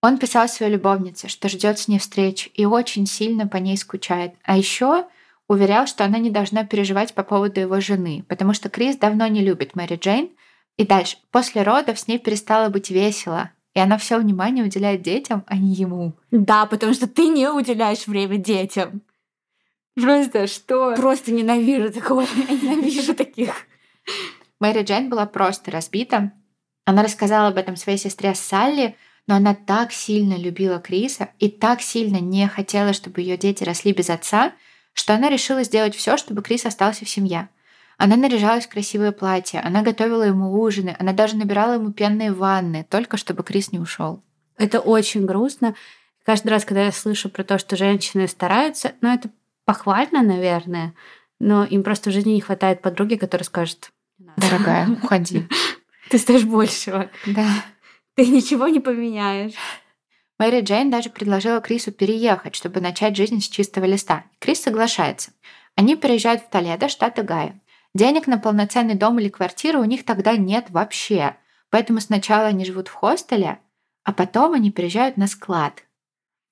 Он 0.06 0.18
писал 0.18 0.46
своей 0.48 0.74
любовнице, 0.74 1.26
что 1.26 1.48
ждет 1.48 1.80
с 1.80 1.88
ней 1.88 1.98
встречи 1.98 2.48
и 2.54 2.64
очень 2.64 3.06
сильно 3.06 3.48
по 3.48 3.56
ней 3.56 3.76
скучает. 3.76 4.34
А 4.44 4.56
еще 4.56 5.06
уверял, 5.48 5.88
что 5.88 6.04
она 6.04 6.18
не 6.18 6.30
должна 6.30 6.64
переживать 6.64 7.12
по 7.12 7.24
поводу 7.24 7.58
его 7.58 7.80
жены, 7.80 8.24
потому 8.28 8.54
что 8.54 8.68
Крис 8.68 8.96
давно 8.96 9.26
не 9.26 9.40
любит 9.40 9.74
Мэри 9.74 9.96
Джейн. 9.96 10.30
И 10.76 10.86
дальше, 10.86 11.16
после 11.32 11.64
родов 11.64 11.98
с 11.98 12.06
ней 12.06 12.20
перестало 12.20 12.68
быть 12.68 12.88
весело, 12.88 13.50
и 13.74 13.80
она 13.80 13.98
все 13.98 14.16
внимание 14.18 14.64
уделяет 14.64 15.02
детям, 15.02 15.42
а 15.48 15.56
не 15.56 15.74
ему. 15.74 16.12
Да, 16.30 16.66
потому 16.66 16.94
что 16.94 17.08
ты 17.08 17.26
не 17.26 17.50
уделяешь 17.50 18.06
время 18.06 18.36
детям. 18.36 19.02
Просто 19.96 20.46
что? 20.46 20.94
Просто 20.94 21.32
ненавижу 21.32 21.92
такое. 21.92 22.28
Я 22.48 22.54
ненавижу 22.62 23.12
таких. 23.12 23.66
Мэри 24.60 24.84
Джейн 24.84 25.08
была 25.10 25.26
просто 25.26 25.72
разбита. 25.72 26.30
Она 26.84 27.02
рассказала 27.02 27.48
об 27.48 27.56
этом 27.56 27.74
своей 27.74 27.98
сестре 27.98 28.36
Салли, 28.36 28.94
но 29.26 29.36
она 29.36 29.54
так 29.54 29.92
сильно 29.92 30.34
любила 30.34 30.78
Криса 30.78 31.30
и 31.38 31.48
так 31.48 31.82
сильно 31.82 32.18
не 32.18 32.46
хотела, 32.48 32.92
чтобы 32.92 33.20
ее 33.20 33.36
дети 33.36 33.64
росли 33.64 33.92
без 33.92 34.10
отца, 34.10 34.52
что 34.92 35.14
она 35.14 35.28
решила 35.28 35.62
сделать 35.62 35.94
все, 35.94 36.16
чтобы 36.16 36.42
Крис 36.42 36.64
остался 36.64 37.04
в 37.04 37.08
семье. 37.08 37.48
Она 37.98 38.16
наряжалась 38.16 38.66
в 38.66 38.70
красивое 38.70 39.12
платье, 39.12 39.60
она 39.60 39.82
готовила 39.82 40.22
ему 40.22 40.60
ужины, 40.60 40.94
она 40.98 41.12
даже 41.12 41.36
набирала 41.36 41.74
ему 41.74 41.92
пенные 41.92 42.32
ванны, 42.32 42.86
только 42.88 43.16
чтобы 43.16 43.42
Крис 43.42 43.72
не 43.72 43.78
ушел. 43.78 44.22
Это 44.58 44.80
очень 44.80 45.24
грустно. 45.24 45.74
Каждый 46.24 46.48
раз, 46.48 46.64
когда 46.64 46.84
я 46.84 46.92
слышу 46.92 47.28
про 47.28 47.44
то, 47.44 47.58
что 47.58 47.76
женщины 47.76 48.28
стараются, 48.28 48.92
ну 49.00 49.12
это 49.12 49.30
похвально, 49.64 50.22
наверное, 50.22 50.94
но 51.38 51.64
им 51.64 51.82
просто 51.82 52.10
в 52.10 52.12
жизни 52.12 52.32
не 52.32 52.40
хватает 52.40 52.82
подруги, 52.82 53.16
которая 53.16 53.44
скажет, 53.44 53.90
дорогая, 54.36 54.88
уходи. 54.88 55.46
Ты 56.10 56.18
стоишь 56.18 56.44
большего. 56.44 57.10
Да. 57.26 57.48
Ты 58.16 58.26
ничего 58.28 58.68
не 58.68 58.80
поменяешь. 58.80 59.52
Мэри 60.38 60.62
Джейн 60.62 60.90
даже 60.90 61.10
предложила 61.10 61.60
Крису 61.60 61.92
переехать, 61.92 62.54
чтобы 62.54 62.80
начать 62.80 63.14
жизнь 63.14 63.40
с 63.40 63.48
чистого 63.48 63.84
листа. 63.84 64.24
Крис 64.38 64.62
соглашается. 64.62 65.32
Они 65.74 65.96
переезжают 65.96 66.42
в 66.42 66.48
Толедо, 66.48 66.88
штат 66.88 67.18
Огайо. 67.18 67.52
Денег 67.94 68.26
на 68.26 68.38
полноценный 68.38 68.94
дом 68.94 69.18
или 69.18 69.28
квартиру 69.28 69.80
у 69.80 69.84
них 69.84 70.04
тогда 70.04 70.36
нет 70.36 70.66
вообще. 70.70 71.36
Поэтому 71.68 72.00
сначала 72.00 72.46
они 72.46 72.64
живут 72.64 72.88
в 72.88 72.92
хостеле, 72.92 73.58
а 74.02 74.12
потом 74.14 74.54
они 74.54 74.70
переезжают 74.70 75.18
на 75.18 75.26
склад. 75.26 75.84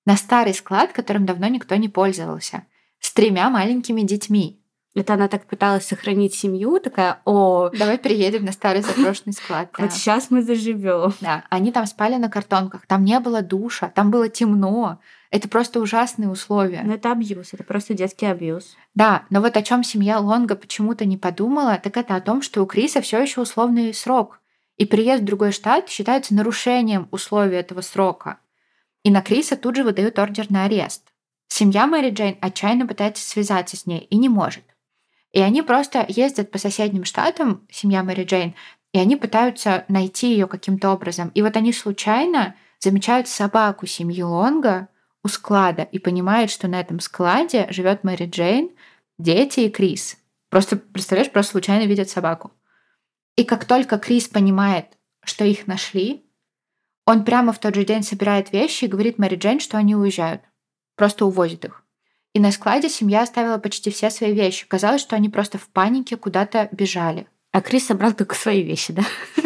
На 0.04 0.16
старый 0.16 0.52
склад, 0.52 0.92
которым 0.92 1.24
давно 1.24 1.46
никто 1.48 1.76
не 1.76 1.88
пользовался. 1.88 2.66
С 2.98 3.12
тремя 3.12 3.48
маленькими 3.48 4.02
детьми. 4.02 4.62
Это 4.94 5.14
она 5.14 5.26
так 5.26 5.46
пыталась 5.46 5.86
сохранить 5.86 6.34
семью, 6.34 6.78
такая, 6.78 7.20
о... 7.24 7.68
Давай 7.70 7.98
переедем 7.98 8.44
на 8.44 8.52
старый 8.52 8.82
заброшенный 8.96 9.32
склад. 9.32 9.70
Вот 9.76 9.92
сейчас 9.92 10.30
мы 10.30 10.42
заживем. 10.42 11.12
Да, 11.20 11.44
они 11.50 11.72
там 11.72 11.86
спали 11.86 12.14
на 12.16 12.30
картонках, 12.30 12.86
там 12.86 13.04
не 13.04 13.18
было 13.18 13.42
душа, 13.42 13.88
там 13.88 14.12
было 14.12 14.28
темно. 14.28 15.00
Это 15.30 15.48
просто 15.48 15.80
ужасные 15.80 16.28
условия. 16.28 16.82
Но 16.84 16.94
это 16.94 17.10
абьюз, 17.10 17.54
это 17.54 17.64
просто 17.64 17.92
детский 17.92 18.26
абьюз. 18.26 18.76
Да, 18.94 19.24
но 19.30 19.40
вот 19.40 19.56
о 19.56 19.62
чем 19.62 19.82
семья 19.82 20.20
Лонга 20.20 20.54
почему-то 20.54 21.04
не 21.04 21.16
подумала, 21.16 21.80
так 21.82 21.96
это 21.96 22.14
о 22.14 22.20
том, 22.20 22.40
что 22.40 22.62
у 22.62 22.66
Криса 22.66 23.00
все 23.00 23.20
еще 23.20 23.40
условный 23.40 23.92
срок. 23.92 24.40
И 24.76 24.86
приезд 24.86 25.22
в 25.22 25.26
другой 25.26 25.50
штат 25.50 25.88
считается 25.88 26.34
нарушением 26.34 27.08
условий 27.10 27.56
этого 27.56 27.80
срока. 27.80 28.38
И 29.02 29.10
на 29.10 29.22
Криса 29.22 29.56
тут 29.56 29.74
же 29.74 29.82
выдают 29.82 30.20
ордер 30.20 30.50
на 30.50 30.64
арест. 30.64 31.02
Семья 31.48 31.88
Мэри 31.88 32.10
Джейн 32.10 32.36
отчаянно 32.40 32.86
пытается 32.86 33.28
связаться 33.28 33.76
с 33.76 33.86
ней 33.86 34.00
и 34.00 34.16
не 34.16 34.28
может. 34.28 34.64
И 35.34 35.40
они 35.40 35.62
просто 35.62 36.06
ездят 36.08 36.52
по 36.52 36.58
соседним 36.58 37.04
штатам, 37.04 37.66
семья 37.68 38.04
Мэри 38.04 38.22
Джейн, 38.22 38.54
и 38.92 39.00
они 39.00 39.16
пытаются 39.16 39.84
найти 39.88 40.30
ее 40.30 40.46
каким-то 40.46 40.92
образом. 40.92 41.32
И 41.34 41.42
вот 41.42 41.56
они 41.56 41.72
случайно 41.72 42.54
замечают 42.78 43.26
собаку 43.26 43.84
семьи 43.84 44.22
Лонга 44.22 44.88
у 45.24 45.28
склада 45.28 45.82
и 45.82 45.98
понимают, 45.98 46.52
что 46.52 46.68
на 46.68 46.80
этом 46.80 47.00
складе 47.00 47.66
живет 47.70 48.04
Мэри 48.04 48.26
Джейн, 48.26 48.70
дети 49.18 49.60
и 49.60 49.70
Крис. 49.70 50.18
Просто, 50.50 50.76
представляешь, 50.76 51.32
просто 51.32 51.50
случайно 51.50 51.84
видят 51.88 52.08
собаку. 52.08 52.52
И 53.34 53.42
как 53.42 53.64
только 53.64 53.98
Крис 53.98 54.28
понимает, 54.28 54.86
что 55.24 55.44
их 55.44 55.66
нашли, 55.66 56.24
он 57.06 57.24
прямо 57.24 57.52
в 57.52 57.58
тот 57.58 57.74
же 57.74 57.84
день 57.84 58.04
собирает 58.04 58.52
вещи 58.52 58.84
и 58.84 58.88
говорит 58.88 59.18
Мэри 59.18 59.34
Джейн, 59.34 59.58
что 59.58 59.78
они 59.78 59.96
уезжают. 59.96 60.42
Просто 60.94 61.26
увозит 61.26 61.64
их. 61.64 61.83
И 62.34 62.40
на 62.40 62.50
складе 62.50 62.88
семья 62.88 63.22
оставила 63.22 63.58
почти 63.58 63.90
все 63.90 64.10
свои 64.10 64.34
вещи. 64.34 64.66
Казалось, 64.66 65.00
что 65.00 65.16
они 65.16 65.28
просто 65.28 65.56
в 65.56 65.68
панике 65.68 66.16
куда-то 66.16 66.68
бежали. 66.72 67.28
А 67.52 67.60
Крис 67.60 67.86
собрал 67.86 68.12
только 68.12 68.34
свои 68.34 68.62
вещи, 68.62 68.92
да? 68.92 69.04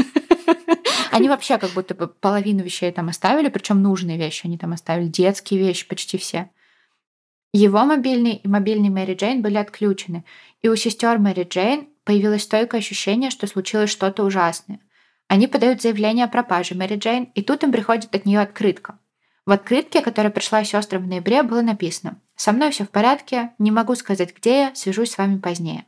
Они 1.10 1.28
вообще 1.28 1.58
как 1.58 1.70
будто 1.72 1.94
бы 1.94 2.08
половину 2.08 2.62
вещей 2.62 2.90
там 2.90 3.08
оставили, 3.08 3.48
причем 3.48 3.82
нужные 3.82 4.16
вещи 4.16 4.46
они 4.46 4.56
там 4.56 4.72
оставили, 4.72 5.08
детские 5.08 5.58
вещи 5.58 5.88
почти 5.88 6.16
все. 6.16 6.50
Его 7.52 7.84
мобильный 7.84 8.36
и 8.36 8.46
мобильный 8.48 8.88
Мэри 8.88 9.14
Джейн 9.14 9.42
были 9.42 9.56
отключены, 9.56 10.24
и 10.62 10.68
у 10.68 10.76
сестер 10.76 11.18
Мэри 11.18 11.42
Джейн 11.42 11.88
появилось 12.04 12.44
стойкое 12.44 12.80
ощущение, 12.80 13.30
что 13.30 13.46
случилось 13.46 13.90
что-то 13.90 14.22
ужасное. 14.22 14.80
Они 15.28 15.46
подают 15.48 15.82
заявление 15.82 16.26
о 16.26 16.28
пропаже 16.28 16.74
Мэри 16.74 16.96
Джейн, 16.96 17.24
и 17.34 17.42
тут 17.42 17.64
им 17.64 17.72
приходит 17.72 18.14
от 18.14 18.24
нее 18.24 18.40
открытка. 18.40 18.98
В 19.48 19.50
открытке, 19.50 20.02
которая 20.02 20.30
пришла 20.30 20.62
сестрам 20.62 21.02
в 21.02 21.06
ноябре, 21.06 21.42
было 21.42 21.62
написано 21.62 22.20
«Со 22.36 22.52
мной 22.52 22.70
все 22.70 22.84
в 22.84 22.90
порядке, 22.90 23.52
не 23.58 23.70
могу 23.70 23.94
сказать, 23.94 24.36
где 24.36 24.64
я, 24.64 24.74
свяжусь 24.74 25.12
с 25.12 25.16
вами 25.16 25.38
позднее». 25.38 25.86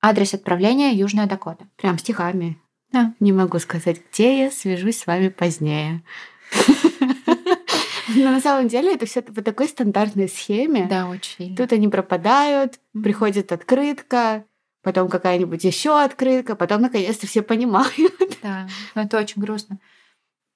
Адрес 0.00 0.34
отправления– 0.34 0.92
Южная 0.92 1.26
Дакота. 1.26 1.66
Прям 1.74 1.98
стихами. 1.98 2.58
Да. 2.92 3.12
Не 3.18 3.32
могу 3.32 3.58
сказать, 3.58 4.00
где 4.08 4.44
я, 4.44 4.52
свяжусь 4.52 5.00
с 5.00 5.06
вами 5.08 5.30
позднее. 5.30 6.04
Но 8.14 8.30
на 8.30 8.40
самом 8.40 8.68
деле 8.68 8.94
это 8.94 9.04
все 9.06 9.20
по 9.20 9.42
такой 9.42 9.66
стандартной 9.66 10.28
схеме. 10.28 10.86
Да, 10.88 11.08
очень. 11.08 11.56
Тут 11.56 11.72
они 11.72 11.88
пропадают, 11.88 12.78
приходит 12.92 13.50
открытка, 13.50 14.44
потом 14.80 15.08
какая-нибудь 15.08 15.64
еще 15.64 16.00
открытка, 16.00 16.54
потом 16.54 16.82
наконец-то 16.82 17.26
все 17.26 17.42
понимают. 17.42 18.14
Да, 18.44 18.68
но 18.94 19.02
это 19.02 19.18
очень 19.18 19.42
грустно. 19.42 19.80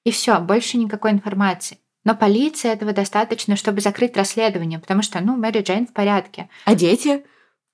И 0.05 0.13
все, 0.13 0.39
больше 0.39 0.77
никакой 0.77 1.11
информации. 1.11 1.81
Но 2.07 2.15
полиции 2.15 2.71
этого 2.71 2.93
достаточно, 2.93 3.57
чтобы 3.57 3.81
закрыть 3.81 4.17
расследование, 4.17 4.79
потому 4.79 5.03
что, 5.03 5.21
ну, 5.21 5.37
Мэри 5.37 5.63
Джейн 5.63 5.89
в 5.89 5.93
порядке. 5.93 6.49
А 6.65 6.77
дети? 6.77 7.25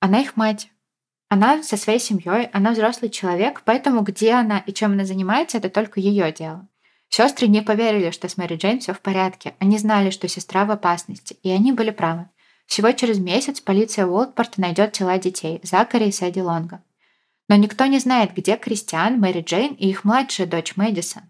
Она 0.01 0.23
их 0.23 0.37
мать. 0.37 0.71
Она 1.29 1.63
со 1.63 1.77
своей 1.77 1.99
семьей, 1.99 2.49
она 2.55 2.73
взрослый 2.73 3.11
человек, 3.11 3.61
поэтому 3.67 4.01
где 4.01 4.33
она 4.33 4.61
и 4.61 4.73
чем 4.73 4.93
она 4.93 5.05
занимается, 5.05 5.59
это 5.59 5.69
только 5.69 6.01
ее 6.01 6.33
дело. 6.33 6.67
Сестры 7.11 7.47
не 7.47 7.61
поверили, 7.61 8.11
что 8.11 8.27
с 8.27 8.39
Мэри 8.39 8.57
Джейн 8.57 8.81
все 8.81 8.95
в 8.95 9.01
порядке. 9.01 9.55
Они 9.59 9.77
знали, 9.77 10.09
что 10.09 10.27
сестра 10.29 10.65
в 10.65 10.71
опасности, 10.71 11.37
и 11.43 11.51
они 11.51 11.73
были 11.73 11.91
правы. 11.91 12.31
Всего 12.65 12.91
через 12.93 13.19
месяц 13.19 13.61
полиция 13.61 14.07
Уолтпорта 14.07 14.63
найдет 14.63 14.93
тела 14.93 15.19
детей 15.19 15.61
Закари 15.63 16.09
и 16.09 16.11
Сэдди 16.11 16.41
Лонга. 16.41 16.83
Но 17.51 17.57
никто 17.57 17.85
не 17.85 17.99
знает, 17.99 18.33
где 18.35 18.57
Кристиан, 18.57 19.21
Мэри 19.21 19.43
Джейн 19.43 19.75
и 19.75 19.91
их 19.91 20.05
младшая 20.05 20.47
дочь 20.47 20.75
Мэдисон. 20.77 21.25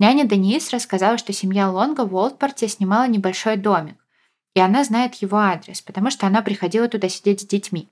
Няня 0.00 0.24
Денис 0.24 0.70
рассказала, 0.70 1.18
что 1.18 1.34
семья 1.34 1.70
Лонга 1.70 2.06
в 2.06 2.14
Уолтпорте 2.14 2.68
снимала 2.68 3.06
небольшой 3.06 3.58
домик, 3.58 3.96
и 4.54 4.60
она 4.60 4.82
знает 4.82 5.16
его 5.16 5.36
адрес, 5.36 5.82
потому 5.82 6.10
что 6.10 6.26
она 6.26 6.40
приходила 6.40 6.88
туда 6.88 7.10
сидеть 7.10 7.42
с 7.42 7.46
детьми. 7.46 7.86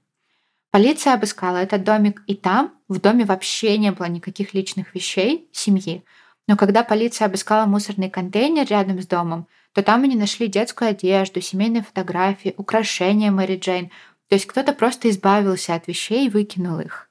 Полиция 0.70 1.12
обыскала 1.12 1.58
этот 1.58 1.84
домик, 1.84 2.22
и 2.26 2.34
там, 2.34 2.72
в 2.88 2.98
доме 2.98 3.26
вообще 3.26 3.76
не 3.76 3.92
было 3.92 4.06
никаких 4.06 4.54
личных 4.54 4.94
вещей 4.94 5.50
семьи. 5.52 6.02
Но 6.46 6.56
когда 6.56 6.82
полиция 6.82 7.26
обыскала 7.26 7.66
мусорный 7.66 8.08
контейнер 8.08 8.66
рядом 8.66 9.02
с 9.02 9.06
домом, 9.06 9.46
то 9.74 9.82
там 9.82 10.04
они 10.04 10.16
нашли 10.16 10.48
детскую 10.48 10.88
одежду, 10.88 11.42
семейные 11.42 11.82
фотографии, 11.82 12.54
украшения 12.56 13.30
Мэри 13.30 13.58
Джейн. 13.58 13.90
То 14.28 14.34
есть 14.34 14.46
кто-то 14.46 14.72
просто 14.72 15.10
избавился 15.10 15.74
от 15.74 15.86
вещей 15.86 16.26
и 16.26 16.30
выкинул 16.30 16.80
их. 16.80 17.10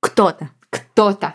Кто-то. 0.00 0.50
Кто-то. 0.68 1.34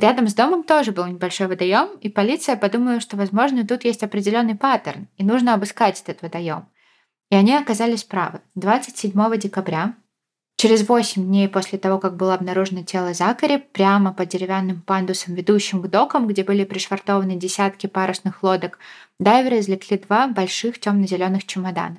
Рядом 0.00 0.28
с 0.28 0.34
домом 0.34 0.62
тоже 0.62 0.92
был 0.92 1.04
небольшой 1.04 1.46
водоем, 1.46 1.90
и 2.00 2.08
полиция 2.08 2.56
подумала, 2.56 3.00
что, 3.00 3.18
возможно, 3.18 3.66
тут 3.66 3.84
есть 3.84 4.02
определенный 4.02 4.54
паттерн, 4.54 5.08
и 5.18 5.22
нужно 5.22 5.52
обыскать 5.52 6.02
этот 6.06 6.22
водоем. 6.22 6.64
И 7.28 7.34
они 7.34 7.54
оказались 7.54 8.04
правы. 8.04 8.40
27 8.54 9.12
декабря, 9.36 9.92
через 10.56 10.88
8 10.88 11.22
дней 11.22 11.50
после 11.50 11.78
того, 11.78 11.98
как 11.98 12.16
было 12.16 12.32
обнаружено 12.32 12.82
тело 12.82 13.12
Закари, 13.12 13.58
прямо 13.58 14.14
по 14.14 14.24
деревянным 14.24 14.80
пандусам, 14.80 15.34
ведущим 15.34 15.82
к 15.82 15.88
докам, 15.88 16.26
где 16.26 16.44
были 16.44 16.64
пришвартованы 16.64 17.36
десятки 17.36 17.86
парусных 17.86 18.42
лодок, 18.42 18.78
дайверы 19.18 19.58
извлекли 19.58 19.98
два 19.98 20.28
больших 20.28 20.80
темно-зеленых 20.80 21.44
чемодана. 21.46 21.98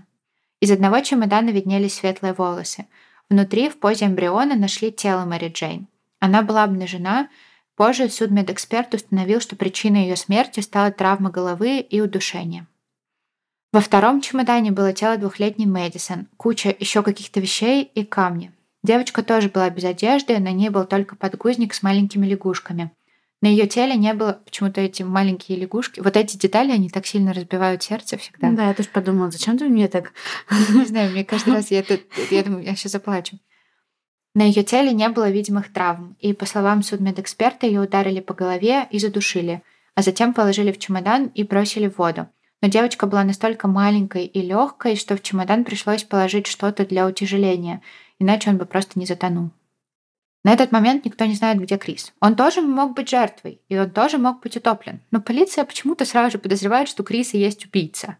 Из 0.59 0.71
одного 0.71 1.01
чемодана 1.01 1.51
виднелись 1.51 1.93
светлые 1.93 2.33
волосы. 2.33 2.87
Внутри, 3.29 3.69
в 3.69 3.77
позе 3.77 4.07
эмбриона, 4.07 4.55
нашли 4.55 4.91
тело 4.91 5.23
Мэри 5.25 5.49
Джейн. 5.49 5.87
Она 6.19 6.41
была 6.41 6.63
обнажена, 6.63 7.29
Позже 7.81 8.09
судмедэксперт 8.09 8.93
установил, 8.93 9.41
что 9.41 9.55
причиной 9.55 10.03
ее 10.03 10.15
смерти 10.15 10.59
стала 10.59 10.91
травма 10.91 11.31
головы 11.31 11.79
и 11.79 11.99
удушение. 11.99 12.67
Во 13.73 13.81
втором 13.81 14.21
чемодане 14.21 14.71
было 14.71 14.93
тело 14.93 15.17
двухлетней 15.17 15.65
Мэдисон, 15.65 16.27
куча 16.37 16.75
еще 16.77 17.01
каких-то 17.01 17.39
вещей 17.39 17.81
и 17.83 18.05
камни. 18.05 18.51
Девочка 18.83 19.23
тоже 19.23 19.49
была 19.49 19.67
без 19.71 19.83
одежды, 19.83 20.37
на 20.37 20.51
ней 20.51 20.69
был 20.69 20.85
только 20.85 21.15
подгузник 21.15 21.73
с 21.73 21.81
маленькими 21.81 22.27
лягушками. 22.27 22.91
На 23.41 23.47
ее 23.47 23.65
теле 23.65 23.95
не 23.95 24.13
было 24.13 24.39
почему-то 24.45 24.79
эти 24.79 25.01
маленькие 25.01 25.57
лягушки. 25.57 26.01
Вот 26.01 26.15
эти 26.15 26.37
детали, 26.37 26.71
они 26.71 26.87
так 26.87 27.07
сильно 27.07 27.33
разбивают 27.33 27.81
сердце 27.81 28.15
всегда. 28.15 28.51
Да, 28.51 28.67
я 28.67 28.75
тоже 28.75 28.89
подумала, 28.89 29.31
зачем 29.31 29.57
ты 29.57 29.67
мне 29.67 29.87
так... 29.87 30.13
Не 30.69 30.85
знаю, 30.85 31.13
мне 31.13 31.25
каждый 31.25 31.53
раз 31.55 31.71
я, 31.71 31.79
это, 31.79 31.99
я 32.29 32.43
думаю, 32.43 32.63
я 32.63 32.75
сейчас 32.75 32.91
заплачу. 32.91 33.39
На 34.33 34.43
ее 34.43 34.63
теле 34.63 34.93
не 34.93 35.09
было 35.09 35.29
видимых 35.29 35.73
травм, 35.73 36.15
и, 36.19 36.33
по 36.33 36.45
словам 36.45 36.83
судмедэксперта, 36.83 37.67
ее 37.67 37.81
ударили 37.81 38.21
по 38.21 38.33
голове 38.33 38.87
и 38.89 38.97
задушили, 38.97 39.61
а 39.93 40.01
затем 40.01 40.33
положили 40.33 40.71
в 40.71 40.79
чемодан 40.79 41.27
и 41.35 41.43
бросили 41.43 41.89
в 41.89 41.97
воду. 41.97 42.27
Но 42.61 42.69
девочка 42.69 43.07
была 43.07 43.23
настолько 43.25 43.67
маленькой 43.67 44.25
и 44.25 44.41
легкой, 44.41 44.95
что 44.95 45.17
в 45.17 45.21
чемодан 45.21 45.65
пришлось 45.65 46.03
положить 46.03 46.47
что-то 46.47 46.85
для 46.85 47.07
утяжеления, 47.07 47.81
иначе 48.19 48.51
он 48.51 48.57
бы 48.57 48.65
просто 48.65 48.97
не 48.99 49.05
затонул. 49.05 49.51
На 50.45 50.53
этот 50.53 50.71
момент 50.71 51.05
никто 51.05 51.25
не 51.25 51.35
знает, 51.35 51.59
где 51.59 51.77
Крис. 51.77 52.13
Он 52.21 52.35
тоже 52.35 52.61
мог 52.61 52.95
быть 52.95 53.09
жертвой, 53.09 53.61
и 53.67 53.77
он 53.77 53.91
тоже 53.91 54.17
мог 54.17 54.41
быть 54.41 54.55
утоплен. 54.55 55.01
Но 55.11 55.21
полиция 55.21 55.65
почему-то 55.65 56.05
сразу 56.05 56.31
же 56.31 56.37
подозревает, 56.39 56.87
что 56.87 57.03
Крис 57.03 57.33
и 57.33 57.37
есть 57.37 57.65
убийца 57.65 58.17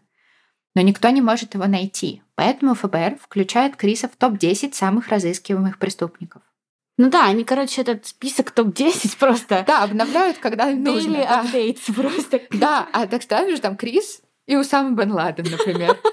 но 0.74 0.82
никто 0.82 1.08
не 1.10 1.20
может 1.20 1.54
его 1.54 1.66
найти. 1.66 2.22
Поэтому 2.34 2.74
ФБР 2.74 3.18
включает 3.20 3.76
Криса 3.76 4.08
в 4.08 4.16
топ-10 4.16 4.72
самых 4.72 5.08
разыскиваемых 5.08 5.78
преступников. 5.78 6.42
Ну 6.98 7.10
да, 7.10 7.26
они, 7.26 7.44
короче, 7.44 7.80
этот 7.80 8.06
список 8.06 8.50
топ-10 8.50 9.16
просто... 9.18 9.64
Да, 9.66 9.82
обновляют, 9.82 10.38
когда 10.38 10.66
нужно. 10.70 11.16
Daily 11.16 11.22
да. 11.22 11.42
updates 11.44 11.94
просто. 11.94 12.40
Да, 12.50 12.88
а 12.92 13.06
так 13.06 13.22
ставишь 13.22 13.60
там 13.60 13.76
Крис 13.76 14.22
и 14.46 14.56
Усама 14.56 14.90
Бен 14.96 15.12
Ладен, 15.12 15.46
например. 15.50 15.98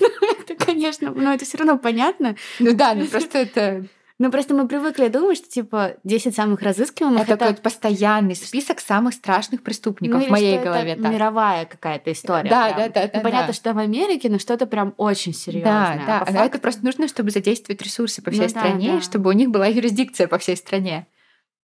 Ну, 0.00 0.08
это, 0.32 0.54
конечно, 0.56 1.12
но 1.12 1.32
это 1.32 1.44
все 1.44 1.58
равно 1.58 1.78
понятно. 1.78 2.34
Ну 2.58 2.74
да, 2.74 2.94
ну 2.94 3.06
просто 3.06 3.38
это... 3.38 3.86
Ну, 4.20 4.30
просто 4.30 4.52
мы 4.52 4.68
привыкли 4.68 5.08
думать, 5.08 5.38
что, 5.38 5.48
типа, 5.48 5.94
10 6.04 6.36
самых 6.36 6.60
разыскиваемых... 6.60 7.22
Это, 7.22 7.32
это... 7.32 7.38
какой-то 7.38 7.62
постоянный 7.62 8.36
список 8.36 8.80
самых 8.80 9.14
страшных 9.14 9.62
преступников 9.62 10.20
ну, 10.20 10.26
в 10.26 10.30
моей 10.30 10.58
голове. 10.58 10.92
Это 10.92 11.08
мировая 11.08 11.64
какая-то 11.64 12.12
история. 12.12 12.50
Да, 12.50 12.74
да, 12.74 12.90
да, 12.90 13.06
да. 13.06 13.10
Ну, 13.14 13.22
понятно, 13.22 13.46
да. 13.46 13.52
что 13.54 13.72
в 13.72 13.78
Америке, 13.78 14.28
но 14.28 14.38
что-то 14.38 14.66
прям 14.66 14.92
очень 14.98 15.32
серьезное. 15.32 16.02
Да, 16.06 16.06
да. 16.06 16.20
А 16.20 16.24
факту... 16.26 16.38
это 16.38 16.58
просто 16.58 16.84
нужно, 16.84 17.08
чтобы 17.08 17.30
задействовать 17.30 17.80
ресурсы 17.80 18.20
по 18.20 18.30
всей 18.30 18.42
ну, 18.42 18.48
стране, 18.50 18.88
да, 18.88 18.96
да. 18.96 19.00
чтобы 19.00 19.30
у 19.30 19.32
них 19.32 19.48
была 19.48 19.66
юрисдикция 19.68 20.28
по 20.28 20.36
всей 20.36 20.58
стране. 20.58 21.06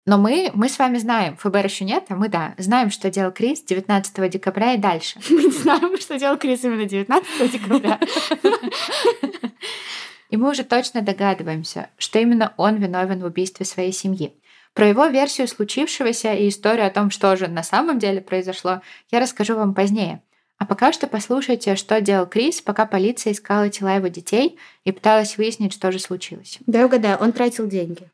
Но 0.04 0.18
мы, 0.18 0.50
мы 0.52 0.68
с 0.68 0.76
вами 0.76 0.98
знаем, 0.98 1.36
ФБР 1.36 1.66
еще 1.66 1.84
нет, 1.84 2.06
а 2.08 2.16
мы, 2.16 2.28
да, 2.28 2.54
знаем, 2.58 2.90
что 2.90 3.10
делал 3.10 3.30
Крис 3.30 3.62
19 3.62 4.28
декабря 4.28 4.74
и 4.74 4.76
дальше. 4.76 5.20
Мы 5.30 5.52
знаем, 5.52 5.96
что 6.00 6.18
делал 6.18 6.36
Крис 6.36 6.64
именно 6.64 6.84
19 6.84 7.52
декабря. 7.52 8.00
И 10.30 10.36
мы 10.36 10.50
уже 10.50 10.64
точно 10.64 11.02
догадываемся, 11.02 11.90
что 11.98 12.18
именно 12.18 12.54
он 12.56 12.76
виновен 12.76 13.20
в 13.20 13.26
убийстве 13.26 13.66
своей 13.66 13.92
семьи. 13.92 14.32
Про 14.72 14.86
его 14.88 15.06
версию 15.06 15.48
случившегося 15.48 16.32
и 16.34 16.48
историю 16.48 16.86
о 16.86 16.90
том, 16.90 17.10
что 17.10 17.36
же 17.36 17.48
на 17.48 17.62
самом 17.62 17.98
деле 17.98 18.20
произошло, 18.20 18.80
я 19.10 19.20
расскажу 19.20 19.56
вам 19.56 19.74
позднее. 19.74 20.22
А 20.58 20.66
пока 20.66 20.92
что 20.92 21.06
послушайте, 21.06 21.74
что 21.74 22.00
делал 22.00 22.26
Крис, 22.26 22.60
пока 22.60 22.86
полиция 22.86 23.32
искала 23.32 23.68
тела 23.70 23.96
его 23.96 24.08
детей 24.08 24.58
и 24.84 24.92
пыталась 24.92 25.36
выяснить, 25.36 25.72
что 25.72 25.90
же 25.90 25.98
случилось. 25.98 26.58
Да, 26.66 26.84
угадаю, 26.84 27.18
он 27.18 27.32
тратил 27.32 27.66
деньги. 27.66 28.10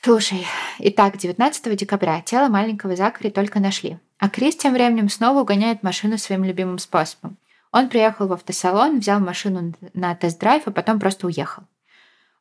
Слушай, 0.00 0.46
итак, 0.78 1.16
19 1.18 1.76
декабря 1.76 2.22
тело 2.22 2.48
маленького 2.48 2.94
Закари 2.94 3.30
только 3.30 3.58
нашли. 3.58 3.98
А 4.18 4.28
Крис 4.28 4.56
тем 4.56 4.72
временем 4.72 5.08
снова 5.08 5.40
угоняет 5.40 5.82
машину 5.82 6.16
своим 6.16 6.44
любимым 6.44 6.78
способом. 6.78 7.36
Он 7.74 7.88
приехал 7.88 8.28
в 8.28 8.32
автосалон, 8.32 9.00
взял 9.00 9.18
машину 9.18 9.72
на 9.94 10.14
тест-драйв, 10.14 10.62
а 10.66 10.70
потом 10.70 11.00
просто 11.00 11.26
уехал. 11.26 11.64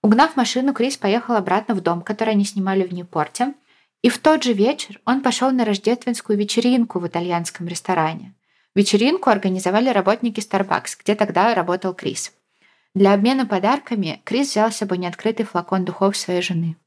Угнав 0.04 0.36
машину, 0.36 0.76
Крис 0.76 0.96
поехал 0.96 1.34
обратно 1.34 1.74
в 1.74 1.82
дом, 1.82 2.04
который 2.04 2.36
они 2.36 2.46
снимали 2.46 2.84
в 2.84 2.94
Ньюпорте. 2.94 3.56
И 4.04 4.10
в 4.10 4.20
тот 4.20 4.44
же 4.44 4.54
вечер 4.54 5.02
он 5.06 5.24
пошел 5.24 5.50
на 5.50 5.66
рождественскую 5.66 6.38
вечеринку 6.38 7.00
в 7.00 7.08
итальянском 7.08 7.68
ресторане. 7.68 8.36
Вечеринку 8.76 9.32
организовали 9.32 9.90
работники 9.90 10.40
Starbucks, 10.40 10.98
где 11.00 11.16
тогда 11.16 11.56
работал 11.56 11.96
Крис. 11.96 12.32
Для 12.94 13.12
обмена 13.14 13.48
подарками 13.48 14.22
Крис 14.26 14.52
взял 14.52 14.72
с 14.72 14.78
собой 14.78 15.00
неоткрытый 15.00 15.48
флакон 15.48 15.84
духов 15.84 16.16
своей 16.16 16.44
жены. 16.44 16.78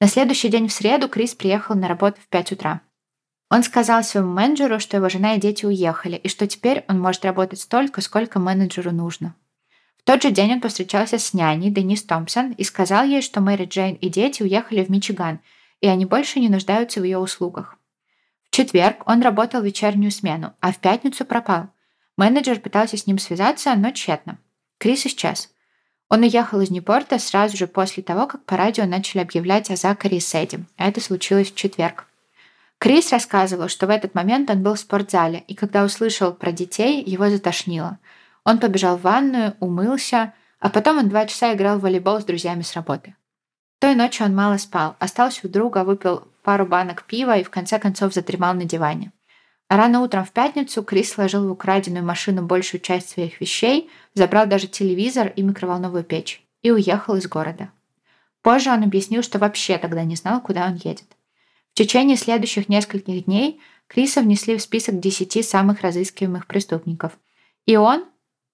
На 0.00 0.08
следующий 0.08 0.48
день 0.48 0.66
в 0.66 0.72
среду 0.72 1.08
Крис 1.08 1.36
приехал 1.36 1.76
на 1.76 1.86
работу 1.86 2.20
в 2.20 2.26
5 2.26 2.50
утра. 2.50 2.80
Он 3.48 3.62
сказал 3.62 4.02
своему 4.02 4.32
менеджеру, 4.32 4.80
что 4.80 4.96
его 4.96 5.08
жена 5.08 5.34
и 5.34 5.40
дети 5.40 5.64
уехали, 5.64 6.16
и 6.16 6.28
что 6.28 6.46
теперь 6.46 6.84
он 6.88 7.00
может 7.00 7.24
работать 7.24 7.60
столько, 7.60 8.00
сколько 8.00 8.40
менеджеру 8.40 8.90
нужно. 8.90 9.34
В 9.98 10.02
тот 10.04 10.22
же 10.22 10.30
день 10.30 10.54
он 10.54 10.60
повстречался 10.60 11.18
с 11.18 11.32
няней 11.32 11.70
Денис 11.70 12.02
Томпсон 12.02 12.52
и 12.52 12.64
сказал 12.64 13.04
ей, 13.04 13.22
что 13.22 13.40
Мэри 13.40 13.66
Джейн 13.66 13.94
и 13.96 14.08
дети 14.08 14.42
уехали 14.42 14.84
в 14.84 14.88
Мичиган, 14.88 15.40
и 15.80 15.86
они 15.86 16.06
больше 16.06 16.40
не 16.40 16.48
нуждаются 16.48 17.00
в 17.00 17.04
ее 17.04 17.18
услугах. 17.18 17.76
В 18.44 18.50
четверг 18.50 19.02
он 19.06 19.22
работал 19.22 19.62
вечернюю 19.62 20.10
смену, 20.10 20.54
а 20.60 20.72
в 20.72 20.78
пятницу 20.78 21.24
пропал. 21.24 21.68
Менеджер 22.16 22.60
пытался 22.60 22.96
с 22.96 23.06
ним 23.06 23.18
связаться, 23.18 23.74
но 23.74 23.90
тщетно. 23.90 24.38
Крис 24.78 25.06
исчез. 25.06 25.50
Он 26.08 26.22
уехал 26.22 26.60
из 26.60 26.70
Ньюпорта 26.70 27.18
сразу 27.18 27.56
же 27.56 27.66
после 27.66 28.02
того, 28.02 28.26
как 28.26 28.44
по 28.44 28.56
радио 28.56 28.86
начали 28.86 29.20
объявлять 29.20 29.70
о 29.70 29.76
Закаре 29.76 30.18
и 30.18 30.20
Сэдди. 30.20 30.64
Это 30.76 31.00
случилось 31.00 31.50
в 31.50 31.56
четверг. 31.56 32.06
Крис 32.78 33.12
рассказывал, 33.12 33.68
что 33.68 33.86
в 33.86 33.90
этот 33.90 34.14
момент 34.14 34.50
он 34.50 34.62
был 34.62 34.74
в 34.74 34.80
спортзале, 34.80 35.40
и 35.48 35.54
когда 35.54 35.84
услышал 35.84 36.32
про 36.32 36.52
детей, 36.52 37.02
его 37.02 37.28
затошнило. 37.30 37.98
Он 38.44 38.58
побежал 38.58 38.96
в 38.96 39.02
ванную, 39.02 39.56
умылся, 39.60 40.34
а 40.60 40.68
потом 40.68 40.98
он 40.98 41.08
два 41.08 41.26
часа 41.26 41.54
играл 41.54 41.78
в 41.78 41.82
волейбол 41.82 42.20
с 42.20 42.24
друзьями 42.24 42.62
с 42.62 42.74
работы. 42.74 43.14
Той 43.78 43.94
ночью 43.94 44.26
он 44.26 44.34
мало 44.34 44.56
спал, 44.58 44.96
остался 44.98 45.46
у 45.46 45.50
друга, 45.50 45.84
выпил 45.84 46.28
пару 46.42 46.66
банок 46.66 47.04
пива 47.04 47.36
и 47.36 47.44
в 47.44 47.50
конце 47.50 47.78
концов 47.78 48.14
задремал 48.14 48.54
на 48.54 48.64
диване. 48.64 49.12
А 49.68 49.76
рано 49.76 50.00
утром 50.00 50.24
в 50.24 50.30
пятницу 50.30 50.82
Крис 50.82 51.12
сложил 51.12 51.48
в 51.48 51.50
украденную 51.50 52.04
машину 52.04 52.42
большую 52.42 52.80
часть 52.80 53.10
своих 53.10 53.40
вещей, 53.40 53.90
забрал 54.14 54.46
даже 54.46 54.68
телевизор 54.68 55.32
и 55.34 55.42
микроволновую 55.42 56.04
печь 56.04 56.42
и 56.62 56.70
уехал 56.70 57.16
из 57.16 57.26
города. 57.26 57.70
Позже 58.42 58.70
он 58.70 58.84
объяснил, 58.84 59.22
что 59.22 59.40
вообще 59.40 59.76
тогда 59.76 60.04
не 60.04 60.14
знал, 60.14 60.40
куда 60.40 60.66
он 60.66 60.76
едет. 60.76 61.15
В 61.76 61.78
течение 61.78 62.16
следующих 62.16 62.70
нескольких 62.70 63.26
дней 63.26 63.60
Криса 63.86 64.22
внесли 64.22 64.56
в 64.56 64.62
список 64.62 64.98
10 64.98 65.46
самых 65.46 65.82
разыскиваемых 65.82 66.46
преступников. 66.46 67.12
И 67.66 67.76
он, 67.76 68.06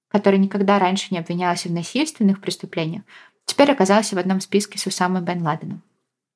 который 0.08 0.40
никогда 0.40 0.80
раньше 0.80 1.06
не 1.12 1.18
обвинялся 1.20 1.68
в 1.68 1.72
насильственных 1.72 2.40
преступлениях, 2.40 3.04
теперь 3.44 3.70
оказался 3.70 4.16
в 4.16 4.18
одном 4.18 4.40
списке 4.40 4.76
с 4.76 4.88
Усамой 4.88 5.22
бен 5.22 5.40
Ладеном. 5.44 5.84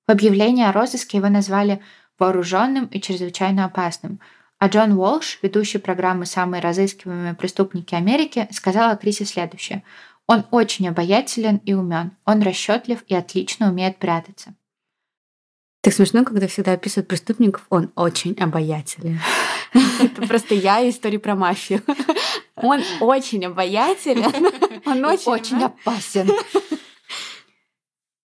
В 0.07 0.13
объявлении 0.13 0.63
о 0.63 0.71
розыске 0.71 1.17
его 1.17 1.29
назвали 1.29 1.83
вооруженным 2.21 2.87
и 2.87 3.01
чрезвычайно 3.01 3.65
опасным– 3.65 4.21
а 4.59 4.69
Джон 4.69 4.93
Уолш, 4.93 5.41
ведущий 5.43 5.77
программы 5.77 6.25
«Самые 6.25 6.63
разыскиваемые 6.63 7.35
преступники 7.35 7.95
Америки», 7.95 8.49
сказал 8.53 8.91
о 8.91 8.97
Крисе 8.97 9.27
следующее. 9.27 9.83
«Он 10.27 10.47
очень 10.51 10.89
обаятелен 10.89 11.57
и 11.67 11.75
умен. 11.75 12.13
Он 12.25 12.41
расчетлив 12.41 13.05
и 13.07 13.15
отлично 13.15 13.69
умеет 13.69 13.99
прятаться». 13.99 14.55
Так 15.87 15.95
смешно, 15.95 16.25
когда 16.25 16.49
всегда 16.49 16.73
описывают 16.73 17.07
преступников, 17.07 17.65
он 17.71 17.93
очень 17.95 18.35
обаятелен. 18.41 19.21
Это 20.01 20.27
просто 20.27 20.57
я 20.57 20.89
история 20.91 21.21
про 21.21 21.37
мафию. 21.37 21.81
Он 22.57 22.83
очень 22.99 23.45
обаятелен. 23.47 24.25
Он 24.85 25.05
очень, 25.05 25.31
очень 25.31 25.63
опасен. 25.63 26.29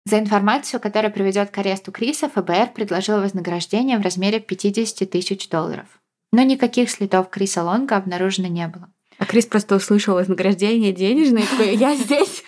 За 0.06 0.18
информацию, 0.18 0.80
которая 0.80 1.12
приведет 1.12 1.52
к 1.52 1.58
аресту 1.60 1.92
Криса, 1.92 2.28
ФБР 2.28 2.74
предложил 2.74 3.22
вознаграждение 3.22 4.00
в 4.00 4.02
размере 4.02 4.40
50 4.40 5.08
тысяч 5.08 5.48
долларов 5.48 5.86
но 6.34 6.42
никаких 6.42 6.90
следов 6.90 7.30
Криса 7.30 7.64
Лонга 7.64 7.96
обнаружено 7.96 8.48
не 8.48 8.68
было. 8.68 8.92
А 9.20 9.26
Крис 9.26 9.46
просто 9.46 9.76
услышал 9.76 10.16
вознаграждение 10.16 10.92
денежное 10.92 11.44
и 11.44 11.46
такой 11.46 11.76
«Я 11.76 11.96
здесь!» 11.96 12.44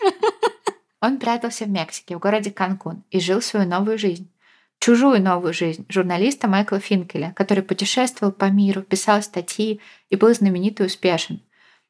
Он 1.01 1.19
прятался 1.19 1.65
в 1.65 1.69
Мексике, 1.69 2.15
в 2.15 2.19
городе 2.19 2.49
Канкун, 2.49 3.03
и 3.11 3.19
жил 3.19 3.43
свою 3.43 3.69
новую 3.69 3.99
жизнь. 3.99 4.27
Чужую 4.85 5.19
новую 5.19 5.51
жизнь 5.51 5.83
журналиста 5.89 6.47
Майкла 6.47 6.79
Финкеля, 6.79 7.33
который 7.35 7.63
путешествовал 7.63 8.31
по 8.31 8.45
миру, 8.51 8.83
писал 8.83 9.23
статьи 9.23 9.81
и 10.11 10.15
был 10.15 10.31
знаменит 10.31 10.79
и 10.79 10.83
успешен. 10.83 11.41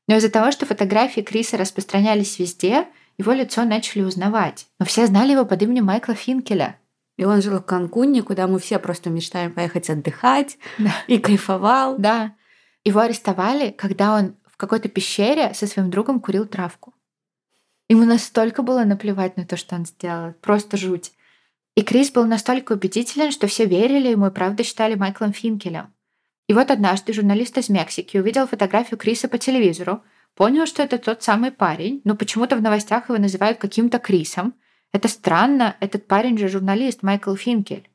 Но 0.07 0.15
из-за 0.15 0.29
того, 0.29 0.49
что 0.51 0.65
фотографии 0.65 1.19
Криса 1.19 1.57
распространялись 1.57 2.39
везде, 2.39 2.87
его 3.17 3.33
лицо 3.33 3.65
начали 3.65 4.03
узнавать. 4.03 4.67
Но 4.79 4.85
все 4.85 5.07
знали 5.07 5.33
его 5.33 5.43
под 5.43 5.61
именем 5.61 5.83
Майкла 5.83 6.13
Финкеля. 6.15 6.79
И 7.17 7.25
он 7.25 7.41
жил 7.41 7.59
в 7.59 7.65
Канкуне, 7.65 8.23
куда 8.23 8.47
мы 8.47 8.59
все 8.59 8.79
просто 8.79 9.09
мечтаем 9.09 9.51
поехать 9.51 9.89
отдыхать, 9.89 10.57
да. 10.77 10.95
и 11.07 11.17
кайфовал. 11.17 11.97
Да. 11.97 12.33
Его 12.85 13.01
арестовали, 13.01 13.71
когда 13.71 14.15
он 14.15 14.37
в 14.45 14.55
какой-то 14.55 14.87
пещере 14.87 15.53
со 15.53 15.67
своим 15.67 15.89
другом 15.89 16.21
курил 16.21 16.45
травку. 16.45 16.93
Ему 17.89 18.05
настолько 18.05 18.61
было 18.61 18.85
наплевать 18.85 19.35
на 19.35 19.45
то, 19.45 19.57
что 19.57 19.75
он 19.75 19.85
сделал. 19.85 20.31
Просто 20.39 20.77
жуть. 20.77 21.11
И 21.75 21.83
Крис 21.83 22.11
был 22.11 22.25
настолько 22.25 22.73
убедителен, 22.73 23.31
что 23.31 23.47
все 23.47 23.65
верили 23.65 24.09
ему 24.09 24.27
и 24.27 24.31
правда 24.31 24.63
считали 24.63 24.95
Майклом 24.95 25.33
Финкелем. 25.33 25.93
И 26.47 26.53
вот 26.53 26.71
однажды 26.71 27.11
журналист 27.11 27.57
из 27.57 27.69
Мексики 27.69 28.17
увидел 28.17 28.47
фотографию 28.47 28.97
Криса 28.97 29.27
по 29.27 29.37
телевизору, 29.37 30.03
понял, 30.35 30.65
что 30.65 30.83
это 30.83 30.97
тот 30.97 31.23
самый 31.23 31.51
парень, 31.51 32.01
но 32.03 32.15
почему-то 32.15 32.55
в 32.55 32.61
новостях 32.61 33.09
его 33.09 33.17
называют 33.17 33.57
каким-то 33.57 33.99
Крисом, 33.99 34.53
это 34.93 35.09
странно, 35.09 35.75
этот 35.81 36.07
парень 36.07 36.37
же 36.37 36.47
журналист 36.47 37.03
Майкл 37.03 37.35
Финкель. 37.35 37.89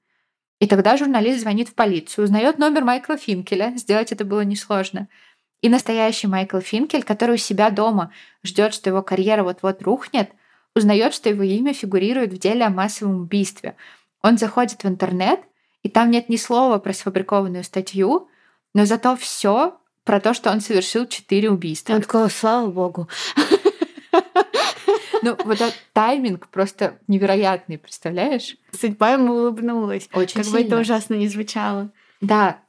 И 0.59 0.67
тогда 0.67 0.99
журналист 0.99 1.41
звонит 1.41 1.71
в 1.71 1.75
полицию, 1.75 2.25
узнает 2.25 2.59
номер 2.59 2.85
Майкла 2.85 3.17
Финкеля, 3.17 3.73
сделать 3.77 4.13
это 4.13 4.27
было 4.27 4.43
несложно. 4.43 5.09
И 5.63 5.71
настоящий 5.71 6.27
Майкл 6.27 6.59
Финкель, 6.59 7.03
который 7.03 7.37
у 7.37 7.39
себя 7.39 7.71
дома 7.71 8.13
ждет, 8.45 8.75
что 8.75 8.91
его 8.91 9.03
карьера 9.03 9.43
вот-вот 9.43 9.83
рухнет, 9.83 10.31
узнает, 10.75 11.15
что 11.15 11.29
его 11.29 11.43
имя 11.43 11.73
фигурирует 11.73 12.33
в 12.33 12.39
деле 12.39 12.65
о 12.65 12.71
массовом 12.71 13.23
убийстве. 13.23 13.77
Он 14.23 14.39
заходит 14.39 14.85
в 14.85 14.89
интернет, 14.89 15.41
и 15.83 15.89
там 15.89 16.11
нет 16.11 16.29
ни 16.29 16.37
слова 16.37 16.79
про 16.79 16.93
сфабрикованную 16.93 17.65
статью, 17.65 18.29
но 18.75 18.85
зато 18.85 19.17
все 19.17 19.79
про 20.05 20.21
то, 20.21 20.35
что 20.35 20.51
он 20.51 20.61
совершил 20.61 21.07
четыре 21.07 21.51
убийства. 21.51 21.95
Он 21.95 22.03
такой, 22.03 22.31
слава 22.31 22.71
богу. 22.71 23.09
Ну, 25.23 25.37
вот 25.45 25.61
этот 25.61 25.77
тайминг 25.93 26.49
просто 26.49 26.99
невероятный, 27.07 27.77
представляешь? 27.77 28.57
Судьба 28.73 29.11
ему 29.11 29.35
улыбнулась. 29.35 30.09
Очень 30.15 30.37
Как 30.37 30.45
сильно. 30.45 30.61
бы 30.61 30.65
это 30.67 30.79
ужасно 30.79 31.15
не 31.15 31.29
звучало. 31.29 31.91
Да, 32.23 32.61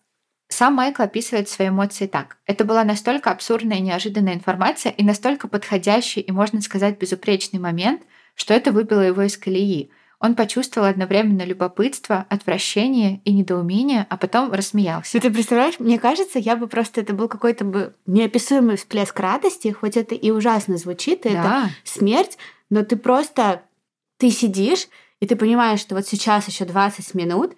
сам 0.62 0.76
Майкл 0.76 1.02
описывает 1.02 1.50
свои 1.50 1.70
эмоции 1.70 2.06
так. 2.06 2.38
Это 2.46 2.66
была 2.66 2.84
настолько 2.84 3.32
абсурдная 3.32 3.78
и 3.78 3.82
неожиданная 3.82 4.36
информация 4.36 4.92
и 4.92 5.04
настолько 5.04 5.48
подходящий 5.48 6.22
и, 6.22 6.32
можно 6.32 6.62
сказать, 6.62 7.00
безупречный 7.00 7.60
момент, 7.60 8.04
что 8.36 8.54
это 8.54 8.72
выбило 8.72 9.02
его 9.02 9.24
из 9.24 9.38
колеи. 9.38 9.90
Он 10.20 10.36
почувствовал 10.36 10.88
одновременно 10.88 11.44
любопытство, 11.44 12.28
отвращение 12.30 13.22
и 13.26 13.34
недоумение, 13.34 14.06
а 14.08 14.18
потом 14.18 14.52
рассмеялся. 14.52 15.18
Ну, 15.18 15.22
ты 15.22 15.32
представляешь, 15.32 15.80
мне 15.80 15.98
кажется, 15.98 16.38
я 16.38 16.56
бы 16.56 16.68
просто 16.68 17.02
это 17.02 17.14
был 17.14 17.28
какой-то 17.28 17.66
бы 17.66 17.96
неописуемый 18.06 18.78
всплеск 18.78 19.20
радости, 19.20 19.72
хоть 19.72 19.98
это 19.98 20.14
и 20.14 20.30
ужасно 20.30 20.78
звучит, 20.78 21.26
и 21.26 21.30
да. 21.30 21.40
это 21.40 21.70
смерть, 21.84 22.38
но 22.70 22.84
ты 22.84 22.98
просто 22.98 23.64
ты 24.18 24.30
сидишь 24.30 24.90
и 25.22 25.26
ты 25.26 25.36
понимаешь, 25.36 25.80
что 25.80 25.96
вот 25.96 26.06
сейчас 26.06 26.48
еще 26.48 26.66
20 26.66 27.16
минут, 27.16 27.56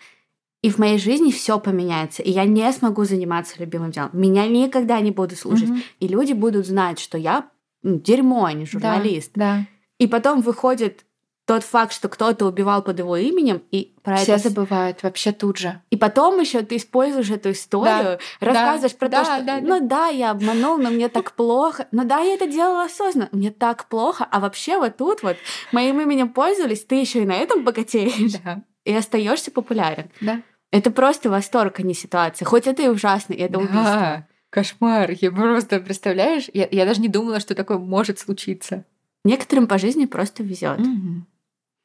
и 0.64 0.70
в 0.70 0.80
моей 0.80 0.98
жизни 0.98 1.30
все 1.30 1.60
поменяется, 1.60 2.24
и 2.24 2.32
я 2.32 2.46
не 2.46 2.72
смогу 2.72 3.04
заниматься 3.04 3.56
любимым 3.60 3.92
делом. 3.92 4.10
Меня 4.14 4.48
никогда 4.48 5.00
не 5.02 5.12
буду 5.12 5.36
слушать. 5.36 5.70
Угу. 5.70 5.78
И 6.00 6.08
люди 6.08 6.34
будут 6.34 6.66
знать, 6.66 7.00
что 7.00 7.18
я 7.18 7.50
дерьмо, 7.84 8.46
а 8.46 8.54
не 8.54 8.66
журналист. 8.66 9.32
Да, 9.36 9.58
да. 9.58 9.68
И 10.00 10.08
потом 10.08 10.42
выходит 10.42 11.06
тот 11.46 11.64
факт, 11.64 11.92
что 11.92 12.08
кто-то 12.08 12.46
убивал 12.46 12.82
под 12.82 13.00
его 13.00 13.18
именем, 13.18 13.62
и 13.72 13.94
про 14.02 14.16
Все 14.16 14.36
это... 14.36 14.48
забывают 14.50 15.04
вообще 15.04 15.34
тут 15.34 15.58
же. 15.58 15.82
И 15.90 15.98
потом 15.98 16.40
еще 16.40 16.62
ты 16.62 16.78
используешь 16.78 17.30
эту 17.30 17.52
историю, 17.52 18.20
да, 18.40 18.48
рассказываешь 18.48 18.94
да, 18.94 18.98
про 18.98 19.10
да, 19.10 19.18
то, 19.18 19.26
что, 19.26 19.44
да, 19.44 19.60
ну 19.60 19.80
да. 19.82 19.86
да, 19.86 20.08
я 20.08 20.32
обманул, 20.32 20.78
но 20.78 20.90
мне 20.90 21.10
так 21.10 21.34
плохо, 21.34 21.88
ну 21.92 22.06
да, 22.06 22.20
я 22.20 22.36
это 22.36 22.48
делала 22.48 22.86
осознанно, 22.86 23.28
мне 23.34 23.52
так 23.52 23.90
плохо, 23.90 24.26
а 24.32 24.40
вообще 24.40 24.80
вот 24.80 24.96
тут 24.96 25.22
вот 25.24 25.36
моим 25.74 26.00
именем 26.00 26.30
пользовались, 26.30 26.86
ты 26.86 26.96
еще 26.96 27.24
и 27.24 27.26
на 27.26 27.36
этом 27.36 27.66
богатеешь, 27.66 28.40
да. 28.44 28.64
и 28.86 28.94
остаешься 28.94 29.52
популярен. 29.52 30.10
Да. 30.22 30.42
Это 30.74 30.90
просто 30.90 31.30
восторг, 31.30 31.80
а 31.80 31.84
не 31.84 31.94
ситуация. 31.94 32.48
Хоть 32.48 32.66
это 32.66 32.82
и 32.82 32.88
ужасно, 32.88 33.34
и 33.34 33.42
это 33.42 33.54
да. 33.54 33.60
убийство. 33.60 34.28
Кошмар. 34.50 35.12
Я 35.22 35.32
просто, 35.32 35.80
представляешь, 35.80 36.50
я, 36.52 36.68
я 36.72 36.88
даже 36.88 37.00
не 37.00 37.10
думала, 37.10 37.40
что 37.40 37.54
такое 37.54 37.78
может 37.78 38.18
случиться. 38.18 38.84
Некоторым 39.24 39.68
по 39.68 39.78
жизни 39.78 40.06
просто 40.06 40.42
везет. 40.42 40.80
Угу. 40.80 41.26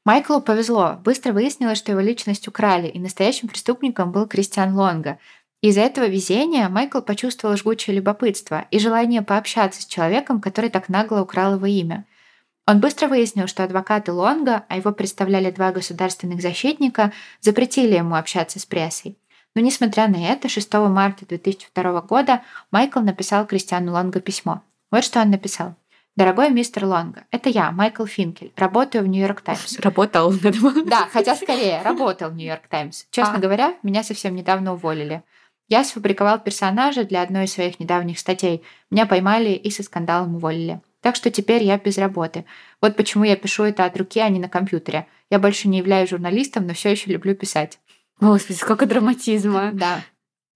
Майклу 0.07 0.41
повезло. 0.41 0.99
Быстро 1.05 1.35
выяснилось, 1.35 1.77
что 1.77 1.93
его 1.93 2.01
личность 2.01 2.49
украли, 2.49 2.89
и 2.89 2.99
настоящим 2.99 3.49
преступником 3.49 4.11
был 4.11 4.27
Кристиан 4.27 4.75
Лонга. 4.75 5.19
Из-за 5.61 5.83
этого 5.83 6.07
везения 6.07 6.67
Майкл 6.71 7.03
почувствовал 7.03 7.59
жгучее 7.59 7.95
любопытство 7.95 8.65
и 8.71 8.79
желание 8.79 9.21
пообщаться 9.21 9.83
с 9.83 9.87
человеком, 9.87 10.41
который 10.41 10.71
так 10.71 10.89
нагло 10.89 11.21
украл 11.21 11.57
его 11.57 11.67
имя. 11.67 12.07
Он 12.69 12.81
быстро 12.81 13.09
выяснил, 13.09 13.47
что 13.47 13.65
адвокаты 13.65 14.13
Лонга, 14.13 14.67
а 14.69 14.77
его 14.77 14.93
представляли 14.93 15.51
два 15.51 15.73
государственных 15.73 16.43
защитника, 16.43 17.13
запретили 17.41 17.95
ему 17.97 18.15
общаться 18.15 18.61
с 18.61 18.67
прессой. 18.67 19.17
Но 19.55 19.63
несмотря 19.63 20.07
на 20.07 20.23
это, 20.23 20.51
6 20.51 20.75
марта 20.75 21.25
2002 21.25 22.03
года 22.03 22.43
Майкл 22.71 23.01
написал 23.01 23.47
Кристиану 23.47 23.93
Лонга 23.93 24.21
письмо. 24.21 24.61
Вот 24.91 25.03
что 25.03 25.23
он 25.23 25.31
написал. 25.31 25.77
Дорогой 26.15 26.51
мистер 26.51 26.85
Лонга, 26.85 27.25
это 27.31 27.49
я, 27.49 27.71
Майкл 27.71 28.05
Финкель, 28.05 28.53
работаю 28.55 29.05
в 29.05 29.09
Нью-Йорк 29.09 29.41
Таймс. 29.41 29.79
Работал. 29.81 30.31
Да, 30.85 31.09
хотя 31.11 31.37
скорее, 31.37 31.81
работал 31.81 32.29
в 32.29 32.35
Нью-Йорк 32.35 32.67
Таймс. 32.69 33.07
Честно 33.11 33.37
а. 33.37 33.41
говоря, 33.41 33.77
меня 33.83 34.03
совсем 34.03 34.35
недавно 34.35 34.75
уволили. 34.75 35.23
Я 35.69 35.85
сфабриковал 35.85 36.39
персонажа 36.39 37.05
для 37.05 37.23
одной 37.23 37.45
из 37.45 37.53
своих 37.55 37.81
недавних 37.81 38.19
статей. 38.19 38.63
Меня 38.91 39.07
поймали 39.07 39.53
и 39.53 39.71
со 39.71 39.83
скандалом 39.83 40.35
уволили. 40.35 40.83
Так 41.01 41.17
что 41.17 41.31
теперь 41.31 41.63
я 41.63 41.79
без 41.79 41.99
работы. 41.99 42.45
Вот 42.81 42.97
почему 42.97 43.25
я 43.25 43.37
пишу 43.37 43.65
это 43.65 43.85
от 43.85 43.97
руки, 43.97 44.21
а 44.21 44.29
не 44.29 44.41
на 44.41 44.49
компьютере. 44.49 45.07
Я 45.31 45.39
больше 45.39 45.69
не 45.69 45.79
являюсь 45.79 46.11
журналистом, 46.11 46.67
но 46.67 46.75
все 46.75 46.91
еще 46.91 47.11
люблю 47.11 47.35
писать. 47.35 47.79
Господи, 48.21 48.57
сколько 48.57 48.87
драматизма. 48.87 49.71
Да. 49.79 50.03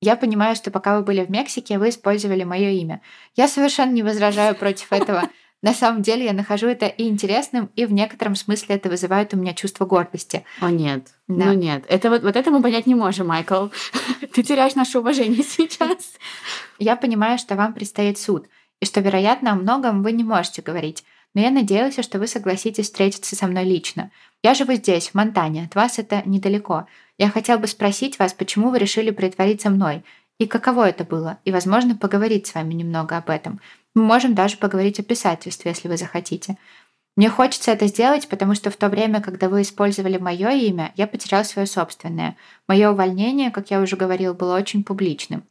Я 0.01 0.17
понимаю, 0.17 0.57
что 0.57 0.73
пока 0.73 0.99
вы 0.99 1.05
были 1.05 1.25
в 1.25 1.31
Мексике, 1.31 1.79
вы 1.79 1.91
использовали 1.91 2.43
мое 2.43 2.71
имя. 2.71 3.01
Я 3.37 3.47
совершенно 3.47 3.93
не 3.93 4.03
возражаю 4.03 4.57
против 4.57 4.89
этого. 4.93 5.31
На 5.63 5.73
самом 5.75 6.03
деле 6.03 6.25
я 6.25 6.33
нахожу 6.33 6.67
это 6.67 6.87
и 6.87 7.07
интересным, 7.07 7.71
и 7.77 7.87
в 7.87 7.93
некотором 7.93 8.35
смысле 8.35 8.75
это 8.75 8.89
вызывает 8.89 9.33
у 9.33 9.37
меня 9.37 9.55
чувство 9.55 9.87
гордости. 9.87 10.45
О 10.59 10.73
нет, 10.73 11.07
да. 11.29 11.47
ну 11.47 11.53
нет. 11.53 11.85
Это 11.89 12.11
вот, 12.11 12.25
вот 12.25 12.35
это 12.35 12.51
мы 12.51 12.61
понять 12.61 12.87
не 12.87 12.97
можем, 12.97 13.29
Майкл. 13.29 13.69
Ты 14.35 14.43
теряешь 14.43 14.75
наше 14.75 14.99
уважение 14.99 15.45
сейчас. 15.45 16.15
Я 16.81 16.97
понимаю, 16.97 17.39
что 17.39 17.55
вам 17.55 17.75
предстоит 17.75 18.19
суд, 18.19 18.49
и 18.83 18.85
что, 18.85 19.01
вероятно, 19.01 19.53
о 19.53 19.55
многом 19.55 20.03
вы 20.03 20.11
не 20.11 20.25
можете 20.25 20.61
говорить. 20.61 21.05
Но 21.35 21.41
я 21.41 21.53
надеялась, 21.53 22.03
что 22.03 22.19
вы 22.19 22.27
согласитесь 22.27 22.87
встретиться 22.87 23.37
со 23.37 23.47
мной 23.47 23.63
лично. 23.63 24.11
Я 24.43 24.55
живу 24.55 24.73
здесь, 24.73 25.11
в 25.11 25.15
Монтане, 25.15 25.67
от 25.67 25.77
вас 25.77 26.01
это 26.01 26.23
недалеко. 26.25 26.89
Я 27.17 27.31
хотел 27.31 27.61
бы 27.61 27.69
спросить 27.69 28.19
вас, 28.19 28.35
почему 28.35 28.71
вы 28.71 28.81
решили 28.81 29.13
притвориться 29.13 29.71
мной, 29.71 30.03
и 30.41 30.49
каково 30.49 30.89
это 30.89 31.05
было, 31.05 31.39
и, 31.45 31.53
возможно, 31.53 31.95
поговорить 31.95 32.49
с 32.49 32.55
вами 32.57 32.75
немного 32.75 33.17
об 33.17 33.31
этом. 33.31 33.61
Мы 33.95 34.03
можем 34.03 34.35
даже 34.35 34.57
поговорить 34.57 34.99
о 34.99 35.05
писательстве, 35.05 35.71
если 35.71 35.87
вы 35.87 35.97
захотите. 35.97 36.59
Мне 37.15 37.31
хочется 37.31 37.71
это 37.71 37.87
сделать, 37.87 38.27
потому 38.27 38.57
что 38.57 38.73
в 38.73 38.77
то 38.77 38.89
время, 38.89 39.21
когда 39.21 39.49
вы 39.49 39.63
использовали 39.63 40.19
мое 40.19 40.51
имя, 40.51 40.91
я 40.97 41.07
потерял 41.07 41.45
свое 41.45 41.69
собственное. 41.69 42.37
Мое 42.67 42.91
увольнение, 42.91 43.53
как 43.53 43.71
я 43.71 43.81
уже 43.81 43.95
говорил, 43.95 44.35
было 44.35 44.57
очень 44.57 44.83
публичным. 44.83 45.45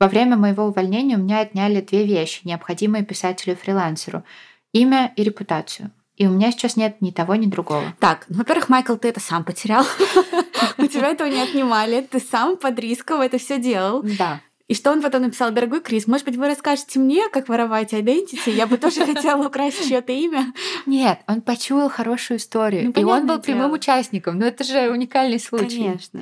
Во 0.00 0.08
время 0.08 0.36
моего 0.36 0.64
увольнения 0.64 1.16
у 1.16 1.20
меня 1.20 1.40
отняли 1.40 1.80
две 1.80 2.04
вещи, 2.04 2.40
необходимые 2.44 3.04
писателю-фрилансеру– 3.04 4.24
имя 4.74 5.12
и 5.16 5.22
репутацию. 5.22 5.90
И 6.16 6.26
у 6.26 6.30
меня 6.30 6.52
сейчас 6.52 6.76
нет 6.76 7.00
ни 7.00 7.10
того, 7.10 7.34
ни 7.34 7.46
другого. 7.46 7.94
Так, 7.98 8.26
ну, 8.28 8.38
во-первых, 8.38 8.68
Майкл, 8.68 8.96
ты 8.96 9.08
это 9.08 9.20
сам 9.20 9.44
потерял. 9.44 9.84
У 10.78 10.86
тебя 10.86 11.08
этого 11.08 11.28
не 11.28 11.40
отнимали. 11.40 12.02
Ты 12.02 12.20
сам 12.20 12.56
под 12.56 12.78
риском 12.78 13.20
это 13.20 13.38
все 13.38 13.58
делал. 13.58 14.02
Да. 14.02 14.40
И 14.68 14.74
что 14.74 14.92
он 14.92 15.02
потом 15.02 15.22
написал, 15.22 15.50
дорогой 15.50 15.80
Крис, 15.80 16.06
может 16.06 16.24
быть, 16.24 16.36
вы 16.36 16.46
расскажете 16.46 16.98
мне, 16.98 17.28
как 17.28 17.48
воровать 17.48 17.92
identity? 17.92 18.50
Я 18.50 18.66
бы 18.66 18.78
тоже 18.78 19.04
хотела 19.14 19.46
украсть 19.46 19.86
чье-то 19.86 20.12
имя. 20.12 20.52
Нет, 20.86 21.20
он 21.26 21.40
почуял 21.40 21.90
хорошую 21.90 22.38
историю. 22.38 22.92
Ну, 22.94 23.00
и 23.00 23.04
он 23.04 23.26
был 23.26 23.40
прямым 23.40 23.72
участником. 23.72 24.38
Ну, 24.38 24.46
это 24.46 24.62
же 24.64 24.90
уникальный 24.90 25.40
случай. 25.40 25.82
Конечно. 25.82 26.20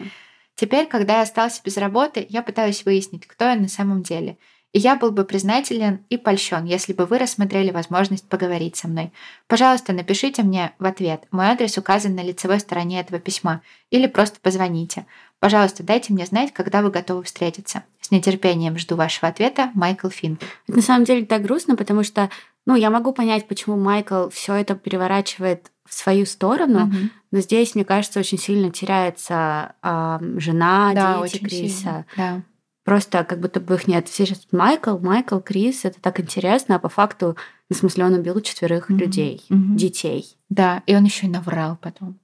Теперь, 0.55 0.87
когда 0.87 1.17
я 1.17 1.23
остался 1.23 1.61
без 1.65 1.77
работы, 1.77 2.27
я 2.29 2.43
пытаюсь 2.43 2.85
выяснить, 2.85 3.27
кто 3.27 3.47
я 3.47 3.57
на 3.57 3.69
самом 3.69 4.03
деле. 4.03 4.39
И 4.73 4.79
я 4.79 4.97
был 4.97 5.11
бы 5.11 5.25
признателен 5.25 6.05
и 6.09 6.17
польщен, 6.17 6.65
если 6.65 6.95
бы 6.95 7.05
вы 7.05 7.19
рассмотрели 7.19 7.71
возможность 7.71 8.27
поговорить 8.27 8.77
со 8.77 8.89
мной. 8.89 9.13
Пожалуйста, 9.47 9.93
напишите 9.93 10.43
мне 10.43 10.73
в 10.79 10.87
ответ. 10.87 11.25
Мой 11.31 11.47
адрес 11.47 11.77
указан 11.77 12.15
на 12.15 12.23
лицевой 12.23 12.59
стороне 12.59 13.01
этого 13.01 13.21
письма. 13.21 13.61
Или 13.91 14.07
просто 14.07 14.41
позвоните. 14.41 15.05
Пожалуйста, 15.41 15.83
дайте 15.83 16.13
мне 16.15 16.25
знать, 16.25 16.53
когда 16.55 16.81
вы 16.81 16.91
готовы 16.91 17.25
встретиться. 17.25 17.85
С 18.01 18.11
нетерпением 18.11 18.79
жду 18.79 18.97
вашего 18.97 19.29
ответа, 19.29 19.71
Майкл 19.75 20.09
Финн. 20.09 20.39
На 20.69 20.81
самом 20.81 21.05
деле 21.05 21.27
так 21.27 21.43
грустно, 21.43 21.77
потому 21.77 22.03
что 22.03 22.31
ну, 22.65 22.77
я 22.77 22.91
могу 22.91 23.13
понять, 23.13 23.49
почему 23.49 23.77
Майкл 23.77 24.29
все 24.29 24.55
это 24.55 24.77
переворачивает 24.77 25.72
в 25.89 25.95
свою 25.95 26.26
сторону, 26.26 26.85
угу. 26.85 26.97
но 27.30 27.41
здесь, 27.41 27.74
мне 27.74 27.85
кажется, 27.85 28.20
очень 28.20 28.39
сильно 28.39 28.70
теряется 28.70 29.74
э, 29.83 30.18
жена, 30.39 30.93
да, 30.95 31.22
дети 31.22 31.39
Криса. 31.39 31.78
Сильно. 31.78 32.07
Да. 32.16 32.43
Просто 32.85 33.22
как 33.22 33.41
будто 33.41 33.61
бы 33.61 33.74
их 33.74 33.87
нет. 33.87 34.09
Все 34.09 34.26
сейчас 34.26 34.47
Майкл, 34.51 34.99
Майкл, 34.99 35.39
Крис, 35.39 35.85
это 35.85 36.01
так 36.01 36.18
интересно, 36.18 36.76
а 36.76 36.78
по 36.80 36.89
факту, 36.89 37.37
в 37.70 37.74
смысле, 37.74 38.07
он 38.07 38.14
убил 38.14 38.41
четверых 38.41 38.91
mm-hmm. 38.91 38.97
людей, 38.97 39.45
mm-hmm. 39.49 39.74
детей. 39.76 40.37
Да, 40.49 40.83
и 40.87 40.97
он 40.97 41.05
еще 41.05 41.26
и 41.26 41.30
наврал 41.30 41.78
потом. 41.80 42.18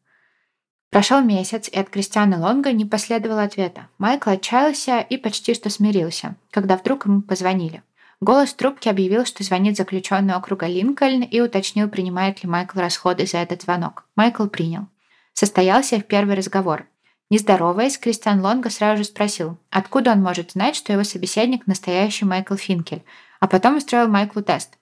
Прошел 0.90 1.20
месяц, 1.20 1.68
и 1.68 1.78
от 1.78 1.90
Кристиана 1.90 2.40
Лонга 2.40 2.72
не 2.72 2.84
последовало 2.84 3.42
ответа. 3.42 3.88
Майкл 3.98 4.30
отчаялся 4.30 5.00
и 5.00 5.16
почти 5.16 5.54
что 5.54 5.70
смирился, 5.70 6.34
когда 6.50 6.76
вдруг 6.76 7.06
ему 7.06 7.22
позвонили. 7.22 7.82
Голос 8.20 8.52
трубки 8.52 8.88
объявил, 8.88 9.24
что 9.24 9.44
звонит 9.44 9.76
заключенный 9.76 10.34
округа 10.34 10.66
Линкольн 10.66 11.22
и 11.22 11.40
уточнил, 11.40 11.88
принимает 11.88 12.42
ли 12.42 12.48
Майкл 12.48 12.80
расходы 12.80 13.26
за 13.26 13.38
этот 13.38 13.62
звонок. 13.62 14.04
Майкл 14.16 14.46
принял. 14.46 14.88
Состоялся 15.34 15.96
их 15.96 16.06
первый 16.06 16.34
разговор. 16.34 16.86
Не 17.30 17.38
здороваясь, 17.38 17.98
Кристиан 17.98 18.40
Лонго 18.40 18.70
сразу 18.70 18.98
же 18.98 19.04
спросил, 19.04 19.58
откуда 19.70 20.12
он 20.12 20.22
может 20.22 20.52
знать, 20.52 20.74
что 20.74 20.92
его 20.92 21.04
собеседник– 21.04 21.64
настоящий 21.66 22.24
Майкл 22.24 22.54
Финкель, 22.54 23.04
а 23.38 23.46
потом 23.46 23.76
устроил 23.76 24.08
Майклу 24.08 24.42
тест. 24.42 24.78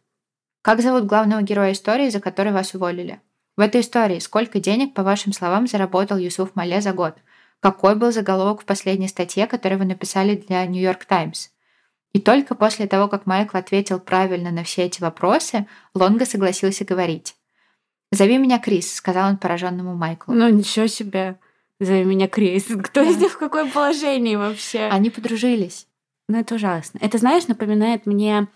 Как 0.63 0.81
зовут 0.81 1.05
главного 1.05 1.43
героя 1.43 1.73
истории, 1.73 2.09
за 2.09 2.21
который 2.21 2.53
вас 2.53 2.75
уволили? 2.75 3.21
В 3.57 3.61
этой 3.61 3.83
истории 3.83 4.19
сколько 4.19 4.61
денег, 4.61 4.95
по 4.95 5.03
вашим 5.03 5.33
словам, 5.33 5.67
заработал 5.67 6.19
Юсуф 6.19 6.55
Мале 6.55 6.81
за 6.81 6.93
год? 6.93 7.17
Какой 7.61 7.97
был 7.97 8.13
заголовок 8.13 8.63
в 8.63 8.65
последней 8.65 9.09
статье, 9.09 9.47
которую 9.47 9.81
вы 9.81 9.85
написали 9.85 10.37
для 10.37 10.65
Нью-Йорк 10.67 11.05
Таймс? 11.05 11.49
И 12.17 12.19
только 12.19 12.55
после 12.55 12.87
того, 12.87 13.09
как 13.09 13.27
Майкл 13.27 13.59
ответил 13.59 14.01
правильно 14.01 14.51
на 14.51 14.65
все 14.65 14.85
эти 14.85 15.03
вопросы, 15.03 15.67
Лонго 15.93 16.25
согласился 16.25 16.83
говорить. 16.87 17.35
«Зови 18.11 18.39
меня 18.39 18.59
Крис»,— 18.59 18.95
сказал 18.97 19.29
он 19.29 19.37
пораженному 19.37 19.95
Майклу. 19.95 20.33
Ну, 20.33 20.49
ничего 20.49 20.87
себе. 20.87 21.39
Зови 21.79 22.05
меня 22.05 22.27
Крис. 22.27 22.65
Кто 22.85 23.05
да. 23.05 23.11
из 23.11 23.19
них 23.19 23.33
в 23.33 23.37
какое 23.37 23.71
положение 23.71 24.39
вообще? 24.39 24.87
Они 24.87 25.11
подружились. 25.11 25.89
Ну, 26.31 26.41
это 26.41 26.55
ужасно. 26.55 26.99
Это, 27.03 27.19
знаешь, 27.19 27.49
напоминает 27.49 28.07
мне 28.07 28.47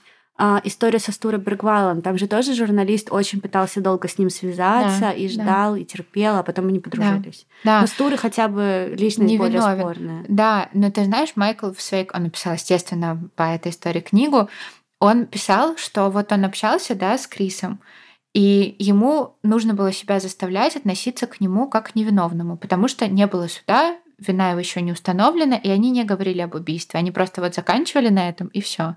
а, 0.42 0.58
историю 0.64 1.00
со 1.00 1.12
Стурой 1.12 1.38
Бергвалом. 1.38 2.00
Там 2.00 2.16
же 2.16 2.26
тоже 2.26 2.54
журналист 2.54 3.12
очень 3.12 3.42
пытался 3.42 3.82
долго 3.82 4.08
с 4.08 4.16
ним 4.16 4.30
связаться 4.30 5.00
да, 5.00 5.12
и 5.12 5.28
ждал, 5.28 5.74
да. 5.74 5.78
и 5.78 5.84
терпел, 5.84 6.36
а 6.36 6.42
потом 6.42 6.68
они 6.68 6.80
подружились. 6.80 7.46
Да, 7.62 7.74
да. 7.76 7.80
Но 7.82 7.86
Стуры 7.86 8.16
хотя 8.16 8.48
бы 8.48 8.94
личность 8.96 9.30
Не 9.30 9.36
более 9.36 9.58
виновен. 9.58 9.80
спорная. 9.80 10.24
Да, 10.28 10.70
но 10.72 10.90
ты 10.90 11.04
знаешь, 11.04 11.32
Майкл 11.36 11.72
в 11.72 11.82
своей... 11.82 12.08
Он 12.14 12.22
написал, 12.22 12.54
естественно, 12.54 13.22
по 13.36 13.42
этой 13.42 13.70
истории 13.70 14.00
книгу. 14.00 14.48
Он 14.98 15.26
писал, 15.26 15.76
что 15.76 16.08
вот 16.08 16.32
он 16.32 16.46
общался, 16.46 16.94
да, 16.94 17.18
с 17.18 17.26
Крисом, 17.26 17.78
и 18.32 18.76
ему 18.78 19.36
нужно 19.42 19.74
было 19.74 19.92
себя 19.92 20.20
заставлять 20.20 20.74
относиться 20.74 21.26
к 21.26 21.40
нему 21.42 21.68
как 21.68 21.92
к 21.92 21.94
невиновному, 21.94 22.56
потому 22.56 22.88
что 22.88 23.06
не 23.08 23.26
было 23.26 23.48
суда, 23.48 23.98
вина 24.18 24.52
его 24.52 24.60
еще 24.60 24.80
не 24.80 24.92
установлена, 24.92 25.56
и 25.56 25.68
они 25.68 25.90
не 25.90 26.04
говорили 26.04 26.40
об 26.40 26.54
убийстве. 26.54 26.98
Они 26.98 27.10
просто 27.10 27.42
вот 27.42 27.54
заканчивали 27.54 28.08
на 28.08 28.26
этом, 28.26 28.46
и 28.48 28.62
все. 28.62 28.96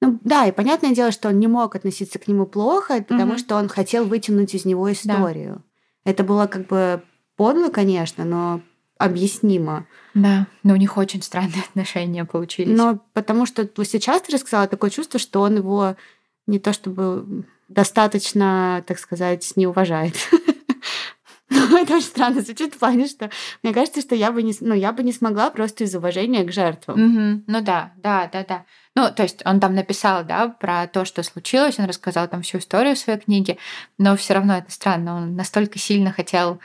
Ну 0.00 0.18
да, 0.24 0.46
и 0.46 0.52
понятное 0.52 0.94
дело, 0.94 1.12
что 1.12 1.28
он 1.28 1.38
не 1.38 1.46
мог 1.46 1.74
относиться 1.74 2.18
к 2.18 2.26
нему 2.26 2.46
плохо, 2.46 3.02
потому 3.06 3.32
угу. 3.32 3.38
что 3.38 3.56
он 3.56 3.68
хотел 3.68 4.04
вытянуть 4.04 4.54
из 4.54 4.64
него 4.64 4.90
историю. 4.90 5.62
Да. 6.04 6.12
Это 6.12 6.24
было 6.24 6.46
как 6.46 6.66
бы 6.66 7.02
подло, 7.36 7.68
конечно, 7.68 8.24
но 8.24 8.62
объяснимо. 8.98 9.86
Да, 10.14 10.46
но 10.62 10.74
у 10.74 10.76
них 10.76 10.96
очень 10.96 11.22
странные 11.22 11.62
отношения 11.68 12.24
получились. 12.24 12.76
Но 12.76 13.00
потому 13.12 13.46
что 13.46 13.68
сейчас 13.84 14.22
ты 14.22 14.32
рассказала 14.32 14.66
такое 14.68 14.90
чувство, 14.90 15.18
что 15.18 15.40
он 15.40 15.56
его 15.56 15.96
не 16.46 16.58
то 16.58 16.72
чтобы 16.72 17.44
достаточно, 17.68 18.82
так 18.86 18.98
сказать, 18.98 19.52
не 19.56 19.66
уважает. 19.66 20.16
Это 21.82 21.94
очень 21.94 22.06
странно 22.06 22.40
звучит 22.40 22.74
в 22.74 22.78
плане, 22.78 23.06
что 23.06 23.30
мне 23.62 23.72
кажется, 23.72 24.00
что 24.00 24.14
я 24.14 24.32
бы 24.32 24.42
не, 24.42 24.54
ну, 24.60 24.74
я 24.74 24.92
бы 24.92 25.02
не 25.02 25.12
смогла 25.12 25.50
просто 25.50 25.84
из 25.84 25.94
уважения 25.94 26.44
к 26.44 26.52
жертвам. 26.52 26.94
Угу. 27.00 27.44
Ну 27.46 27.60
да, 27.60 27.92
да, 27.96 28.28
да, 28.32 28.44
да. 28.44 28.64
Ну, 28.96 29.10
то 29.14 29.22
есть 29.22 29.42
он 29.44 29.60
там 29.60 29.74
написал, 29.74 30.24
да, 30.24 30.48
про 30.48 30.86
то, 30.86 31.04
что 31.04 31.22
случилось, 31.22 31.78
он 31.78 31.86
рассказал 31.86 32.28
там 32.28 32.42
всю 32.42 32.58
историю 32.58 32.96
в 32.96 32.98
своей 32.98 33.20
книге, 33.20 33.58
но 33.98 34.16
все 34.16 34.34
равно 34.34 34.58
это 34.58 34.70
странно. 34.72 35.16
Он 35.16 35.36
настолько 35.36 35.78
сильно 35.78 36.12
хотел 36.12 36.60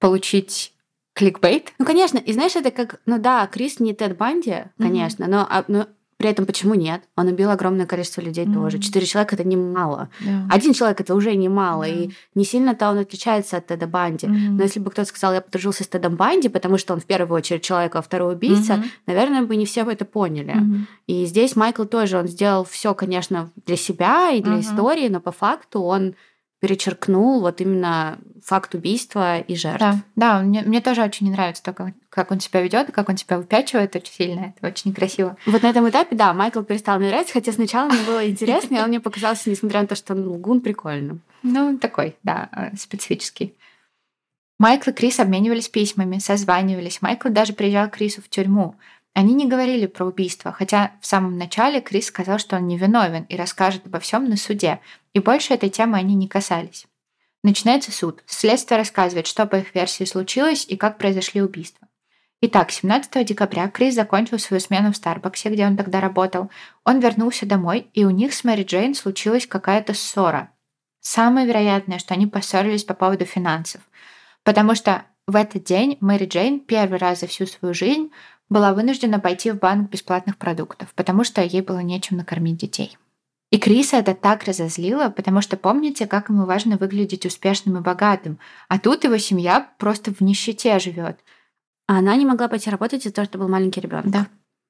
получить 0.00 0.74
кликбейт. 1.14 1.72
Ну, 1.78 1.84
конечно, 1.84 2.18
и 2.18 2.32
знаешь, 2.32 2.56
это 2.56 2.70
как, 2.70 3.00
ну 3.06 3.18
да, 3.18 3.46
Крис 3.46 3.80
не 3.80 3.94
Тед 3.94 4.16
Банди, 4.16 4.64
конечно, 4.78 5.24
mm-hmm. 5.24 5.28
но, 5.28 5.46
а, 5.48 5.64
но 5.68 5.86
при 6.22 6.30
этом 6.30 6.46
почему 6.46 6.74
нет? 6.74 7.02
Он 7.16 7.26
убил 7.26 7.50
огромное 7.50 7.84
количество 7.84 8.20
людей 8.20 8.46
mm-hmm. 8.46 8.54
тоже. 8.54 8.78
Четыре 8.78 9.06
человека 9.06 9.34
это 9.34 9.44
немало. 9.44 10.08
Yeah. 10.20 10.46
Один 10.50 10.72
человек 10.72 11.00
это 11.00 11.16
уже 11.16 11.34
немало. 11.34 11.82
Yeah. 11.82 12.04
И 12.04 12.12
не 12.36 12.44
сильно-то 12.44 12.90
он 12.90 12.98
отличается 12.98 13.56
от 13.56 13.66
Теда 13.66 13.88
Банди. 13.88 14.26
Mm-hmm. 14.26 14.50
Но 14.50 14.62
если 14.62 14.78
бы 14.78 14.92
кто-то 14.92 15.08
сказал, 15.08 15.34
я 15.34 15.40
подружился 15.40 15.82
с 15.82 15.88
Тедом 15.88 16.14
Банди, 16.14 16.48
потому 16.48 16.78
что 16.78 16.94
он 16.94 17.00
в 17.00 17.06
первую 17.06 17.36
очередь 17.36 17.62
человек, 17.62 17.96
а 17.96 18.02
второй 18.02 18.34
убийца, 18.34 18.74
mm-hmm. 18.74 18.90
наверное, 19.06 19.42
бы 19.42 19.56
не 19.56 19.66
все 19.66 19.82
бы 19.82 19.92
это 19.92 20.04
поняли. 20.04 20.54
Mm-hmm. 20.54 20.80
И 21.08 21.26
здесь 21.26 21.56
Майкл 21.56 21.84
тоже, 21.84 22.18
он 22.18 22.28
сделал 22.28 22.64
все, 22.64 22.94
конечно, 22.94 23.50
для 23.66 23.76
себя 23.76 24.30
и 24.30 24.40
для 24.40 24.54
mm-hmm. 24.54 24.60
истории, 24.60 25.08
но 25.08 25.20
по 25.20 25.32
факту 25.32 25.82
он 25.82 26.14
перечеркнул 26.62 27.40
вот 27.40 27.60
именно 27.60 28.20
факт 28.40 28.76
убийства 28.76 29.40
и 29.40 29.56
жертв. 29.56 29.80
Да, 29.80 29.98
да 30.14 30.42
мне, 30.42 30.62
мне 30.62 30.80
тоже 30.80 31.02
очень 31.02 31.26
не 31.26 31.32
нравится 31.32 31.60
то, 31.60 31.72
как, 31.72 31.88
как 32.08 32.30
он 32.30 32.38
себя 32.38 32.62
ведет, 32.62 32.92
как 32.92 33.08
он 33.08 33.16
себя 33.16 33.36
выпячивает 33.38 33.96
очень 33.96 34.14
сильно. 34.14 34.54
Это 34.56 34.68
очень 34.68 34.94
красиво. 34.94 35.36
Вот 35.44 35.62
на 35.62 35.70
этом 35.70 35.88
этапе, 35.88 36.14
да, 36.14 36.32
Майкл 36.32 36.62
перестал 36.62 37.00
мне 37.00 37.08
нравиться, 37.08 37.32
хотя 37.32 37.50
сначала 37.50 37.88
мне 37.88 38.04
было 38.06 38.30
интересно, 38.30 38.76
и 38.76 38.78
он 38.78 38.88
мне 38.88 39.00
показался, 39.00 39.50
несмотря 39.50 39.80
на 39.80 39.88
то, 39.88 39.96
что 39.96 40.14
он 40.14 40.28
лгун, 40.28 40.60
прикольным. 40.60 41.20
Ну, 41.42 41.78
такой, 41.78 42.16
да, 42.22 42.48
э, 42.52 42.76
специфический. 42.76 43.56
Майкл 44.60 44.90
и 44.90 44.92
Крис 44.92 45.18
обменивались 45.18 45.68
письмами, 45.68 46.18
созванивались. 46.18 47.02
Майкл 47.02 47.28
даже 47.28 47.54
приезжал 47.54 47.88
к 47.88 47.94
Крису 47.94 48.22
в 48.22 48.28
тюрьму. 48.28 48.76
Они 49.14 49.34
не 49.34 49.46
говорили 49.46 49.86
про 49.86 50.06
убийство, 50.06 50.52
хотя 50.52 50.92
в 51.00 51.06
самом 51.06 51.36
начале 51.36 51.80
Крис 51.80 52.06
сказал, 52.06 52.38
что 52.38 52.56
он 52.56 52.66
невиновен 52.66 53.24
и 53.24 53.36
расскажет 53.36 53.86
обо 53.86 54.00
всем 54.00 54.24
на 54.28 54.36
суде, 54.36 54.80
и 55.12 55.18
больше 55.18 55.52
этой 55.52 55.68
темы 55.68 55.98
они 55.98 56.14
не 56.14 56.28
касались. 56.28 56.86
Начинается 57.42 57.92
суд. 57.92 58.22
Следствие 58.26 58.78
рассказывает, 58.78 59.26
что 59.26 59.46
по 59.46 59.56
их 59.56 59.74
версии 59.74 60.04
случилось 60.04 60.64
и 60.66 60.76
как 60.76 60.96
произошли 60.96 61.42
убийства. 61.42 61.88
Итак, 62.40 62.70
17 62.70 63.24
декабря 63.26 63.68
Крис 63.68 63.94
закончил 63.94 64.38
свою 64.38 64.60
смену 64.60 64.92
в 64.92 64.96
Старбаксе, 64.96 65.50
где 65.50 65.66
он 65.66 65.76
тогда 65.76 66.00
работал. 66.00 66.50
Он 66.84 66.98
вернулся 66.98 67.46
домой, 67.46 67.88
и 67.94 68.04
у 68.04 68.10
них 68.10 68.32
с 68.32 68.44
Мэри 68.44 68.64
Джейн 68.64 68.94
случилась 68.94 69.46
какая-то 69.46 69.94
ссора. 69.94 70.50
Самое 71.00 71.46
вероятное, 71.46 71.98
что 71.98 72.14
они 72.14 72.26
поссорились 72.26 72.84
по 72.84 72.94
поводу 72.94 73.26
финансов. 73.26 73.82
Потому 74.42 74.74
что 74.74 75.04
в 75.26 75.36
этот 75.36 75.62
день 75.64 75.98
Мэри 76.00 76.26
Джейн 76.26 76.58
первый 76.60 76.98
раз 76.98 77.20
за 77.20 77.28
всю 77.28 77.46
свою 77.46 77.74
жизнь 77.74 78.10
была 78.52 78.74
вынуждена 78.74 79.18
пойти 79.18 79.50
в 79.50 79.58
банк 79.58 79.90
бесплатных 79.90 80.36
продуктов, 80.36 80.92
потому 80.94 81.24
что 81.24 81.42
ей 81.42 81.62
было 81.62 81.78
нечем 81.78 82.16
накормить 82.16 82.58
детей. 82.58 82.96
И 83.50 83.58
Криса 83.58 83.96
это 83.96 84.14
так 84.14 84.44
разозлило, 84.44 85.10
потому 85.10 85.42
что 85.42 85.56
помните, 85.56 86.06
как 86.06 86.28
ему 86.30 86.46
важно 86.46 86.76
выглядеть 86.76 87.26
успешным 87.26 87.76
и 87.76 87.80
богатым, 87.80 88.38
а 88.68 88.78
тут 88.78 89.04
его 89.04 89.18
семья 89.18 89.70
просто 89.78 90.12
в 90.12 90.20
нищете 90.20 90.78
живет. 90.78 91.18
А 91.86 91.98
она 91.98 92.16
не 92.16 92.24
могла 92.24 92.48
пойти 92.48 92.70
работать 92.70 93.04
из-за 93.04 93.14
того, 93.14 93.26
что 93.26 93.38
был 93.38 93.48
маленький 93.48 93.80
ребенок. 93.80 94.08
Да. 94.08 94.26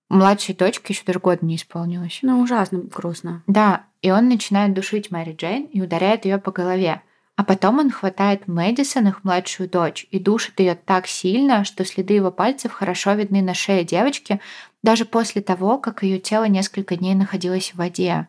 Младшей 0.08 0.54
дочке 0.54 0.92
еще 0.92 1.04
даже 1.06 1.20
год 1.20 1.42
не 1.42 1.56
исполнилось. 1.56 2.18
Ну, 2.22 2.40
ужасно 2.40 2.80
грустно. 2.80 3.42
Да, 3.46 3.86
и 4.00 4.10
он 4.10 4.28
начинает 4.28 4.74
душить 4.74 5.10
Мэри 5.10 5.34
Джейн 5.34 5.64
и 5.66 5.80
ударяет 5.80 6.24
ее 6.24 6.38
по 6.38 6.50
голове. 6.50 7.02
А 7.36 7.44
потом 7.44 7.78
он 7.78 7.90
хватает 7.90 8.46
Мэдисон, 8.46 9.08
их 9.08 9.24
младшую 9.24 9.68
дочь, 9.68 10.06
и 10.10 10.18
душит 10.18 10.60
ее 10.60 10.74
так 10.74 11.06
сильно, 11.06 11.64
что 11.64 11.84
следы 11.84 12.14
его 12.14 12.30
пальцев 12.30 12.72
хорошо 12.72 13.12
видны 13.14 13.40
на 13.40 13.54
шее 13.54 13.84
девочки, 13.84 14.40
даже 14.82 15.04
после 15.04 15.40
того, 15.40 15.78
как 15.78 16.02
ее 16.02 16.18
тело 16.18 16.44
несколько 16.44 16.96
дней 16.96 17.14
находилось 17.14 17.70
в 17.70 17.76
воде. 17.76 18.28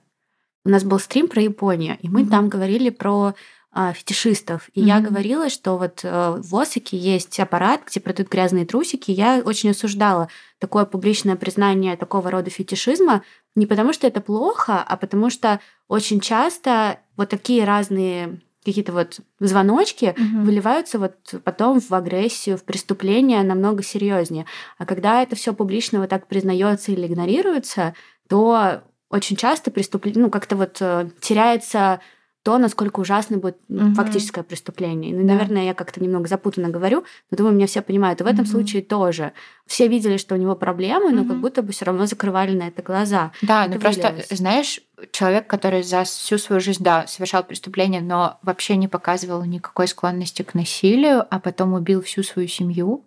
У 0.65 0.69
нас 0.69 0.83
был 0.83 0.99
стрим 0.99 1.27
про 1.27 1.41
Японию, 1.41 1.97
и 2.01 2.07
мы 2.07 2.21
mm-hmm. 2.21 2.29
там 2.29 2.47
говорили 2.47 2.89
про 2.89 3.33
а, 3.71 3.91
фетишистов. 3.91 4.69
И 4.73 4.81
mm-hmm. 4.81 4.85
я 4.85 4.99
говорила, 5.01 5.49
что 5.49 5.77
вот 5.77 6.01
а, 6.05 6.39
в 6.41 6.55
Осаке 6.55 6.95
есть 6.95 7.37
аппарат, 7.39 7.81
где 7.85 7.99
продают 7.99 8.29
грязные 8.29 8.65
трусики. 8.65 9.11
Я 9.11 9.41
очень 9.43 9.71
осуждала 9.71 10.29
такое 10.59 10.85
публичное 10.85 11.35
признание 11.35 11.97
такого 11.97 12.31
рода 12.31 12.49
фетишизма 12.49 13.23
не 13.55 13.65
потому, 13.65 13.93
что 13.93 14.07
это 14.07 14.21
плохо, 14.21 14.81
а 14.81 14.95
потому 14.95 15.29
что 15.29 15.59
очень 15.87 16.19
часто 16.19 16.99
вот 17.17 17.29
такие 17.29 17.65
разные 17.65 18.39
какие-то 18.63 18.93
вот 18.93 19.19
звоночки 19.39 20.15
угу. 20.17 20.43
выливаются 20.45 20.99
вот 20.99 21.15
потом 21.43 21.79
в 21.79 21.91
агрессию, 21.93 22.57
в 22.57 22.63
преступление 22.63 23.43
намного 23.43 23.83
серьезнее. 23.83 24.45
А 24.77 24.85
когда 24.85 25.21
это 25.21 25.35
все 25.35 25.53
публично 25.53 25.99
вот 25.99 26.09
так 26.09 26.27
признается 26.27 26.91
или 26.91 27.07
игнорируется, 27.07 27.93
то 28.27 28.81
очень 29.09 29.35
часто 29.35 29.69
преступление, 29.69 30.23
ну 30.23 30.29
как-то 30.31 30.55
вот 30.55 30.77
э, 30.79 31.09
теряется 31.19 32.01
то, 32.43 32.57
насколько 32.57 32.99
ужасно 32.99 33.37
будет 33.37 33.57
угу. 33.69 33.93
фактическое 33.93 34.43
преступление. 34.43 35.15
Ну, 35.15 35.25
да. 35.25 35.33
наверное, 35.33 35.63
я 35.63 35.73
как-то 35.73 36.03
немного 36.03 36.27
запутанно 36.27 36.67
говорю, 36.69 37.05
но 37.31 37.37
думаю, 37.37 37.55
меня 37.55 37.67
все 37.67 37.81
понимают. 37.81 38.19
И 38.19 38.23
в 38.25 38.27
этом 38.27 38.41
угу. 38.41 38.51
случае 38.51 38.81
тоже. 38.81 39.31
Все 39.65 39.87
видели, 39.87 40.17
что 40.17 40.35
у 40.35 40.37
него 40.37 40.55
проблемы, 40.55 41.11
но 41.11 41.21
угу. 41.21 41.29
как 41.29 41.39
будто 41.39 41.63
бы 41.63 41.71
все 41.71 41.85
равно 41.85 42.05
закрывали 42.05 42.53
на 42.53 42.67
это 42.67 42.81
глаза. 42.81 43.31
Да, 43.41 43.65
это 43.65 43.75
ну 43.75 43.79
просто, 43.79 44.15
знаешь, 44.29 44.81
человек, 45.11 45.47
который 45.47 45.83
за 45.83 46.03
всю 46.03 46.37
свою 46.37 46.59
жизнь, 46.59 46.83
да, 46.83 47.07
совершал 47.07 47.45
преступление, 47.45 48.01
но 48.01 48.39
вообще 48.41 48.75
не 48.75 48.89
показывал 48.89 49.45
никакой 49.45 49.87
склонности 49.87 50.41
к 50.41 50.53
насилию, 50.53 51.25
а 51.29 51.39
потом 51.39 51.73
убил 51.73 52.01
всю 52.01 52.23
свою 52.23 52.49
семью. 52.49 53.05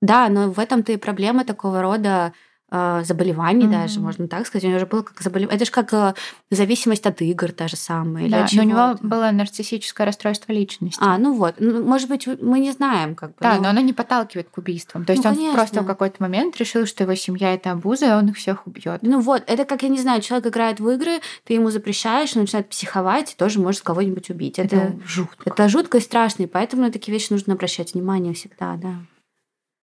Да, 0.00 0.28
но 0.28 0.52
в 0.52 0.60
этом-то 0.60 0.92
и 0.92 0.96
проблема 0.96 1.44
такого 1.44 1.82
рода 1.82 2.32
заболеваний 2.70 3.64
mm-hmm. 3.64 3.82
даже, 3.82 4.00
можно 4.00 4.28
так 4.28 4.46
сказать. 4.46 4.64
У 4.64 4.66
него 4.68 4.76
уже 4.76 4.86
было 4.86 5.02
как 5.02 5.22
заболевание. 5.22 5.56
Это 5.56 5.64
же 5.64 5.70
как 5.70 5.92
э, 5.94 6.14
зависимость 6.50 7.06
от 7.06 7.22
игр 7.22 7.50
та 7.52 7.66
же 7.66 7.76
самая. 7.76 8.28
Да, 8.28 8.46
но 8.52 8.62
у 8.62 8.66
него 8.66 8.98
было 9.00 9.30
нарциссическое 9.30 10.06
расстройство 10.06 10.52
личности. 10.52 10.98
А, 11.02 11.16
ну 11.16 11.34
вот. 11.34 11.54
Ну, 11.58 11.82
может 11.82 12.08
быть, 12.10 12.26
мы 12.26 12.60
не 12.60 12.72
знаем, 12.72 13.14
как 13.14 13.30
бы. 13.30 13.36
Да, 13.40 13.56
но, 13.56 13.62
но 13.62 13.68
оно 13.70 13.80
не 13.80 13.94
подталкивает 13.94 14.50
к 14.50 14.58
убийствам. 14.58 15.06
То 15.06 15.12
есть 15.12 15.24
ну, 15.24 15.30
он 15.30 15.36
конечно. 15.36 15.54
просто 15.56 15.82
в 15.82 15.86
какой-то 15.86 16.16
момент 16.18 16.56
решил, 16.58 16.84
что 16.84 17.04
его 17.04 17.14
семья 17.14 17.54
это 17.54 17.70
обуза, 17.70 18.06
и 18.06 18.10
он 18.10 18.28
их 18.28 18.36
всех 18.36 18.66
убьет. 18.66 19.00
Ну 19.02 19.20
вот, 19.20 19.44
это 19.46 19.64
как, 19.64 19.82
я 19.82 19.88
не 19.88 19.98
знаю, 19.98 20.20
человек 20.20 20.48
играет 20.48 20.78
в 20.78 20.88
игры, 20.90 21.20
ты 21.44 21.54
ему 21.54 21.70
запрещаешь, 21.70 22.36
он 22.36 22.42
начинает 22.42 22.68
психовать, 22.68 23.32
и 23.32 23.36
тоже 23.36 23.60
может 23.60 23.80
кого-нибудь 23.80 24.28
убить. 24.28 24.58
Это, 24.58 24.76
это 24.76 25.00
жутко. 25.06 25.50
Это 25.50 25.68
жутко 25.70 25.98
и 25.98 26.00
страшно, 26.02 26.42
и 26.42 26.46
поэтому 26.46 26.82
на 26.82 26.92
такие 26.92 27.14
вещи 27.14 27.32
нужно 27.32 27.54
обращать 27.54 27.94
внимание 27.94 28.34
всегда, 28.34 28.76
да. 28.76 28.94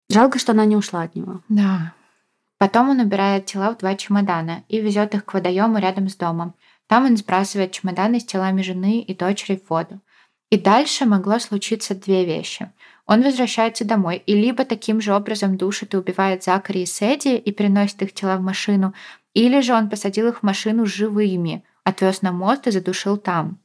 Жалко, 0.09 0.39
что 0.39 0.51
она 0.53 0.65
не 0.65 0.75
ушла 0.75 1.01
от 1.01 1.15
него. 1.15 1.41
Да. 1.49 1.93
Потом 2.57 2.89
он 2.89 2.99
убирает 2.99 3.45
тела 3.45 3.71
в 3.71 3.77
два 3.77 3.95
чемодана 3.95 4.63
и 4.67 4.79
везет 4.79 5.13
их 5.13 5.25
к 5.25 5.33
водоему 5.33 5.77
рядом 5.77 6.09
с 6.09 6.15
домом. 6.15 6.55
Там 6.87 7.05
он 7.05 7.17
сбрасывает 7.17 7.71
чемоданы 7.71 8.19
с 8.19 8.25
телами 8.25 8.61
жены 8.61 9.01
и 9.01 9.13
дочери 9.13 9.57
в 9.57 9.69
воду. 9.69 9.99
И 10.49 10.57
дальше 10.57 11.05
могло 11.05 11.39
случиться 11.39 11.93
две 11.93 12.25
вещи. 12.25 12.71
Он 13.05 13.21
возвращается 13.21 13.85
домой 13.85 14.23
и 14.25 14.33
либо 14.33 14.65
таким 14.65 15.01
же 15.01 15.13
образом 15.13 15.57
душит 15.57 15.93
и 15.93 15.97
убивает 15.97 16.43
Закари 16.43 16.83
и 16.83 16.85
Сэдди 16.85 17.35
и 17.35 17.51
переносит 17.51 18.01
их 18.01 18.13
тела 18.13 18.37
в 18.37 18.41
машину, 18.41 18.93
или 19.33 19.61
же 19.61 19.73
он 19.73 19.89
посадил 19.89 20.27
их 20.27 20.39
в 20.39 20.43
машину 20.43 20.85
живыми, 20.85 21.63
отвез 21.83 22.21
на 22.21 22.31
мост 22.31 22.67
и 22.67 22.71
задушил 22.71 23.17
там. 23.17 23.59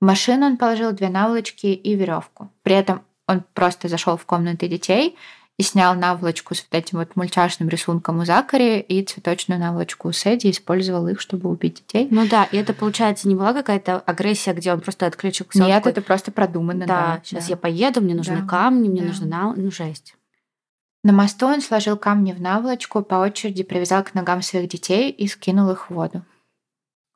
В 0.00 0.04
машину 0.04 0.46
он 0.46 0.56
положил 0.56 0.92
две 0.92 1.08
наволочки 1.08 1.66
и 1.66 1.94
веревку. 1.94 2.50
При 2.62 2.74
этом 2.74 3.02
он 3.26 3.44
просто 3.54 3.88
зашел 3.88 4.16
в 4.16 4.24
комнаты 4.24 4.68
детей– 4.68 5.16
и 5.58 5.62
снял 5.62 5.94
наволочку 5.94 6.54
с 6.54 6.62
вот 6.62 6.78
этим 6.78 6.98
вот 6.98 7.14
мультяшным 7.14 7.68
рисунком 7.68 8.20
у 8.20 8.24
Закари 8.24 8.80
и 8.80 9.04
цветочную 9.04 9.60
наволочку 9.60 10.08
у 10.08 10.12
Сэдди, 10.12 10.50
использовал 10.50 11.06
их, 11.08 11.20
чтобы 11.20 11.50
убить 11.50 11.84
детей. 11.86 12.08
Ну 12.10 12.26
да, 12.26 12.44
и 12.44 12.56
это, 12.56 12.72
получается, 12.72 13.28
не 13.28 13.34
была 13.34 13.52
какая-то 13.52 13.98
агрессия, 14.00 14.54
где 14.54 14.72
он 14.72 14.80
просто 14.80 15.06
отключил 15.06 15.46
кусок. 15.46 15.66
Нет, 15.66 15.86
это 15.86 16.00
просто 16.00 16.32
продумано. 16.32 16.86
Да, 16.86 16.86
да 16.86 17.20
сейчас 17.24 17.44
да. 17.46 17.50
я 17.50 17.56
поеду, 17.56 18.00
мне 18.00 18.14
нужны 18.14 18.38
да. 18.38 18.46
камни, 18.46 18.88
мне 18.88 19.02
да. 19.02 19.08
нужны 19.08 19.26
нав... 19.26 19.56
ну 19.56 19.70
жесть. 19.70 20.16
На 21.04 21.12
мосту 21.12 21.46
он 21.46 21.60
сложил 21.60 21.96
камни 21.96 22.32
в 22.32 22.40
наволочку, 22.40 23.02
по 23.02 23.16
очереди 23.16 23.64
привязал 23.64 24.04
к 24.04 24.14
ногам 24.14 24.40
своих 24.40 24.68
детей 24.68 25.10
и 25.10 25.26
скинул 25.26 25.70
их 25.70 25.90
в 25.90 25.94
воду. 25.94 26.24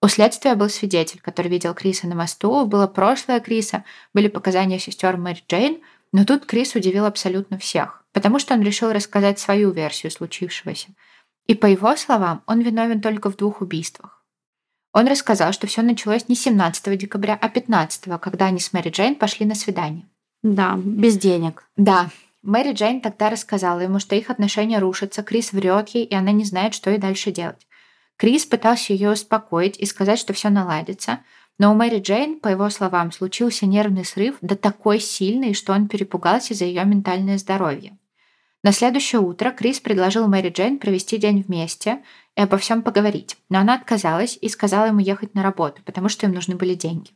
У 0.03 0.09
следствия 0.09 0.57
был 0.57 0.69
свидетель, 0.69 1.21
который 1.21 1.49
видел 1.49 1.73
Криса 1.73 2.07
на 2.07 2.15
мосту, 2.15 2.67
было 2.67 2.87
прошлое 2.87 3.41
Криса, 3.41 3.85
были 4.13 4.29
показания 4.29 4.79
сестер 4.79 5.17
Мэри 5.17 5.43
Джейн, 5.49 5.79
но 6.13 6.25
тут 6.25 6.47
Крис 6.47 6.75
удивил 6.75 7.07
абсолютно 7.07 7.59
всех 7.59 8.05
потому 8.17 8.39
что 8.39 8.55
он 8.55 8.63
решил 8.63 8.93
рассказать 8.93 9.39
свою 9.39 9.73
версию 9.73 10.11
случившегося. 10.11 10.89
И 11.49 11.55
по 11.55 11.67
его 11.67 11.95
словам, 11.97 12.43
он 12.47 12.63
виновен 12.63 13.03
только 13.03 13.31
в 13.31 13.37
двух 13.37 13.61
убийствах. 13.61 14.25
Он 14.95 15.07
рассказал, 15.07 15.53
что 15.53 15.67
все 15.67 15.83
началось 15.83 16.27
не 16.27 16.35
17 16.35 16.97
декабря, 16.97 17.39
а 17.39 17.51
15, 17.51 18.19
когда 18.19 18.47
они 18.47 18.59
с 18.59 18.73
Мэри 18.73 18.89
Джейн 18.89 19.17
пошли 19.17 19.45
на 19.45 19.55
свидание. 19.55 20.09
Да, 20.43 20.79
без 20.83 21.19
денег. 21.19 21.69
Да. 21.77 22.09
Мэри 22.41 22.73
Джейн 22.73 23.03
тогда 23.03 23.29
рассказала 23.29 23.81
ему, 23.81 23.99
что 23.99 24.17
их 24.17 24.31
отношения 24.31 24.79
рушатся, 24.79 25.23
Крис 25.23 25.53
врет 25.53 25.91
ей, 25.91 26.07
и 26.07 26.15
она 26.15 26.33
не 26.33 26.45
знает, 26.45 26.73
что 26.73 26.89
ей 26.89 26.99
дальше 26.99 27.33
делать. 27.33 27.67
Крис 28.17 28.47
пытался 28.47 28.95
ее 28.95 29.11
успокоить 29.11 29.79
и 29.79 29.85
сказать, 29.85 30.19
что 30.19 30.33
все 30.33 30.49
наладится, 30.49 31.19
но 31.59 31.71
у 31.71 31.75
Мэри 31.75 32.01
Джейн, 32.01 32.41
по 32.41 32.49
его 32.49 32.71
словам, 32.71 33.13
случился 33.13 33.67
нервный 33.67 34.07
срыв, 34.07 34.37
да 34.41 34.57
такой 34.57 35.01
сильный, 35.01 35.53
что 35.53 35.75
он 35.75 35.87
перепугался 35.87 36.55
за 36.55 36.65
ее 36.65 36.83
ментальное 36.87 37.37
здоровье. 37.37 37.99
На 38.67 38.73
следующее 38.73 39.21
утро 39.21 39.53
Крис 39.53 39.79
предложил 39.79 40.27
Мэри 40.27 40.49
Джейн 40.49 40.81
провести 40.81 41.19
день 41.19 41.45
вместе 41.47 42.03
и 42.35 42.41
обо 42.41 42.59
всем 42.59 42.83
поговорить, 42.83 43.37
но 43.49 43.61
она 43.61 43.77
отказалась 43.77 44.37
и 44.41 44.49
сказала 44.49 44.87
ему 44.87 44.99
ехать 44.99 45.37
на 45.37 45.45
работу, 45.45 45.83
потому 45.85 46.09
что 46.09 46.27
им 46.27 46.33
нужны 46.33 46.57
были 46.57 46.75
деньги. 46.75 47.13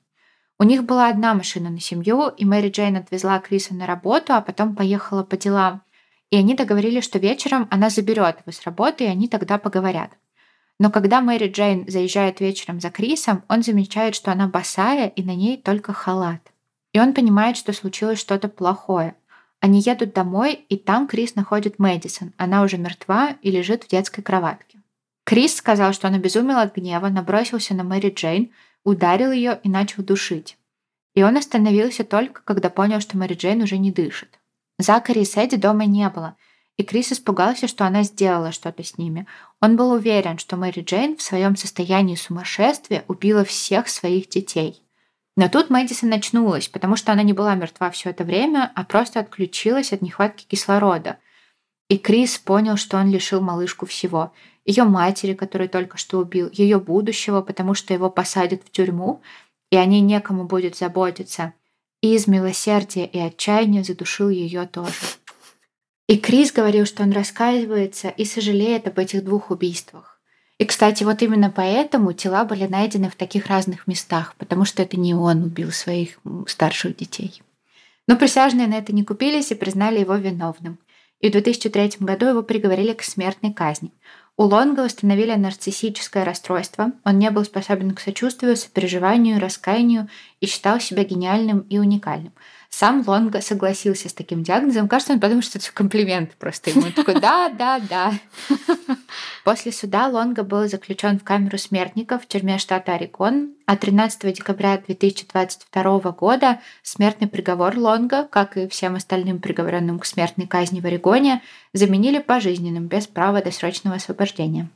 У 0.61 0.62
них 0.62 0.84
была 0.84 1.09
одна 1.09 1.34
машина 1.34 1.68
на 1.68 1.80
семью, 1.80 2.28
и 2.28 2.44
Мэри 2.44 2.70
Джейн 2.70 2.98
отвезла 2.98 3.40
Криса 3.40 3.74
на 3.74 3.88
работу, 3.88 4.32
а 4.32 4.42
потом 4.42 4.76
поехала 4.76 5.24
по 5.24 5.36
делам. 5.36 5.82
И 6.30 6.36
они 6.36 6.55
договорились, 6.55 7.03
что 7.03 7.18
вечером 7.18 7.66
она 7.72 7.90
заберет 7.90 8.36
его 8.46 8.53
с 8.53 8.62
работы, 8.62 9.03
и 9.03 9.09
они 9.09 9.26
тогда 9.26 9.59
поговорят. 9.59 10.12
Но 10.78 10.88
когда 10.88 11.20
Мэри 11.20 11.51
Джейн 11.51 11.84
заезжает 11.90 12.38
вечером 12.38 12.78
за 12.80 12.90
Крисом, 12.90 13.42
он 13.48 13.64
замечает, 13.64 14.14
что 14.14 14.30
она 14.30 14.46
босая 14.46 15.09
и 15.09 15.24
на 15.24 15.34
ней 15.34 15.57
только 15.57 15.92
халат. 15.94 16.53
И 16.92 17.01
он 17.01 17.12
понимает, 17.12 17.57
что 17.57 17.72
случилось 17.72 18.20
что-то 18.20 18.46
плохое. 18.46 19.16
Они 19.61 19.80
едут 19.80 20.14
домой, 20.14 20.54
и 20.54 20.76
там 20.76 21.06
Крис 21.06 21.34
находит 21.34 21.78
Мэдисон. 21.78 22.32
Она 22.36 22.62
уже 22.62 22.78
мертва 22.78 23.36
и 23.42 23.50
лежит 23.50 23.84
в 23.84 23.88
детской 23.88 24.22
кроватке. 24.22 24.80
Крис 25.24 25.56
сказал, 25.56 25.92
что 25.92 26.08
он 26.08 26.14
обезумел 26.14 26.58
от 26.58 26.74
гнева, 26.74 27.08
набросился 27.08 27.74
на 27.74 27.84
Мэри 27.84 28.11
Джейн, 28.11 28.50
ударил 28.84 29.32
ее 29.32 29.61
и 29.62 29.68
начал 29.68 30.02
душить. 30.02 30.56
И 31.14 31.22
он 31.22 31.36
остановился 31.36 32.04
только, 32.04 32.42
когда 32.42 32.70
понял, 32.70 33.00
что 33.00 33.18
Мэри 33.18 33.34
Джейн 33.34 33.62
уже 33.62 33.76
не 33.78 33.92
дышит. 33.92 34.38
Закари 34.78 35.22
и 35.22 35.24
Сэдди 35.24 35.56
дома 35.56 35.84
не 35.84 36.08
было– 36.08 36.36
и 36.80 36.82
Крис 36.82 37.12
испугался, 37.12 37.68
что 37.68 37.84
она 37.84 38.04
сделала 38.04 38.52
что-то 38.52 38.82
с 38.82 38.96
ними. 38.96 39.26
Он 39.61 39.76
был 39.76 39.92
уверен, 39.92 40.38
что 40.38 40.56
Мэри 40.56 40.80
Джейн 40.80 41.14
в 41.14 41.20
своем 41.20 41.54
состоянии 41.54 42.14
сумасшествия 42.14 43.04
убила 43.06 43.44
всех 43.44 43.86
своих 43.88 44.30
детей. 44.30 44.82
Но 45.36 45.48
тут 45.48 45.70
Мэдисон 45.70 46.12
очнулась, 46.12 46.68
потому 46.68 46.96
что 46.96 47.12
она 47.12 47.22
не 47.22 47.32
была 47.32 47.54
мертва 47.54 47.90
все 47.90 48.10
это 48.10 48.24
время, 48.24 48.72
а 48.74 48.84
просто 48.84 49.20
отключилась 49.20 49.92
от 49.92 50.02
нехватки 50.02 50.44
кислорода. 50.44 51.18
И 51.88 51.98
Крис 51.98 52.38
понял, 52.38 52.76
что 52.76 52.98
он 52.98 53.10
лишил 53.10 53.40
малышку 53.40 53.86
всего. 53.86 54.32
Ее 54.64 54.84
матери, 54.84 55.34
которую 55.34 55.68
только 55.68 55.98
что 55.98 56.18
убил, 56.18 56.50
ее 56.52 56.78
будущего, 56.78 57.40
потому 57.40 57.74
что 57.74 57.94
его 57.94 58.10
посадят 58.10 58.62
в 58.64 58.70
тюрьму, 58.70 59.22
и 59.70 59.76
о 59.76 59.84
ней 59.84 60.00
некому 60.00 60.44
будет 60.44 60.76
заботиться. 60.76 61.54
И 62.02 62.14
из 62.14 62.26
милосердия 62.26 63.06
и 63.06 63.18
отчаяния 63.18 63.84
задушил 63.84 64.28
ее 64.28 64.66
тоже. 64.66 64.94
И 66.08 66.18
Крис 66.18 66.50
говорил, 66.52 66.86
что 66.86 67.02
он 67.04 67.12
раскаивается 67.12 68.08
и 68.08 68.24
сожалеет 68.24 68.88
об 68.88 68.98
этих 68.98 69.24
двух 69.24 69.50
убийствах. 69.50 70.09
И, 70.61 70.66
кстати, 70.66 71.04
вот 71.04 71.22
именно 71.22 71.50
поэтому 71.50 72.12
тела 72.12 72.44
были 72.44 72.66
найдены 72.66 73.08
в 73.08 73.14
таких 73.14 73.46
разных 73.46 73.86
местах, 73.86 74.34
потому 74.36 74.66
что 74.66 74.82
это 74.82 75.00
не 75.00 75.14
он 75.14 75.42
убил 75.42 75.70
своих 75.70 76.18
старших 76.46 76.96
детей. 76.96 77.40
Но 78.06 78.16
присяжные 78.16 78.66
на 78.66 78.74
это 78.74 78.94
не 78.94 79.02
купились 79.02 79.50
и 79.50 79.54
признали 79.54 80.00
его 80.00 80.16
виновным. 80.16 80.78
И 81.20 81.30
в 81.30 81.32
2003 81.32 81.92
году 82.00 82.26
его 82.26 82.42
приговорили 82.42 82.92
к 82.92 83.02
смертной 83.02 83.54
казни. 83.54 83.90
У 84.36 84.42
Лонга 84.42 84.82
установили 84.82 85.34
нарциссическое 85.34 86.26
расстройство. 86.26 86.92
Он 87.06 87.18
не 87.18 87.30
был 87.30 87.44
способен 87.44 87.94
к 87.94 88.00
сочувствию, 88.00 88.54
сопереживанию, 88.54 89.40
раскаянию 89.40 90.08
и 90.40 90.46
считал 90.46 90.78
себя 90.78 91.04
гениальным 91.04 91.61
и 91.70 91.78
уникальным. 91.78 92.34
Сам 92.70 93.02
Лонга 93.04 93.40
согласился 93.40 94.08
с 94.08 94.14
таким 94.14 94.44
диагнозом. 94.44 94.88
Кажется, 94.88 95.12
он 95.12 95.20
подумал, 95.20 95.42
что 95.42 95.58
это 95.58 95.70
комплимент 95.72 96.36
просто 96.36 96.70
ему. 96.70 96.82
Он 96.82 96.92
такой, 96.92 97.20
да, 97.20 97.48
да, 97.50 97.80
да. 97.80 98.12
После 99.44 99.72
суда 99.72 100.06
Лонга 100.06 100.44
был 100.44 100.66
заключен 100.68 101.18
в 101.18 101.24
камеру 101.24 101.58
смертников 101.58 102.22
в 102.22 102.28
тюрьме 102.28 102.58
штата 102.58 102.94
Орегон, 102.94 103.54
а 103.66 103.76
13 103.76 104.34
декабря 104.34 104.78
2022 104.78 106.12
года 106.12 106.60
смертный 106.82 107.26
приговор 107.26 107.76
Лонга, 107.76 108.26
как 108.30 108.56
и 108.56 108.68
всем 108.68 108.94
остальным 108.94 109.40
приговоренным 109.40 109.98
к 109.98 110.06
смертной 110.06 110.46
казни 110.46 110.80
в 110.80 110.86
Орегоне, 110.86 111.42
заменили 111.72 112.20
пожизненным 112.20 112.86
без 112.86 113.08
права 113.08 113.42
досрочного 113.42 113.96
освобождения. 113.96 114.68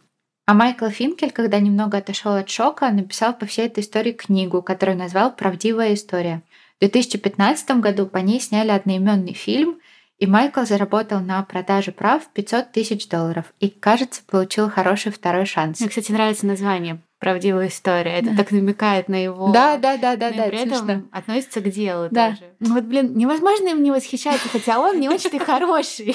А 0.47 0.53
Майкл 0.53 0.89
Финкель, 0.89 1.31
когда 1.31 1.59
немного 1.59 1.99
отошел 1.99 2.35
от 2.35 2.51
шока, 2.51 2.91
написал 2.91 3.33
по 3.33 3.47
всей 3.47 3.67
этой 3.67 3.83
истории 3.83 4.13
книгу, 4.13 4.61
которую 4.61 4.99
назвал 4.99 5.35
«Правдивая 5.35 5.95
история». 5.95 6.43
В 6.77 6.81
2015 6.81 7.81
году 7.81 8.07
по 8.07 8.19
ней 8.19 8.41
сняли 8.41 8.71
одноименный 8.71 9.33
фильм, 9.33 9.79
и 10.19 10.27
Майкл 10.27 10.65
заработал 10.65 11.21
на 11.21 11.43
продаже 11.43 11.93
прав 11.93 12.27
500 12.33 12.73
тысяч 12.73 13.09
долларов 13.09 13.53
и, 13.61 13.69
кажется, 13.69 14.23
получил 14.27 14.71
хороший 14.71 15.11
второй 15.13 15.45
шанс. 15.45 15.81
Мне, 15.81 15.89
кстати, 15.89 16.13
нравится 16.13 16.47
название 16.47 17.01
«Правдивая 17.19 17.69
история». 17.69 18.19
Это 18.19 18.37
так 18.37 18.51
намекает 18.53 19.09
на 19.09 19.23
его... 19.23 19.51
Да, 19.51 19.77
да, 19.77 19.97
да, 19.97 20.17
да, 20.17 20.31
да. 20.31 20.45
При 20.45 20.61
этом 20.61 21.09
относится 21.11 21.61
к 21.61 21.71
делу 21.71 22.09
да. 22.11 22.31
тоже. 22.31 22.43
Ну 22.61 22.75
вот, 22.75 22.85
блин, 22.85 23.17
невозможно 23.17 23.69
им 23.69 23.83
не 23.83 23.91
восхищаться, 23.91 24.49
хотя 24.49 24.79
он 24.79 25.01
не 25.01 25.09
очень-то 25.09 25.39
хороший. 25.45 26.15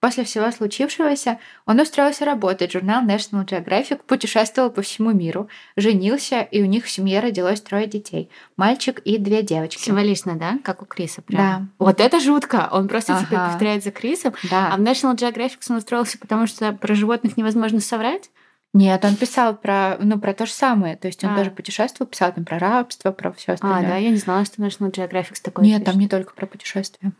После 0.00 0.24
всего 0.24 0.50
случившегося 0.50 1.38
он 1.66 1.78
устроился 1.78 2.24
работать 2.24 2.70
в 2.70 2.72
журнал 2.72 3.04
National 3.04 3.44
Geographic, 3.44 4.00
путешествовал 4.06 4.70
по 4.70 4.80
всему 4.80 5.12
миру, 5.12 5.48
женился, 5.76 6.40
и 6.40 6.62
у 6.62 6.64
них 6.64 6.86
в 6.86 6.90
семье 6.90 7.20
родилось 7.20 7.60
трое 7.60 7.86
детей. 7.86 8.30
Мальчик 8.56 8.98
и 9.00 9.18
две 9.18 9.42
девочки. 9.42 9.82
Символично, 9.82 10.36
да? 10.36 10.58
Как 10.64 10.80
у 10.80 10.86
Криса 10.86 11.20
прям. 11.20 11.38
Да. 11.78 11.84
Вот 11.84 12.00
это 12.00 12.18
жутко. 12.18 12.70
Он 12.72 12.88
просто 12.88 13.14
ага. 13.14 13.26
теперь 13.26 13.38
повторяет 13.38 13.84
за 13.84 13.90
Крисом. 13.90 14.32
Да. 14.50 14.72
А 14.72 14.78
в 14.78 14.80
National 14.80 15.16
Geographic 15.16 15.58
он 15.68 15.76
устроился, 15.76 16.18
потому 16.18 16.46
что 16.46 16.72
про 16.72 16.94
животных 16.94 17.36
невозможно 17.36 17.80
соврать? 17.80 18.30
Нет, 18.72 19.04
он 19.04 19.16
писал 19.16 19.54
про, 19.54 19.96
ну, 20.00 20.18
про 20.18 20.32
то 20.32 20.46
же 20.46 20.52
самое. 20.52 20.96
То 20.96 21.08
есть 21.08 21.22
он 21.24 21.34
а. 21.34 21.36
тоже 21.36 21.50
путешествовал, 21.50 22.08
писал 22.08 22.32
там 22.32 22.46
про 22.46 22.58
рабство, 22.58 23.10
про 23.10 23.32
все 23.32 23.52
остальное. 23.52 23.80
А, 23.80 23.82
да, 23.82 23.96
я 23.96 24.08
не 24.08 24.16
знала, 24.16 24.46
что 24.46 24.62
National 24.62 24.90
Geographic 24.90 25.42
такой. 25.42 25.66
Нет, 25.66 25.80
пишет. 25.80 25.92
там 25.92 26.00
не 26.00 26.08
только 26.08 26.32
про 26.32 26.46
путешествия. 26.46 27.12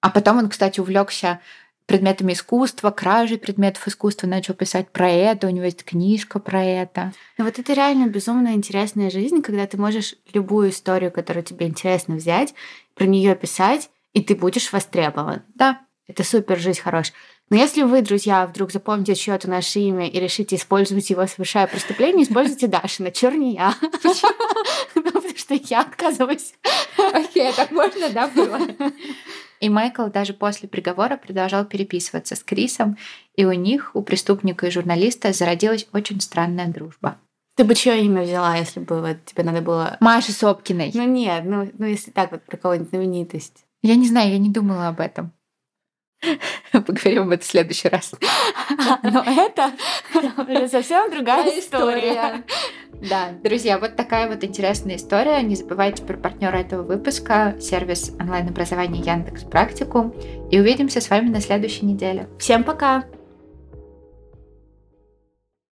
А 0.00 0.08
потом 0.10 0.38
он, 0.38 0.48
кстати, 0.48 0.80
увлекся 0.80 1.40
предметами 1.90 2.34
искусства, 2.34 2.92
кражей 2.92 3.36
предметов 3.36 3.88
искусства, 3.88 4.28
начал 4.28 4.54
писать 4.54 4.92
про 4.92 5.10
это, 5.10 5.48
у 5.48 5.50
него 5.50 5.64
есть 5.64 5.82
книжка 5.82 6.38
про 6.38 6.62
это. 6.62 7.12
Ну 7.36 7.44
вот 7.44 7.58
это 7.58 7.72
реально 7.72 8.06
безумно 8.06 8.54
интересная 8.54 9.10
жизнь, 9.10 9.42
когда 9.42 9.66
ты 9.66 9.76
можешь 9.76 10.14
любую 10.32 10.70
историю, 10.70 11.10
которую 11.10 11.42
тебе 11.42 11.66
интересно 11.66 12.14
взять, 12.14 12.54
про 12.94 13.06
нее 13.06 13.34
писать, 13.34 13.90
и 14.12 14.22
ты 14.22 14.36
будешь 14.36 14.72
востребован. 14.72 15.42
Да. 15.56 15.80
Это 16.06 16.22
супер 16.22 16.60
жизнь 16.60 16.80
хорошая. 16.80 17.16
Но 17.50 17.56
если 17.56 17.82
вы, 17.82 18.02
друзья, 18.02 18.46
вдруг 18.46 18.70
запомните 18.70 19.16
чье-то 19.16 19.50
наше 19.50 19.80
имя 19.80 20.08
и 20.08 20.20
решите 20.20 20.54
использовать 20.54 21.10
его, 21.10 21.26
совершая 21.26 21.66
преступление, 21.66 22.24
используйте 22.24 22.68
Дашина, 22.68 23.10
чёр 23.10 23.34
не 23.34 23.54
я. 23.54 23.74
Почему? 23.80 24.30
Потому 24.94 25.28
что 25.36 25.54
я 25.54 25.80
отказываюсь. 25.80 26.54
Окей, 27.12 27.52
так 27.52 27.72
можно, 27.72 28.10
да, 28.10 28.28
было? 28.28 28.60
И 29.60 29.68
Майкл 29.68 30.06
даже 30.06 30.32
после 30.32 30.68
приговора 30.68 31.16
продолжал 31.16 31.64
переписываться 31.66 32.34
с 32.34 32.42
Крисом, 32.42 32.96
и 33.36 33.44
у 33.44 33.52
них, 33.52 33.90
у 33.94 34.02
преступника 34.02 34.66
и 34.66 34.70
журналиста, 34.70 35.32
зародилась 35.32 35.86
очень 35.92 36.20
странная 36.20 36.66
дружба. 36.66 37.18
Ты 37.56 37.64
бы 37.64 37.74
чье 37.74 38.02
имя 38.04 38.22
взяла, 38.22 38.56
если 38.56 38.80
бы 38.80 39.02
вот, 39.02 39.24
тебе 39.26 39.42
надо 39.42 39.60
было... 39.60 39.98
Маши 40.00 40.32
Сопкиной. 40.32 40.92
Ну 40.94 41.04
нет, 41.04 41.44
ну, 41.44 41.70
ну 41.76 41.84
если 41.84 42.10
так 42.10 42.32
вот 42.32 42.42
про 42.42 42.56
кого-нибудь 42.56 42.88
знаменитость. 42.88 43.66
Я 43.82 43.96
не 43.96 44.08
знаю, 44.08 44.30
я 44.30 44.38
не 44.38 44.48
думала 44.48 44.88
об 44.88 45.00
этом. 45.00 45.32
Поговорим 46.72 47.24
об 47.24 47.30
этом 47.30 47.46
в 47.46 47.50
следующий 47.50 47.88
раз. 47.88 48.14
Но 49.02 49.22
это 49.26 49.72
совсем 50.68 51.10
другая 51.10 51.58
история. 51.58 52.44
Да, 53.08 53.30
друзья, 53.42 53.78
вот 53.78 53.96
такая 53.96 54.28
вот 54.28 54.44
интересная 54.44 54.96
история. 54.96 55.40
Не 55.42 55.56
забывайте 55.56 56.02
про 56.02 56.16
партнера 56.16 56.58
этого 56.58 56.82
выпуска, 56.82 57.56
сервис 57.60 58.12
онлайн-образования 58.20 59.00
Яндекс 59.00 59.44
Практикум. 59.44 60.14
И 60.50 60.60
увидимся 60.60 61.00
с 61.00 61.08
вами 61.08 61.28
на 61.30 61.40
следующей 61.40 61.86
неделе. 61.86 62.28
Всем 62.38 62.62
пока! 62.62 63.04